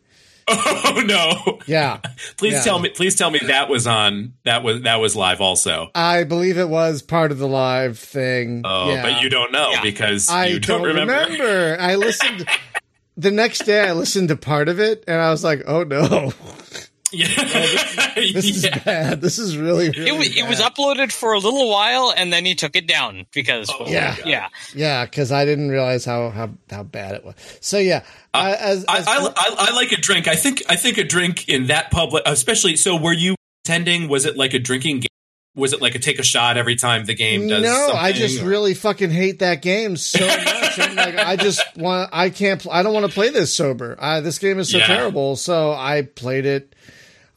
[0.88, 1.58] Oh no!
[1.66, 1.98] Yeah,
[2.36, 2.62] Please Yeah.
[2.62, 2.88] tell me.
[2.90, 4.34] Please tell me that was on.
[4.44, 5.90] That was that was live also.
[5.94, 8.62] I believe it was part of the live thing.
[8.64, 9.02] Oh, yeah.
[9.02, 9.82] but you don't know Yeah.
[9.82, 11.76] because I you don't, don't remember.
[11.80, 12.46] I listened.
[13.16, 16.32] the next day, I listened to part of it, and I was like, "Oh no,
[17.12, 17.26] Yeah.
[17.38, 17.40] Oh,
[18.16, 18.78] this is yeah.
[18.82, 19.20] bad.
[19.20, 22.44] This is really, really It was, it was uploaded for a little while, and then
[22.44, 24.16] he took it down because, Oh, Yeah.
[24.24, 24.48] yeah.
[24.74, 27.34] Yeah, because I didn't realize how, how how bad it was.
[27.60, 28.02] So yeah,
[28.34, 30.28] uh, I, as, I, as I, I, I like a drink.
[30.28, 32.76] I think I think a drink in that public, especially.
[32.76, 34.08] So, were you attending?
[34.08, 35.08] Was it like a drinking game?
[35.54, 37.62] Was it like a take a shot every time the game does?
[37.62, 40.78] no, I just or- really fucking hate that game so much.
[40.78, 43.96] I'm like, I just want, I can't, pl- I don't want to play this sober.
[43.98, 44.86] I, this game is so Yeah.
[44.86, 45.34] terrible.
[45.36, 46.74] So I played it.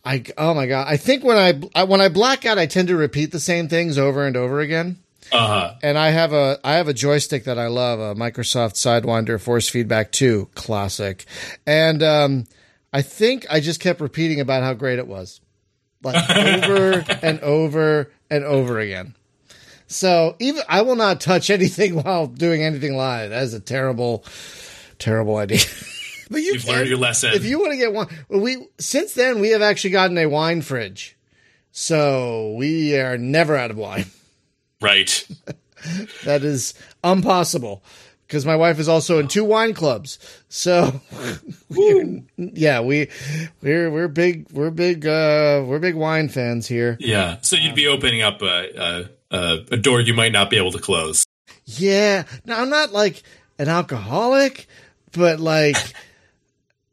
[0.03, 2.87] I, oh my god, I think when I, I when I black out, I tend
[2.87, 4.97] to repeat the same things over and over again.
[5.31, 5.75] Uh-huh.
[5.83, 9.69] And I have a, I have a joystick that I love, a Microsoft Sidewinder Force
[9.69, 11.25] Feedback Two classic,
[11.67, 12.45] and um,
[12.93, 15.41] I think I just kept repeating about how great it was,
[16.01, 19.15] like over and over and over again.
[19.87, 23.31] So even I will not touch anything while doing anything live.
[23.31, 24.23] That is a terrible,
[24.97, 25.59] terrible idea.
[26.29, 27.31] but you You've can, learned your lesson.
[27.33, 28.07] if you want to get one.
[28.29, 31.17] well, We since then we have actually gotten a wine fridge,
[31.71, 34.05] so we are never out of wine.
[34.81, 35.27] right.
[36.25, 36.73] That is
[37.03, 37.83] impossible
[38.27, 40.19] because my wife is also in two wine clubs.
[40.49, 41.01] So
[42.37, 43.09] yeah, we
[43.61, 46.97] we're we're big we're big uh we're big wine fans here.
[46.99, 47.37] Yeah.
[47.41, 50.71] So you'd be opening up a, a, a, a door you might not be able
[50.73, 51.25] to close.
[51.65, 52.23] Yeah.
[52.45, 53.23] Now I'm not like
[53.57, 54.67] an alcoholic,
[55.11, 55.77] but like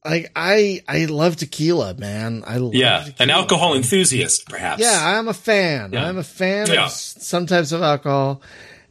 [0.09, 2.45] like I I love tequila, man.
[2.47, 3.07] I love Yeah.
[3.19, 4.81] An alcohol enthusiast, perhaps.
[4.83, 5.93] Yeah, I'm a fan.
[5.93, 6.07] Yeah.
[6.09, 6.87] I'm a fan Yeah.
[6.87, 8.43] of some types of alcohol.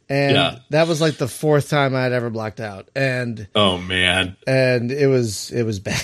[0.08, 0.58] And Yeah.
[0.70, 2.88] that was like the fourth time I'd ever blacked out.
[2.94, 4.36] And Oh man.
[4.46, 6.02] and it was it was bad.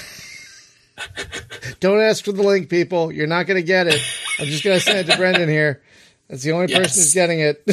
[1.81, 3.11] Don't ask for the link, people.
[3.13, 4.01] You're not going to get it.
[4.39, 5.83] I'm just going to send it to Brendan here.
[6.29, 7.65] That's the only person who's getting it.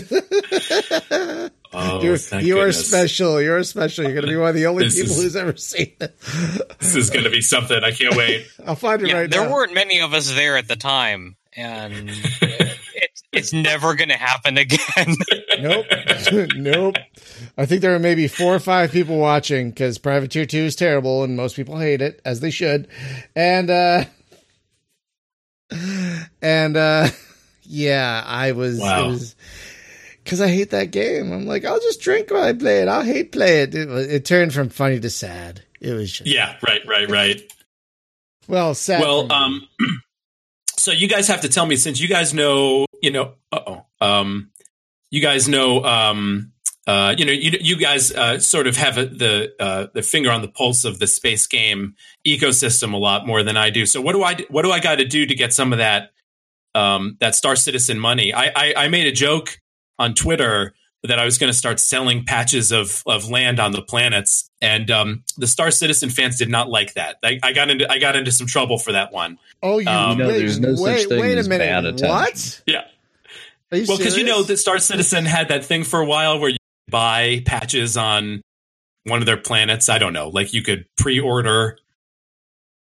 [1.71, 3.39] Oh, You're, thank you are special.
[3.41, 4.03] You're special.
[4.03, 6.19] You're going to be one of the only This people is- who's ever seen it.
[6.79, 7.83] This is going to be something.
[7.83, 8.47] I can't wait.
[8.65, 9.51] I'll find it Yeah, right there now.
[9.53, 14.57] weren't many of us there at the time, and it's it's never going to happen
[14.57, 14.79] again.
[15.61, 15.85] Nope.
[16.55, 16.95] nope.
[17.57, 21.23] I think there are maybe four or five people watching because Privateer 2 is terrible
[21.25, 22.87] and most people hate it, as they should.
[23.35, 24.05] And, uh,
[26.41, 27.09] and, uh,
[27.63, 29.03] yeah, I was, Wow.
[29.03, 29.35] it was,
[30.29, 31.31] cause I hate that game.
[31.31, 32.87] I'm like, I'll just drink while I play it.
[32.87, 33.73] I'll hate play it.
[33.75, 35.63] It, it turned from funny to sad.
[35.81, 36.55] It was just, Yeah.
[36.65, 36.81] Right.
[36.87, 37.09] Right.
[37.09, 37.53] Right.
[38.47, 39.01] well, sad.
[39.01, 39.67] Well, um,
[40.77, 43.85] so you guys have to tell me since you guys know, you know, uh oh,
[44.01, 44.51] um,
[45.11, 46.51] you guys know, um,
[46.87, 50.31] uh, you know, you you guys uh, sort of have a, the uh, the finger
[50.31, 51.95] on the pulse of the space game
[52.25, 53.85] ecosystem a lot more than I do.
[53.85, 56.11] So what do I what do I got to do to get some of that
[56.73, 58.33] um, that Star Citizen money?
[58.33, 59.59] I, I I made a joke
[59.99, 60.73] on Twitter
[61.03, 64.89] that I was going to start selling patches of of land on the planets, and
[64.91, 67.17] um, the Star Citizen fans did not like that.
[67.23, 69.37] I, I got into I got into some trouble for that one.
[69.61, 71.63] oh, you, um, You know, wait, there's no such thing wait a as minute.
[71.65, 72.09] bad attention.
[72.09, 72.61] What?
[72.65, 72.85] Yeah.
[73.71, 76.57] Well, because you know that Star Citizen had that thing for a while where you
[76.89, 78.41] buy patches on
[79.03, 79.89] one of their planets.
[79.89, 81.77] I don't know, like you could pre-order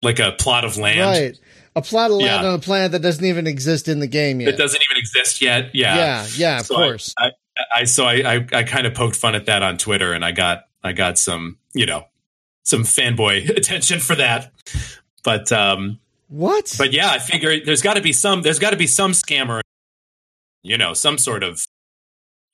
[0.04, 1.40] like a plot of land Right.
[1.78, 2.50] A plot of land Yeah.
[2.50, 4.50] on a planet that doesn't even exist in the game yet.
[4.50, 5.74] It doesn't even exist yet.
[5.74, 7.14] Yeah, yeah, yeah, of So I- course.
[7.18, 7.32] I,
[7.76, 10.32] I so I, I I kind of poked fun at that on Twitter, and I
[10.32, 12.06] got I got some you know
[12.64, 14.52] some fanboy attention for that.
[15.24, 16.00] But um,
[16.30, 16.74] what?
[16.78, 19.62] but yeah, I figure there's got to be some there's got to be some scammer,
[20.64, 21.66] you know, some sort of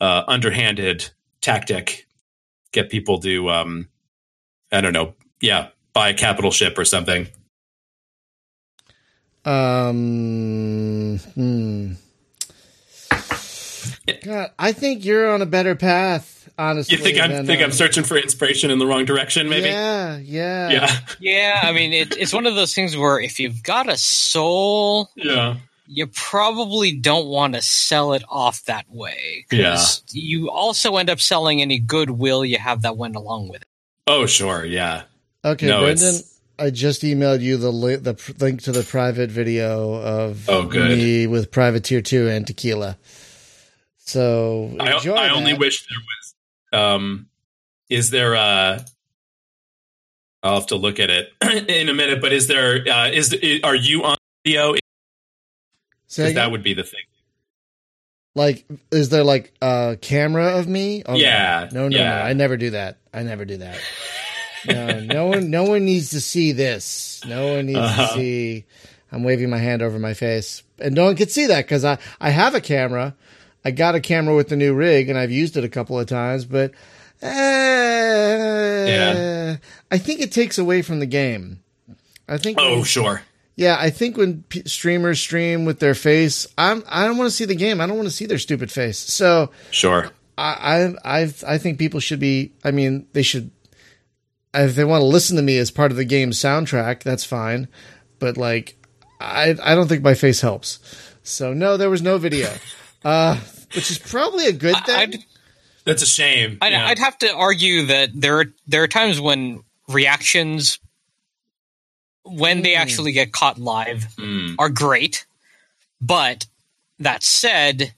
[0.01, 1.09] uh, underhanded
[1.41, 2.07] tactic,
[2.71, 3.89] get people to um,
[4.71, 7.27] I don't know, yeah, buy a capital ship or something.
[9.45, 11.93] Um, hmm.
[14.23, 16.97] God, I think you're on a better path, honestly.
[16.97, 19.49] You think I'm than, think uh, I'm searching for inspiration in the wrong direction?
[19.49, 19.67] Maybe.
[19.67, 20.97] Yeah, yeah, Yeah.
[21.19, 25.09] yeah, I mean, it, it's one of those things where if you've got a soul,
[25.15, 25.55] Yeah.
[25.87, 29.45] you probably don't want to sell it off that way.
[29.49, 33.67] 'cause You also end up selling any goodwill you have that went along with it.
[34.07, 34.65] Oh, sure.
[34.65, 35.03] Yeah.
[35.45, 38.83] Okay, No, Brendan, it's- I just emailed you the li- the pr- link to the
[38.83, 42.97] private video of Oh, me with Privateer Two and tequila.
[43.97, 46.81] So I, enjoy I only wish there was.
[46.81, 47.27] Um,
[47.89, 48.85] is there a?
[50.43, 51.29] I'll have to look at it
[51.69, 52.21] in a minute.
[52.21, 52.85] But is there?
[52.87, 54.75] Uh, is are you on video?
[56.15, 57.01] Because that would be the thing.
[58.35, 61.01] like, is there like a camera of me?
[61.05, 61.15] Oh.
[61.15, 62.17] Yeah, no, no, yeah.
[62.19, 62.21] no.
[62.21, 62.99] I never do that.
[63.11, 63.79] I never do that.
[64.67, 67.21] No, no one, no one needs to see this.
[67.27, 68.07] No one needs Uh-huh.
[68.07, 68.65] to see.
[69.11, 71.97] I'm waving my hand over my face, and no one can see that because I
[72.19, 73.15] I have a camera.
[73.65, 76.07] I got a camera with the new rig, and I've used it a couple of
[76.07, 76.71] times, but
[77.21, 79.57] uh, Yeah.
[79.91, 81.59] I think it takes away from the game.
[82.27, 82.57] I think.
[82.59, 83.21] Oh, when- sure.
[83.55, 87.35] yeah, I think when p- streamers stream with their face, I'm I don't want to
[87.35, 87.79] see the game.
[87.81, 88.97] I don't want to see their stupid face.
[88.97, 90.09] So Sure.
[90.37, 92.51] I I I I think people should be.
[92.63, 93.51] I mean, they should.
[94.53, 97.67] If they want to listen to me as part of the game's soundtrack, that's fine.
[98.19, 98.75] But like,
[99.19, 100.79] I I don't think my face helps.
[101.23, 102.49] So no, there was no video,
[103.05, 103.37] uh,
[103.75, 104.95] which is probably a good thing.
[104.95, 105.15] I'd,
[105.85, 106.57] That's a shame.
[106.61, 106.85] I'd, yeah.
[106.87, 110.79] I'd have to argue that there are there are times when reactions,
[112.23, 112.81] when they Hmm.
[112.81, 114.55] actually get caught live, Mm.
[114.59, 115.25] are great.
[115.99, 116.45] But
[116.99, 117.93] that said,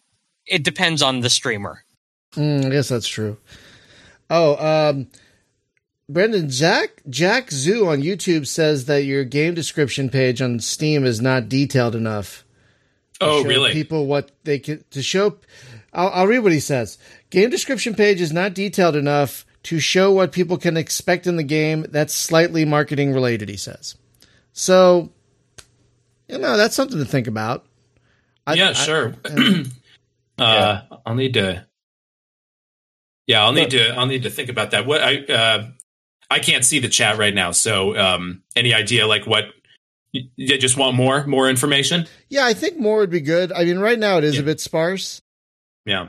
[0.48, 1.84] it depends on the streamer.
[2.36, 3.38] Mm, I guess that's true.
[4.30, 4.56] Oh,
[4.90, 5.07] um,
[6.07, 11.19] Brendan, Jack Jack Zoo on YouTube says that your game description page on Steam is
[11.19, 12.45] not detailed enough.
[13.19, 13.72] to Oh, really?
[13.72, 15.38] People what they can to show.
[15.94, 16.98] I'll, I'll read what he says.
[17.32, 21.44] Game description page is not detailed enough to show what people can expect in the
[21.44, 21.86] game.
[21.90, 23.49] That's slightly marketing related.
[23.49, 23.95] He says.
[24.53, 25.11] So,
[26.27, 27.65] you know, that's something to think about.
[28.45, 29.15] I- yeah, I- sure.
[30.38, 31.65] uh, I'll need to.
[33.26, 33.90] Yeah, I'll need to.
[33.95, 34.86] I'll need to think about that.
[34.86, 35.68] What I uh,
[36.30, 37.52] I can't see the chat right now.
[37.52, 39.45] So, um, any idea like what?
[40.11, 42.07] You just want more more information?
[42.30, 43.52] Yeah, I think more would be good.
[43.52, 44.41] I mean, right now it is Yeah.
[44.41, 45.22] a bit sparse.
[45.85, 46.07] Yeah.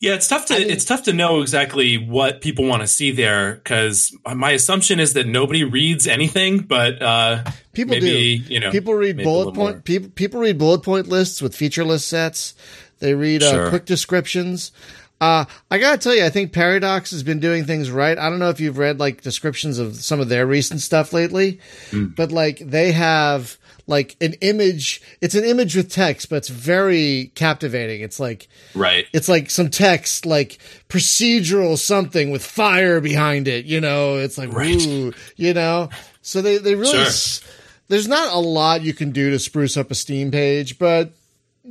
[0.00, 2.88] Yeah, it's tough to I mean- it's tough to know exactly what people want to
[2.88, 8.54] see there because my assumption is that nobody reads anything, but uh, People maybe do.
[8.54, 9.84] you know people read bullet point.
[9.84, 12.54] People people read bullet point lists with feature list sets.
[12.98, 13.68] They read uh, Sure.
[13.68, 14.72] quick descriptions.
[15.20, 18.16] Uh, I gotta tell you, I think Paradox has been doing things right.
[18.16, 21.60] I don't know if you've read like descriptions of some of their recent stuff lately,
[21.90, 22.06] Hmm.
[22.16, 25.02] but like they have like an image.
[25.20, 28.00] It's an image with text, but it's very captivating.
[28.02, 29.04] It's like right.
[29.12, 34.52] it's like some text like procedural something with fire behind it you know it's like
[34.52, 34.74] Right.
[34.86, 35.88] ooh, you know
[36.22, 37.00] so they they really Sure.
[37.06, 37.40] s-
[37.88, 41.12] there's not a lot you can do to spruce up a steam page but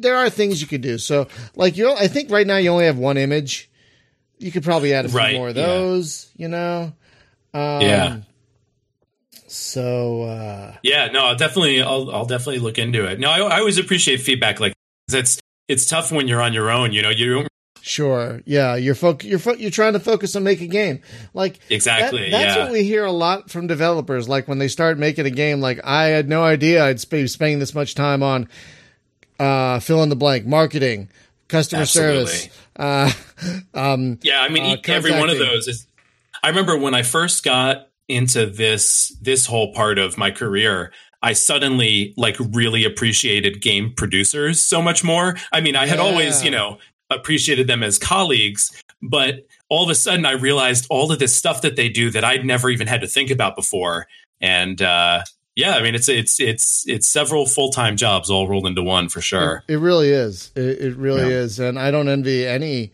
[0.01, 2.85] there are things you could do so like you i think right now you only
[2.85, 3.69] have one image
[4.37, 5.65] you could probably add a few Right, more of yeah.
[5.65, 6.93] those you know
[7.53, 8.17] um, Yeah.
[9.47, 13.19] so uh Yeah, no, I'll definitely, I'll, I'll definitely look into it.
[13.19, 14.73] No, I, I always appreciate feedback Like
[15.11, 16.93] it's it's tough when you're on your own.
[16.93, 17.47] You know, you don't
[17.81, 18.41] Sure.
[18.45, 21.01] Yeah, you're foc- you're fo- you're trying to focus on make a game.
[21.33, 22.29] Like that- exactly.
[22.29, 24.29] that's yeah, what we hear a lot from developers.
[24.29, 27.57] Like when they start making a game, like I had no idea I'd be spending
[27.59, 28.47] this much time on
[29.39, 31.09] uh, fill in the blank, marketing,
[31.47, 32.25] customer Absolutely.
[32.25, 32.59] service.
[32.75, 33.11] Uh,
[33.73, 34.41] um, yeah.
[34.41, 35.85] I mean, uh, every one of those is.
[36.41, 40.91] I remember when I first got into this this whole part of my career.
[41.21, 45.35] I suddenly like really appreciated game producers so much more.
[45.51, 46.77] I mean, I had always, you know,
[47.09, 48.71] appreciated them as colleagues,
[49.01, 52.23] but all of a sudden I realized all of this stuff that they do that
[52.23, 54.07] I'd never even had to think about before.
[54.39, 55.23] And uh
[55.59, 59.21] yeah, I mean it's it's it's it's several full-time jobs all rolled into one for
[59.21, 59.63] sure.
[59.67, 60.51] it really is.
[60.55, 61.37] It, it really Yeah.
[61.43, 62.91] is, and I don't envy any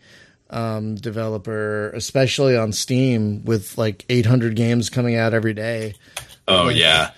[0.50, 5.94] um, developer, especially on Steam, with like 800 games coming out every day.
[6.48, 7.10] Oh yeah.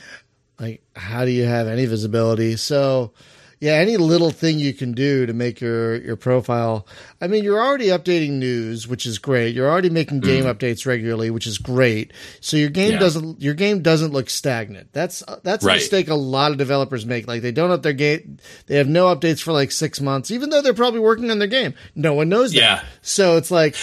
[0.59, 3.12] like how do you have any visibility so
[3.60, 6.86] yeah any little thing you can do to make your your profile
[7.20, 11.30] i mean you're already updating news which is great you're already making game updates regularly
[11.30, 12.93] which is great so your game Mm.
[12.94, 12.98] Yeah.
[13.01, 17.26] doesn't your game doesn't look stagnant that's that's a mistake a lot of developers make
[17.26, 20.51] like they don't up their game they have no updates for like six months even
[20.51, 22.85] though they're probably working on their game no one knows that Yeah.
[23.02, 23.74] so it's like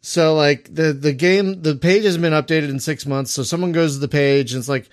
[0.00, 3.32] so like the the game the page hasn't been updated in six months.
[3.32, 4.88] So someone goes to the page and it's like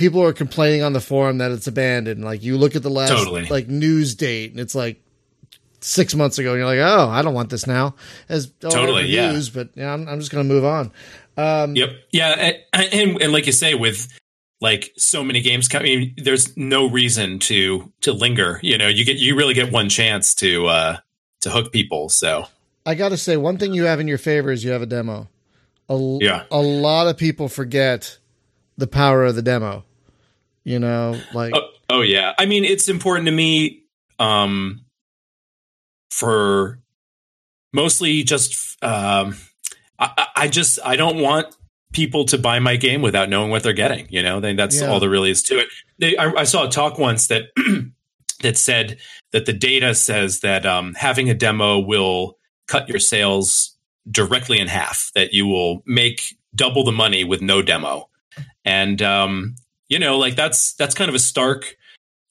[0.00, 2.24] people are complaining on the forum that it's abandoned.
[2.24, 3.44] Like you look at the last Totally.
[3.46, 4.98] like news date and it's like
[5.82, 7.94] six months ago and you're like, oh, I don't want this now.
[8.28, 9.32] As Totally, yeah.
[9.32, 10.90] news, but yeah, I'm, I'm just gonna move on.
[11.36, 11.90] Um, Yep.
[12.12, 14.08] Yeah, and, and and like you say, with
[14.62, 18.58] like so many games coming, there's no reason to to linger.
[18.62, 20.96] You know, you get you really get one chance to uh
[21.42, 22.08] to hook people.
[22.08, 22.46] So
[22.86, 25.28] I gotta say one thing you have in your favor is you have a demo.
[25.90, 26.44] a, Yeah.
[26.50, 28.16] a lot of people forget
[28.78, 29.84] the power of the demo.
[30.64, 32.34] You know, like Oh, oh yeah.
[32.38, 33.82] I mean, it's important to me
[34.18, 34.84] um,
[36.10, 36.78] for
[37.72, 39.36] mostly just um,
[39.98, 41.54] I, I- just I don't want
[41.92, 44.06] people to buy my game without knowing what they're getting.
[44.10, 44.88] You know, then that's Yeah.
[44.88, 45.68] all there really is to it.
[45.98, 47.48] They, I, I saw a talk once that
[48.42, 48.98] that said
[49.32, 52.38] that the data says that um, having a demo will
[52.68, 53.76] cut your sales
[54.10, 55.10] directly in half.
[55.14, 58.08] That you will make double the money with no demo,
[58.64, 59.54] and um,
[59.90, 61.76] you know, like that's that's kind of a stark.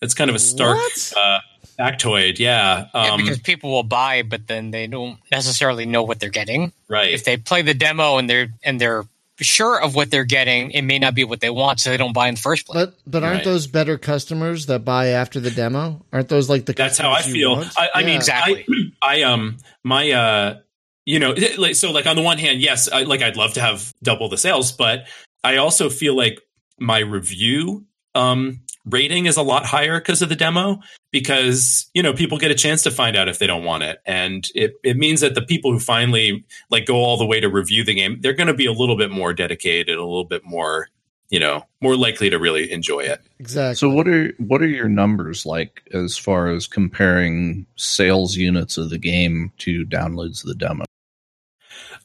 [0.02, 1.14] That's kind of a stark What?
[1.18, 1.40] uh,
[1.78, 2.40] factoid.
[2.40, 2.86] Yeah.
[2.96, 6.72] yeah, Um, because people will buy, but then they don't necessarily know what they're getting.
[6.88, 7.14] right.
[7.14, 9.04] If they play the demo and they're and they're
[9.42, 12.14] sure of what they're getting, it may not be what they want, so they don't
[12.14, 12.76] buy in the first place.
[12.88, 13.44] But but aren't Right.
[13.46, 16.06] those better customers that buy after the demo?
[16.14, 17.64] Aren't those like the That's how I feel.
[17.78, 18.06] I, I Yeah.
[18.06, 18.66] mean, Exactly.
[19.02, 20.60] I, I um, my uh,
[21.06, 23.62] you know, like, so like on the one hand, yes, I, like I'd love to
[23.62, 25.06] have double the sales, but
[25.44, 26.40] I also feel like
[26.80, 27.86] my review
[28.16, 30.80] um rating is a lot higher because of the demo
[31.12, 34.00] because you know people get a chance to find out if they don't want it
[34.06, 37.50] and it, it means that the people who finally like go all the way to
[37.50, 40.44] review the game they're going to be a little bit more dedicated a little bit
[40.44, 40.88] more
[41.30, 43.76] you know more likely to really enjoy it exactly.
[43.76, 48.90] So what are what are your numbers like as far as comparing sales units of
[48.90, 50.86] the game to downloads of the demo?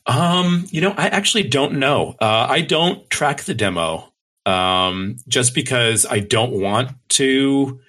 [0.07, 2.15] Um, you know, I actually don't know.
[2.21, 4.13] Uh, I don't track the demo
[4.47, 7.81] um, just because I don't want to.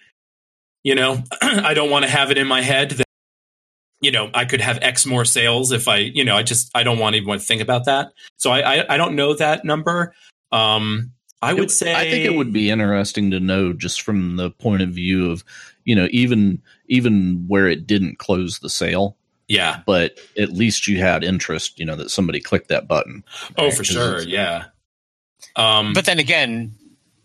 [0.83, 3.07] You know, I don't want to have it in my head that
[4.01, 6.83] you know I could have X more sales if I, you know, I just I
[6.83, 8.11] don't want anyone to think about that.
[8.37, 10.13] So I I, I don't know that number.
[10.51, 11.11] Um,
[11.41, 14.51] I would It- say I think it would be interesting to know just from the
[14.51, 15.43] point of view of,
[15.85, 19.17] you know, even even where it didn't close the sale,
[19.47, 19.81] yeah.
[19.87, 23.23] but at least you had interest, you know, that somebody clicked that button.
[23.57, 24.21] Oh, for sure.
[24.21, 24.65] Yeah.
[25.55, 26.73] Um, but then again,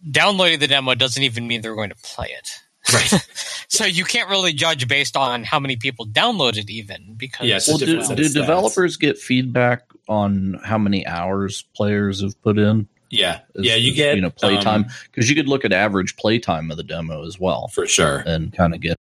[0.08, 2.48] downloading the demo doesn't even mean they're going to play it.
[2.92, 3.26] right.
[3.72, 7.60] So you can't really judge based on how many people download it, even because Yeah,
[7.68, 12.88] Well, do, do developers get feedback on how many hours players have put in?
[13.10, 13.40] Yeah.
[13.56, 13.76] as- yeah.
[13.76, 16.78] You as, get you know playtime um, because you could look at average playtime of
[16.78, 18.24] the demo as well for sure.
[18.26, 18.96] and kind of get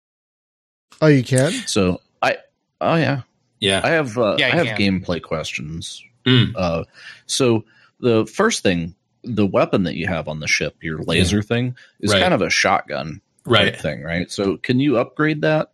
[1.01, 1.51] oh, you can.
[1.51, 2.37] so I
[2.79, 3.21] oh yeah
[3.59, 3.81] Yeah.
[3.83, 5.01] I have uh, Yeah, I have can.
[5.01, 6.03] gameplay questions.
[6.25, 6.53] Mm.
[6.55, 6.83] Uh,
[7.25, 7.65] so
[7.99, 8.93] the first thing,
[9.23, 12.21] the weapon that you have on the ship, your laser thing, is Right.
[12.21, 13.75] kind of a shotgun right.
[13.79, 14.31] thing, right?
[14.31, 15.71] So can you upgrade that,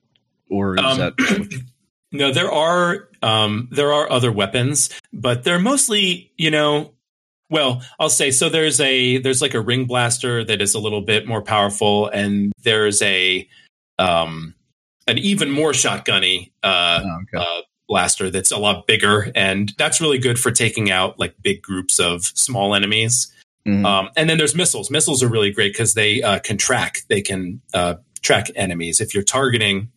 [0.50, 1.60] or is Um, that just what you-
[2.12, 6.92] No, there are um, there are other weapons, but they're mostly you know.
[7.50, 8.48] Well, I'll say so.
[8.50, 12.54] There's a there's like a ring blaster that is a little bit more powerful, and
[12.64, 13.48] there's a
[14.00, 14.56] um,
[15.08, 17.46] an even more shotgunny uh, oh, okay.
[17.46, 21.62] uh, blaster that's a lot bigger, and that's really good for taking out like big
[21.62, 23.32] groups of small enemies.
[23.68, 23.86] Mhm.
[23.86, 24.92] Um, and then there's missiles.
[24.92, 27.00] Missiles are really great because they uh, can track.
[27.08, 29.02] They can uh, track enemies.
[29.02, 29.90] If you're targeting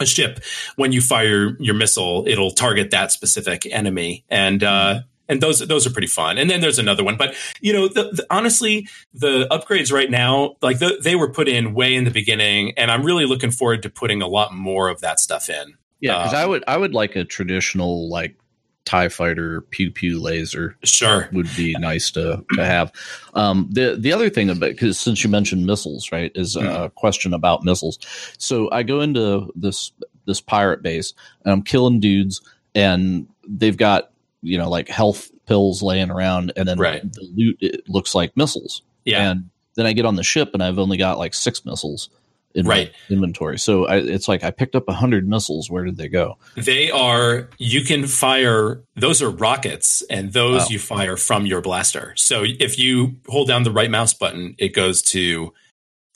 [0.00, 0.40] a ship,
[0.76, 4.24] when you fire your missile, it'll target that specific enemy.
[4.28, 6.38] And uh, and those those are pretty fun.
[6.38, 7.16] And then there's another one.
[7.16, 11.48] But you know, the, the, honestly, the upgrades right now, like the, they were put
[11.48, 14.88] in way in the beginning, and I'm really looking forward to putting a lot more
[14.88, 15.74] of that stuff in.
[16.00, 18.36] yeah, because uh, I would I would like a traditional like
[18.84, 21.28] Tie Fighter pew pew laser Sure.
[21.32, 22.92] would be nice to to have.
[23.34, 27.32] Um, the the other thing about because since you mentioned missiles, right, is a question
[27.34, 27.98] about missiles.
[28.38, 29.92] So I go into this
[30.26, 31.12] this pirate base
[31.44, 32.40] and I'm killing dudes,
[32.74, 34.10] and they've got
[34.42, 37.02] you know like health pills laying around, and then Right.
[37.12, 38.82] the loot it looks like missiles.
[39.04, 39.30] Yeah.
[39.30, 42.08] And then I get on the ship and I've only got like six missiles
[42.54, 42.92] in Right.
[43.10, 43.58] my inventory.
[43.58, 45.68] So I, it's like I picked up a hundred missiles.
[45.70, 46.38] Where did they go?
[46.56, 50.66] They are, you can fire, those are rockets, and those Oh.
[50.70, 52.14] you fire from your blaster.
[52.16, 55.52] So if you hold down the right mouse button, it goes to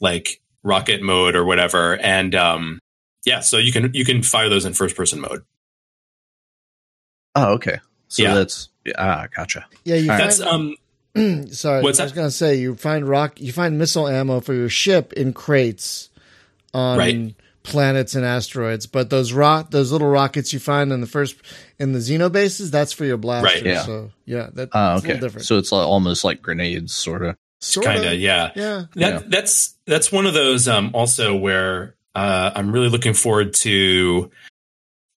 [0.00, 1.96] like rocket mode or whatever.
[1.98, 2.78] And um,
[3.24, 5.42] yeah, so you can you can fire those in first person mode.
[7.34, 7.78] Oh, okay.
[8.08, 8.34] So Yeah.
[8.34, 9.66] that's ah, gotcha.
[9.84, 10.24] Yeah, you All right.
[10.24, 10.76] That's um
[11.50, 11.82] sorry.
[11.82, 12.14] What's I was that?
[12.14, 16.10] gonna say you find rock, you find missile ammo for your ship in crates
[16.74, 17.34] on Right.
[17.62, 21.36] planets and asteroids, but those rock, those little rockets you find in the first
[21.78, 23.46] in the Xeno bases, that's for your blaster.
[23.46, 23.82] Right, yeah.
[23.82, 25.08] So yeah, that, that's a okay.
[25.14, 25.46] little different.
[25.46, 27.36] So it's like, almost like grenades, sort of.
[27.60, 27.88] Sorta.
[27.88, 28.52] kind of yeah.
[28.54, 28.84] yeah.
[28.94, 29.22] That Yeah.
[29.26, 34.30] that's that's one of those um also where uh I'm really looking forward to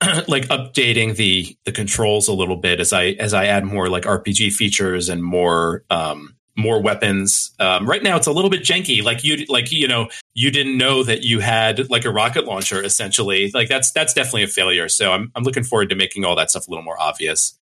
[0.26, 4.04] like updating the the controls a little bit as I as I add more like
[4.04, 7.50] RPG features and more um more weapons.
[7.58, 10.78] Um right now it's a little bit janky like you like you know you didn't
[10.78, 13.50] know that you had like a rocket launcher essentially.
[13.52, 14.88] Like that's that's definitely a failure.
[14.88, 17.56] So I'm I'm looking forward to making all that stuff a little more obvious.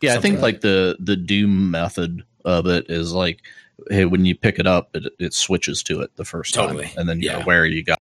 [0.00, 3.40] Yeah, I think like the the Doom method of it is like,
[3.90, 6.86] hey, when you pick it up, it, it switches to it the first Totally.
[6.86, 7.42] time, and then you're Yeah.
[7.42, 7.98] aware you got.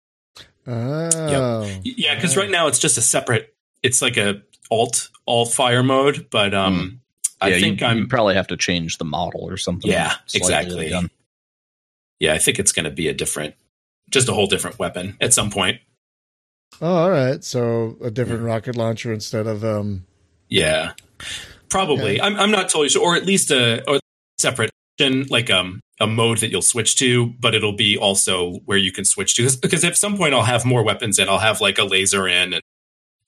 [0.66, 3.54] Oh, Yeah, because right now it's just a separate.
[3.82, 4.40] It's like a
[4.70, 7.01] alt alt fire mode, but um,
[7.42, 9.90] I yeah, think you, I'm you probably have to change the model or something.
[9.90, 10.86] Yeah, exactly.
[10.86, 11.10] again.
[12.20, 13.54] yeah, I think it's going to be a different,
[14.10, 15.80] just a whole different weapon at some point.
[16.80, 17.42] oh, all right.
[17.42, 20.06] So a different rocket launcher instead of um.
[20.48, 20.92] Yeah,
[21.68, 22.20] probably.
[22.20, 22.20] Okay.
[22.20, 23.98] I'm I'm not totally sure, or at least a or
[24.38, 24.70] separate
[25.00, 28.92] option, like um a mode that you'll switch to, but it'll be also where you
[28.92, 29.50] can switch to.
[29.60, 32.54] Because at some point I'll have more weapons and I'll have like a laser in,
[32.54, 32.62] and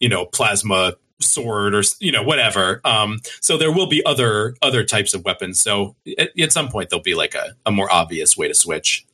[0.00, 0.94] you know, plasma
[1.24, 2.80] sword or you know whatever.
[2.84, 5.60] Um, so there will be other other types of weapons.
[5.60, 9.04] So at, at some point there'll be like a, a more obvious way to switch.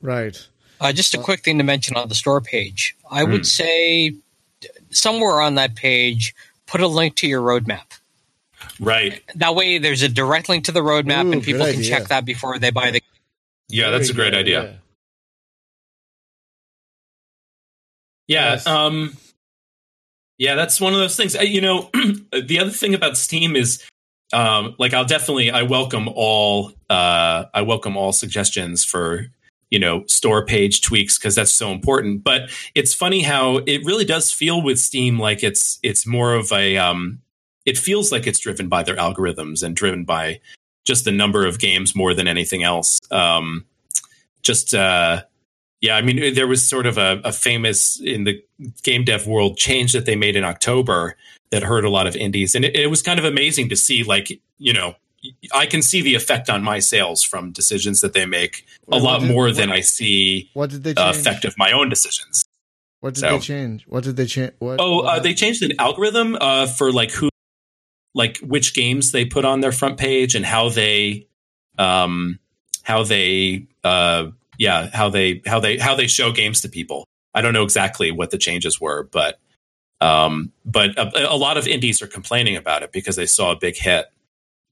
[0.00, 0.46] Right.
[0.80, 2.96] Uh, just a quick thing to mention on the store page.
[3.10, 3.32] I Hmm.
[3.32, 4.14] would say
[4.90, 6.34] somewhere on that page,
[6.66, 7.98] put a link to your roadmap.
[8.80, 9.22] Right.
[9.36, 11.88] That way, there's a direct link to the roadmap, Ooh, and people can idea.
[11.90, 13.02] check that before they buy the.
[13.68, 14.62] Yeah, that's a great good, idea.
[14.64, 14.70] yeah.
[18.26, 18.50] Yeah.
[18.52, 18.66] Yes.
[18.66, 19.16] Um,
[20.38, 21.34] yeah, that's one of those things.
[21.34, 21.90] You know,
[22.32, 23.84] the other thing about Steam is,
[24.32, 29.26] um, like, I'll definitely, I welcome all, uh, I welcome all suggestions for,
[29.70, 32.22] you know, store page tweaks because that's so important.
[32.22, 36.52] But it's funny how it really does feel with Steam like it's, it's more of
[36.52, 37.20] a, um,
[37.66, 40.40] it feels like it's driven by their algorithms and driven by
[40.84, 43.00] just the number of games more than anything else.
[43.10, 43.66] Um,
[44.42, 45.22] just, uh,
[45.80, 48.42] yeah, I mean, there was sort of a, a famous in the
[48.82, 51.16] game dev world change that they made in October
[51.50, 54.02] that hurt a lot of indies, and it, it was kind of amazing to see.
[54.04, 54.94] Like, you know,
[55.54, 59.20] I can see the effect on my sales from decisions that they make a lot
[59.20, 62.44] did- more what- than I see What did they the effect of my own decisions.
[63.00, 63.84] what did so- they change?
[63.86, 64.52] What did they change?
[64.58, 64.80] What?
[64.80, 67.28] Oh, uh, they changed an algorithm uh, for like who,
[68.14, 71.26] like which games they put on their front page and how they,
[71.78, 72.38] um,
[72.82, 74.26] how they, uh,
[74.58, 77.06] yeah, how they how they how they show games to people.
[77.34, 79.38] I don't know exactly what the changes were, but
[80.00, 83.56] um, but a, a lot of indies are complaining about it because they saw a
[83.56, 84.06] big hit.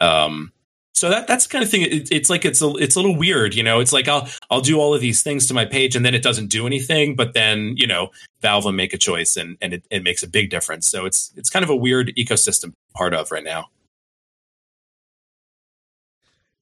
[0.00, 0.52] Um,
[0.96, 1.82] so that that's the kind of thing.
[1.82, 3.80] It, it's like it's a it's a little weird, you know.
[3.80, 6.22] It's like I'll I'll do all of these things to my page and then it
[6.22, 8.10] doesn't do anything, but then you know
[8.40, 10.88] Valve will make a choice and and it, it makes a big difference.
[10.88, 13.66] So it's it's kind of a weird ecosystem part of right now.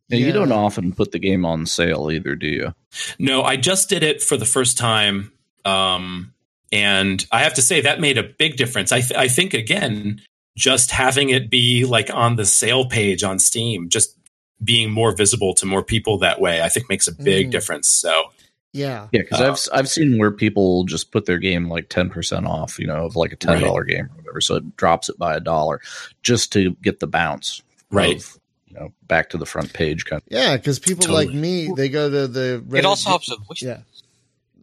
[0.08, 0.26] Yeah, Yeah.
[0.26, 2.74] you don't often put the game on sale either, do you?
[3.18, 5.32] No, I just did it for the first time,
[5.64, 6.32] um,
[6.72, 8.92] and I have to say that made a big difference.
[8.92, 10.20] I th- I think again,
[10.56, 14.16] just having it be like on the sale page on Steam, just
[14.62, 17.50] being more visible to more people that way, I think makes a big Mm.
[17.50, 17.88] difference.
[17.88, 18.30] So
[18.72, 19.08] yeah.
[19.12, 22.46] Yeah, because Uh, I've I've seen where people just put their game like ten percent
[22.46, 25.18] off, you know, of like a ten dollar game or whatever, so it drops it
[25.18, 25.80] by a dollar
[26.22, 28.16] just to get the bounce, Right.
[28.16, 28.38] Of,
[28.74, 30.20] you know, back to the front page kind.
[30.20, 30.28] Of.
[30.30, 31.26] Yeah, because people Totally.
[31.26, 33.62] like me, they go to the Reddit It also helps with wish.
[33.62, 33.80] Yeah.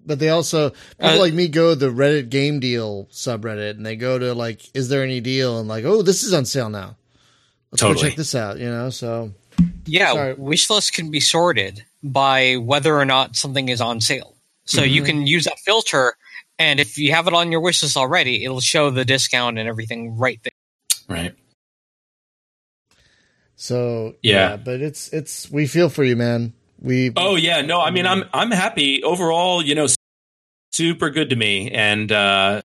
[0.05, 3.85] But they also people Uh, like me go to the Reddit game deal subreddit and
[3.85, 5.59] they go to like, is there any deal?
[5.59, 6.97] And like, oh, this is on sale now.
[7.71, 8.59] Let's go check this out.
[8.59, 9.31] You know, so
[9.85, 10.33] Yeah, Sorry.
[10.33, 14.35] wish list can be sorted by whether or not something is on sale.
[14.65, 15.05] So you Mhm.
[15.05, 16.15] can use that filter,
[16.57, 19.67] and if you have it on your wish list already, it'll show the discount and
[19.69, 20.51] everything right there.
[21.07, 21.33] right,
[23.61, 24.57] so Yeah.
[24.57, 26.53] But it's it's we feel for you, man.
[26.79, 29.87] We Oh yeah, no, I mean I'm I'm happy overall, you know,
[30.71, 32.63] super good to me and uh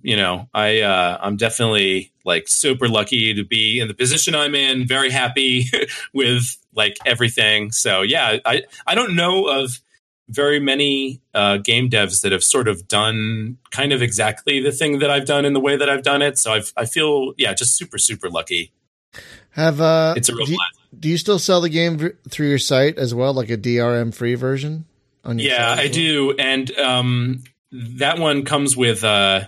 [0.00, 4.54] you know, I uh I'm definitely like super lucky to be in the position I'm
[4.54, 5.66] in, very happy
[6.14, 7.70] with like everything.
[7.70, 9.80] So yeah, I I don't know of
[10.30, 15.00] very many uh game devs that have sort of done kind of exactly the thing
[15.00, 16.38] that I've done in the way that I've done it.
[16.38, 18.72] So I've I feel yeah, just super super lucky.
[19.50, 20.58] Have uh It's a real do, you,
[20.98, 24.34] do you still sell the game through your site as well, like a DRM free
[24.34, 24.84] version?
[25.24, 29.46] On your Yeah, I do, and um, that one comes with uh,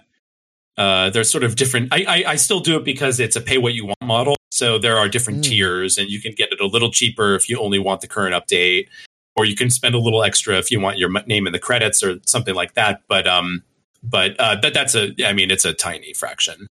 [0.77, 1.93] uh, there's sort of different.
[1.93, 4.37] I, I I still do it because it's a pay what you want model.
[4.51, 5.49] So there are different Mm.
[5.49, 8.35] tiers, and you can get it a little cheaper if you only want the current
[8.35, 8.89] update,
[9.37, 12.03] or you can spend a little extra if you want your name in the credits
[12.03, 13.03] or something like that.
[13.09, 13.63] But um,
[14.03, 15.15] but uh, but that's a.
[15.25, 16.67] I mean, it's a tiny fraction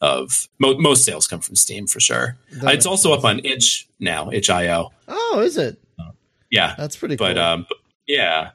[0.00, 2.36] of mo- most sales come from Steam for sure.
[2.52, 4.92] That it's makes also up on itch now, itch.io.
[5.08, 5.78] Oh, is it?
[6.50, 7.28] Yeah, That's pretty cool.
[7.28, 7.66] but um
[8.06, 8.50] yeah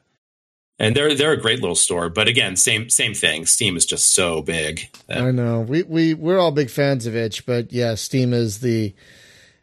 [0.79, 4.13] and they're they're a great little store but again same same thing steam is just
[4.13, 5.61] so big that- I know.
[5.61, 8.93] We we we're all big fans of itch, but yeah, Steam is the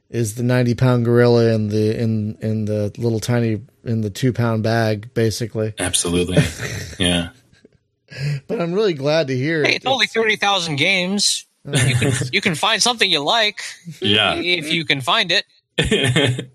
[0.08, 4.32] is the ninety pound gorilla in the in in the little tiny in the two
[4.32, 5.74] pound bag, basically.
[5.78, 6.38] absolutely
[6.98, 7.30] yeah
[8.46, 9.76] But I'm really glad to hear Hey, it.
[9.76, 11.44] it's only thirty thousand games.
[11.64, 13.60] You can you can find something you like
[14.00, 14.34] Yeah.
[14.34, 15.44] if you can find it.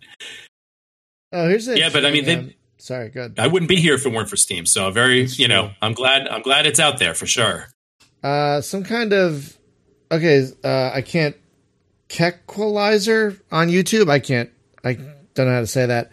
[1.34, 3.38] Oh, here's the Yeah, but I mean, they- um, sorry, good.
[3.38, 4.66] I wouldn't be here if it weren't for Steam.
[4.66, 5.76] So very, That's you know, true.
[5.82, 6.28] I'm glad.
[6.28, 7.68] I'm glad it's out there for sure.
[8.24, 9.58] Uh, some kind of
[10.12, 10.48] okay.
[10.64, 11.36] Uh, I can't
[12.10, 14.10] Kequalizer on YouTube.
[14.10, 14.50] I can't.
[14.84, 16.12] I don't know how to say that.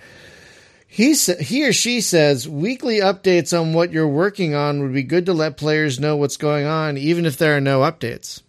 [0.88, 5.02] He sa- he or she says weekly updates on what you're working on would be
[5.02, 8.42] good to let players know what's going on, even if there are no updates.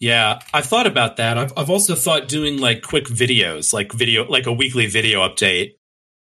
[0.00, 1.36] Yeah, I've thought about that.
[1.36, 5.74] I've, I've also thought doing like quick videos, like video, like a weekly video update.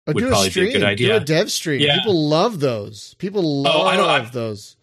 [0.06, 0.82] Or Would do probably a be a stream.
[0.82, 1.80] good Do a dev stream.
[1.82, 1.96] Yeah.
[1.98, 3.14] People love those.
[3.20, 4.76] People love Oh, I don't- I- those.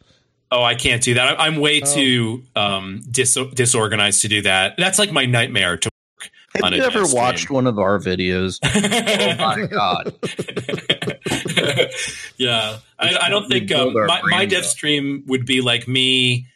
[0.51, 1.39] Oh, I can't do that.
[1.41, 1.95] I, I'm way Oh.
[1.95, 4.77] too um, dis- disorganized to do that.
[4.79, 5.91] That's like my nightmare to
[6.23, 6.31] work
[6.65, 7.23] on Have you ever dev stream.
[7.23, 8.61] watched one of our videos?
[8.65, 10.15] oh my god!
[12.37, 14.65] yeah, I, I don't think um, my, my dev up.
[14.67, 16.47] stream would be like me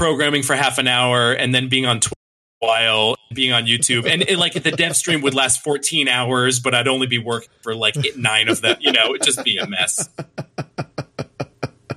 [0.00, 2.14] programming for half an hour and then being on Twitter
[2.60, 6.74] while, being on YouTube, and it, like the dev stream would last 14 hours, but
[6.74, 8.76] I'd only be working for like nine of them.
[8.80, 10.08] You know, it'd just be a mess.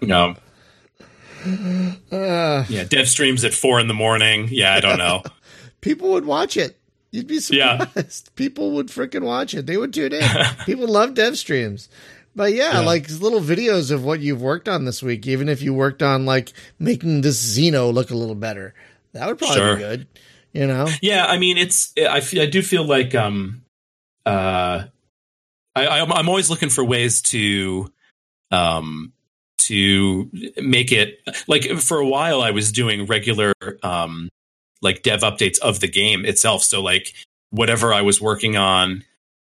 [0.01, 0.35] No,
[2.11, 4.47] Uh, yeah, dev streams at four in the morning.
[4.51, 5.23] Yeah, I don't know.
[5.81, 6.77] people would watch it.
[7.11, 7.85] You'd be Yeah.
[7.85, 8.35] surprised.
[8.35, 9.65] People would freaking watch it.
[9.65, 10.23] They would tune in.
[10.65, 11.87] people love dev streams.
[12.35, 12.85] But yeah, Yeah.
[12.85, 16.25] like little videos of what you've worked on this week, even if you worked on
[16.25, 18.73] like making this Xeno look a little better.
[19.13, 19.75] That would probably Sure.
[19.75, 20.07] be good.
[20.53, 20.87] You know?
[21.01, 23.63] Yeah, I mean, it's I feel, I do feel like um
[24.25, 24.85] uh
[25.75, 27.91] I I'm, I'm always looking for ways to
[28.51, 29.13] um
[29.59, 34.29] to make it like for a while I was doing regular um
[34.81, 37.13] like dev updates of the game itself so like
[37.51, 39.03] whatever I was working on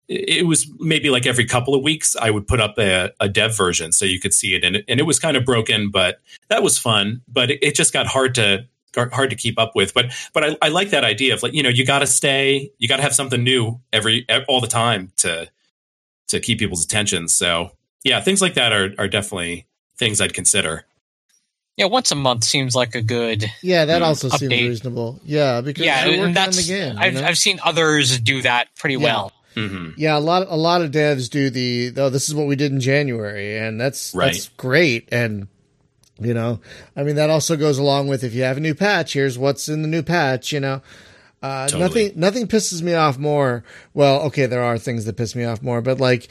[0.09, 3.28] it it was maybe like every couple of weeks I would put up a, a
[3.28, 5.90] dev version so you could see it and, it and it was kind of broken
[5.90, 8.66] but that was fun but it, it just got hard to
[8.97, 11.62] hard to keep up with but but I, I like that idea of like you
[11.62, 15.10] know you got to stay you got to have something new every all the time
[15.18, 15.48] to
[16.28, 17.70] to keep people's attention so
[18.05, 19.66] yeah things like that are are definitely
[19.97, 20.85] things i'd consider
[21.76, 23.51] Yeah, once a month seems like a good.
[23.60, 25.18] Yeah, that Mm, also seems reasonable.
[25.24, 26.97] Yeah, because Yeah, and that's the game.
[26.97, 27.24] I've know?
[27.24, 29.02] I've seen others do that pretty Yeah.
[29.02, 29.32] well.
[29.55, 32.56] Hmm Yeah, a lot a lot of devs do the oh this is what we
[32.56, 34.32] did in January and that's Right.
[34.32, 35.48] that's great and
[36.20, 36.60] you know,
[36.97, 39.68] I mean that also goes along with if you have a new patch, here's what's
[39.68, 40.81] in the new patch, you know.
[41.43, 41.82] Uh, Totally.
[41.82, 43.64] nothing nothing pisses me off more.
[43.93, 46.28] Well, okay, there are things that piss me off more, but like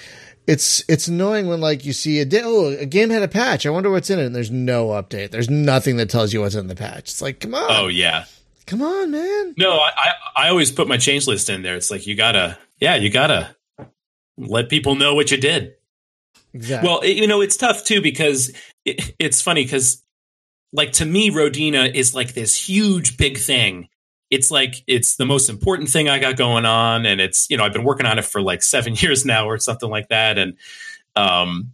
[0.47, 3.65] it's it's annoying when like you see a da- oh a game had a patch.
[3.65, 5.31] I wonder what's in it and there's no update.
[5.31, 7.09] There's nothing that tells you what's in the patch.
[7.11, 7.67] It's like, come on.
[7.69, 8.25] oh yeah
[8.65, 9.53] Come on, man.
[9.57, 10.11] no I, I
[10.45, 13.55] i always put my change list in there it's like you gotta yeah you gotta
[14.37, 15.73] let people know what you did
[16.55, 16.87] Exactly.
[16.87, 18.51] Well, it- you know, it's tough too because
[18.85, 20.03] it, it's funny because,
[20.71, 23.89] like, to me, Rodina is like this huge, big thing.
[24.29, 27.63] It's like it's the most important thing I got going on, and it's you know
[27.63, 30.55] I've been working on it for like seven years now or something like that, and
[31.15, 31.71] um,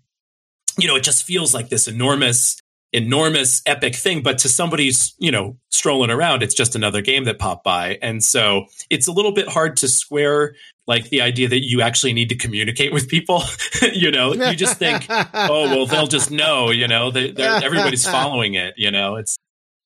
[0.78, 2.61] you know, it just feels like this enormous,
[2.94, 4.22] enormous, epic thing.
[4.24, 8.24] But to somebody's you know strolling around, it's just another game that popped by, and
[8.24, 10.56] so it's a little bit hard to square
[10.88, 13.44] like the idea that you actually need to communicate with people.
[13.94, 18.56] you know, you just think oh well they'll just know you know they, everybody's following
[18.56, 19.38] it you know it's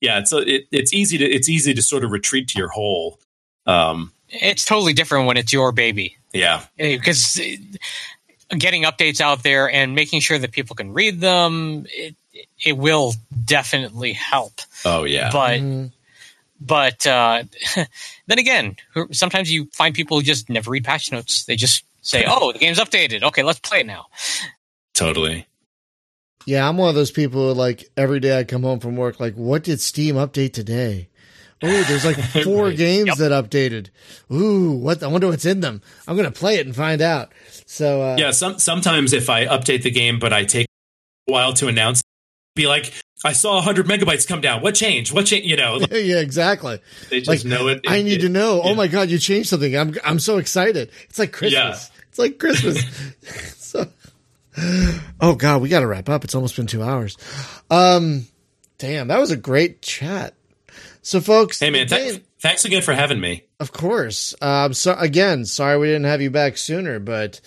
[0.02, 3.20] yeah it's it, it's easy to it's easy to sort of retreat to your hole
[3.66, 7.40] um It's totally different when it's your baby yeah because
[8.58, 12.16] getting updates out there and making sure that people can read them it,
[12.66, 13.14] it will
[13.46, 14.62] definitely help.
[14.86, 15.92] oh yeah But Mhm.
[16.62, 17.44] but uh,
[18.28, 18.76] then again,
[19.12, 21.44] sometimes you find people who just never read patch notes.
[21.46, 23.24] They just say, "Oh, the game's updated.
[23.24, 24.06] Okay, let's play it now."
[24.94, 25.48] totally
[26.46, 29.20] Yeah, I'm one of those people who, like every day I come home from work,
[29.20, 31.08] like, what did Steam update today?
[31.62, 32.78] Oh, there's like four Right.
[32.78, 33.18] games Yep.
[33.18, 33.88] that updated.
[34.32, 35.02] Ooh, what?
[35.02, 35.82] I wonder what's in them.
[36.08, 37.32] I'm gonna play it and find out.
[37.66, 40.68] So uh, yeah some sometimes if i update the game but i take
[41.28, 42.03] a while to announce
[42.56, 42.94] be like
[43.26, 46.80] i saw 100 megabytes come down what changed what changed you know yeah, exactly.
[47.10, 48.62] they just Like, know it, I it- need to it- know.
[48.64, 49.76] Oh my god, you changed something.
[49.76, 50.92] I'm I'm so excited.
[51.10, 51.92] It's like Christmas.
[51.92, 52.04] Yeah.
[52.10, 52.84] It's like Christmas.
[53.58, 53.88] so,
[55.20, 56.24] oh god, we got to wrap up.
[56.24, 57.18] It's almost been two hours.
[57.72, 58.28] Um,
[58.78, 60.36] damn, that was a great chat.
[61.02, 64.36] So, folks, hey man th- thanks again for having me Of course.
[64.42, 67.42] Um, so again, sorry we didn't have you back sooner, but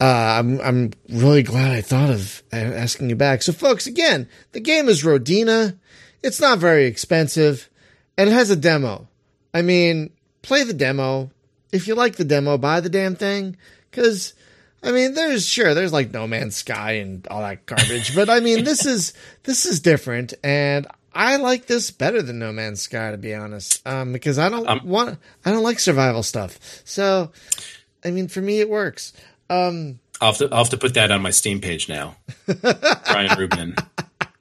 [0.00, 0.04] uh,
[0.38, 3.42] I'm I'm really glad I thought of asking you back.
[3.42, 5.76] So, folks, again, the game is Rodina.
[6.22, 7.68] It's not very expensive,
[8.16, 9.08] and it has a demo.
[9.52, 10.10] I mean,
[10.42, 11.30] play the demo.
[11.72, 13.56] If you like the demo, buy the damn thing.
[13.90, 14.34] Because,
[14.82, 18.40] I mean, there's sure there's like No Man's Sky and all that garbage, but I
[18.40, 19.12] mean, this is
[19.44, 23.86] this is different, and I like this better than No Man's Sky, to be honest,
[23.86, 26.58] um, because I don't Um, want, I don't like survival stuff.
[26.84, 27.32] So,
[28.04, 29.12] I mean, for me, it works.
[29.50, 32.16] Um, I'll have, to, I'll have to put that on my Steam page now.
[32.62, 33.74] Brian Rubin.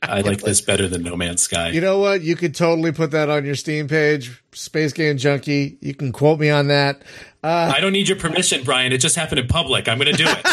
[0.01, 1.69] I like this better than No Man's Sky.
[1.69, 2.21] you know what?
[2.21, 5.77] You could totally put that on your Steam page, Space Game Junkie.
[5.81, 7.01] You can quote me on that.
[7.43, 8.91] Uh, I don't need your permission, Brian.
[8.93, 9.87] It just happened in public.
[9.89, 10.45] I'm going to do it.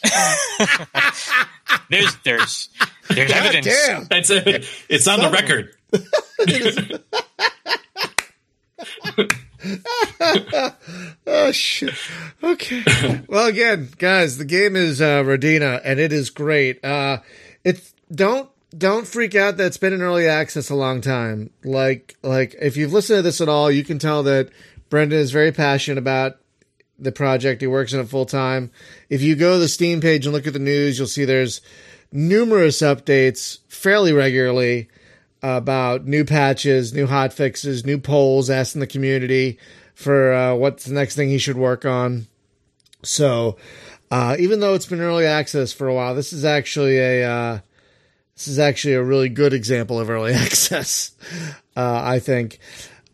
[1.90, 2.68] There's there's
[3.08, 3.66] there's God evidence.
[3.66, 4.04] damn.
[4.04, 4.66] That's it.
[4.88, 5.74] It's on the record.
[11.26, 11.94] Oh shit.
[12.42, 12.82] Okay.
[13.28, 16.82] well, again, guys, the game is uh, Rodina, and it is great.
[16.84, 17.18] Uh,
[17.64, 21.50] it's don't don't freak out that it's been in early access a long time.
[21.64, 24.50] Like like if you've listened to this at all, you can tell that
[24.88, 26.38] Brendan is very passionate about
[26.98, 27.60] the project.
[27.60, 28.70] He works in it full time.
[29.08, 31.60] If you go to the Steam page and look at the news, you'll see there's
[32.10, 34.88] numerous updates fairly regularly
[35.42, 39.58] about new patches, new hot fixes, new polls asking the community
[39.94, 42.26] for uh, what's the next thing he should work on.
[43.02, 43.56] So,
[44.10, 47.58] uh, even though it's been early access for a while, this is actually a uh,
[48.34, 51.12] this is actually a really good example of early access.
[51.76, 52.58] Uh, I think.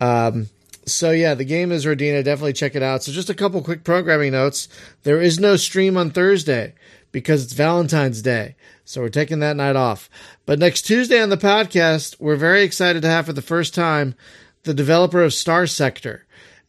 [0.01, 0.49] Um,
[0.87, 2.23] so yeah, the game is Rodina.
[2.23, 3.03] Definitely check it out.
[3.03, 4.69] So just a couple quick programming notes.
[5.03, 6.75] There is no stream on Thursday
[7.15, 8.57] because it's Valentine's Day.
[8.85, 10.11] So we're taking that night off.
[10.47, 14.17] But next Tuesday on the podcast, we're very excited to have for the first time
[14.65, 16.23] the developer of Starsector.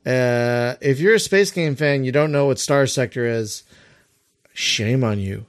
[0.06, 3.64] Uh, if you're a space game fan, you don't know what Starsector is.
[4.54, 5.48] Shame on you.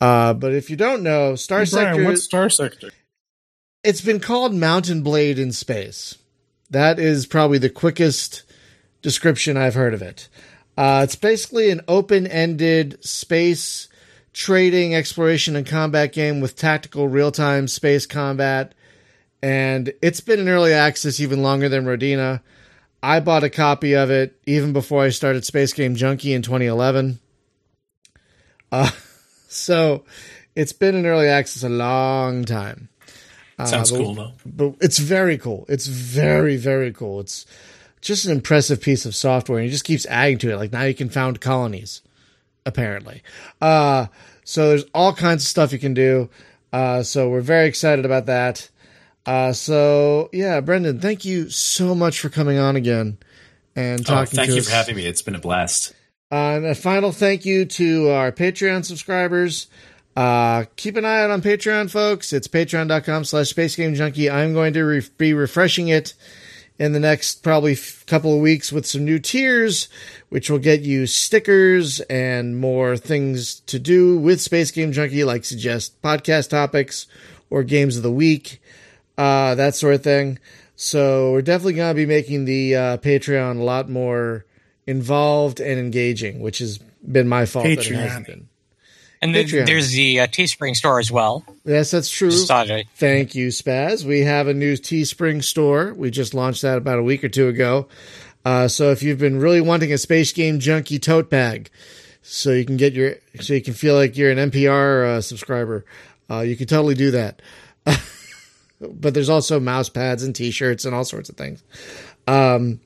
[0.00, 2.90] Uh, but if you don't know, Star Hey, Brian, Sector what's Starsector?
[3.82, 6.16] it's been called Mount & Blade in space.
[6.70, 8.44] That is probably the quickest
[9.02, 10.28] description I've heard of it.
[10.76, 13.88] Uh, it's basically an open-ended space
[14.32, 18.74] trading, exploration, and combat game with tactical real-time space combat,
[19.42, 22.40] and it's been in early access even longer than Rodina.
[23.02, 27.20] I bought a copy of it even before I started Space Game Junkie in 2011.
[28.72, 28.90] Uh,
[29.48, 30.04] so
[30.56, 32.88] it's been in early access a long time.
[33.64, 34.32] Sounds but- cool, though.
[34.46, 35.64] but it's very cool.
[35.68, 37.20] It's very very cool.
[37.20, 37.44] It's
[38.00, 40.56] just an impressive piece of software, and it just keeps adding to it.
[40.56, 42.02] Like now you can found colonies,
[42.68, 43.22] apparently.
[43.60, 44.06] Uh,
[44.44, 46.30] so there's all kinds of stuff you can do.
[46.72, 48.68] Uh, so we're very excited about that.
[49.26, 53.18] Uh, so yeah, Brendan, thank you so much for coming on again
[53.74, 54.14] and talking.
[54.14, 54.68] Oh, talking thank to you us.
[54.68, 55.04] for having me.
[55.04, 55.94] It's been a blast.
[56.30, 59.66] Uh, and a final thank you to our Patreon subscribers.
[60.14, 62.32] Uh, keep an eye out on Patreon, folks.
[62.32, 64.30] It's patreon.com slash space game junkie.
[64.30, 66.14] I'm going to re- be refreshing it
[66.78, 69.88] in the next probably f- couple of weeks with some new tiers,
[70.28, 75.44] which will get you stickers and more things to do with Space Game Junkie, like
[75.44, 77.06] suggest podcast topics
[77.50, 78.62] or games of the week,
[79.16, 80.38] uh, that sort of thing.
[80.76, 84.44] So we're definitely going to be making the uh, Patreon a lot more
[84.86, 88.26] involved and engaging, which has been my fault that it hasn't Patreon.
[88.26, 88.47] been.
[89.20, 89.66] And then Patreon.
[89.66, 91.44] there's the uh, Teespring store as well.
[91.64, 92.30] Yes, that's true.
[92.30, 94.04] Just thought I- Thank you, Spaz.
[94.04, 95.92] We have a new Teespring store.
[95.94, 97.88] We just launched that about a week or two ago.
[98.44, 101.68] Uh, so if you've been really wanting a Space Game Junkie tote bag,
[102.22, 105.84] so you can get your, so you can feel like you're an NPR uh, subscriber,
[106.30, 107.42] uh, you can totally do that.
[108.80, 111.62] but there's also mouse pads and T-shirts and all sorts of things.
[112.26, 112.80] Um,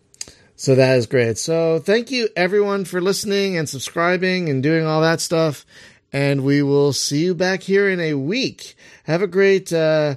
[0.57, 1.39] so that is great.
[1.39, 5.67] So thank you everyone for listening and subscribing and doing all that stuff.
[6.13, 8.77] And we will see you back here in a week.
[9.05, 10.17] Have a great uh,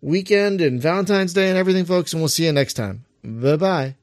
[0.00, 2.12] weekend and Valentine's Day and everything, folks.
[2.12, 3.04] And we'll see you next time.
[3.24, 3.96] Bye bye.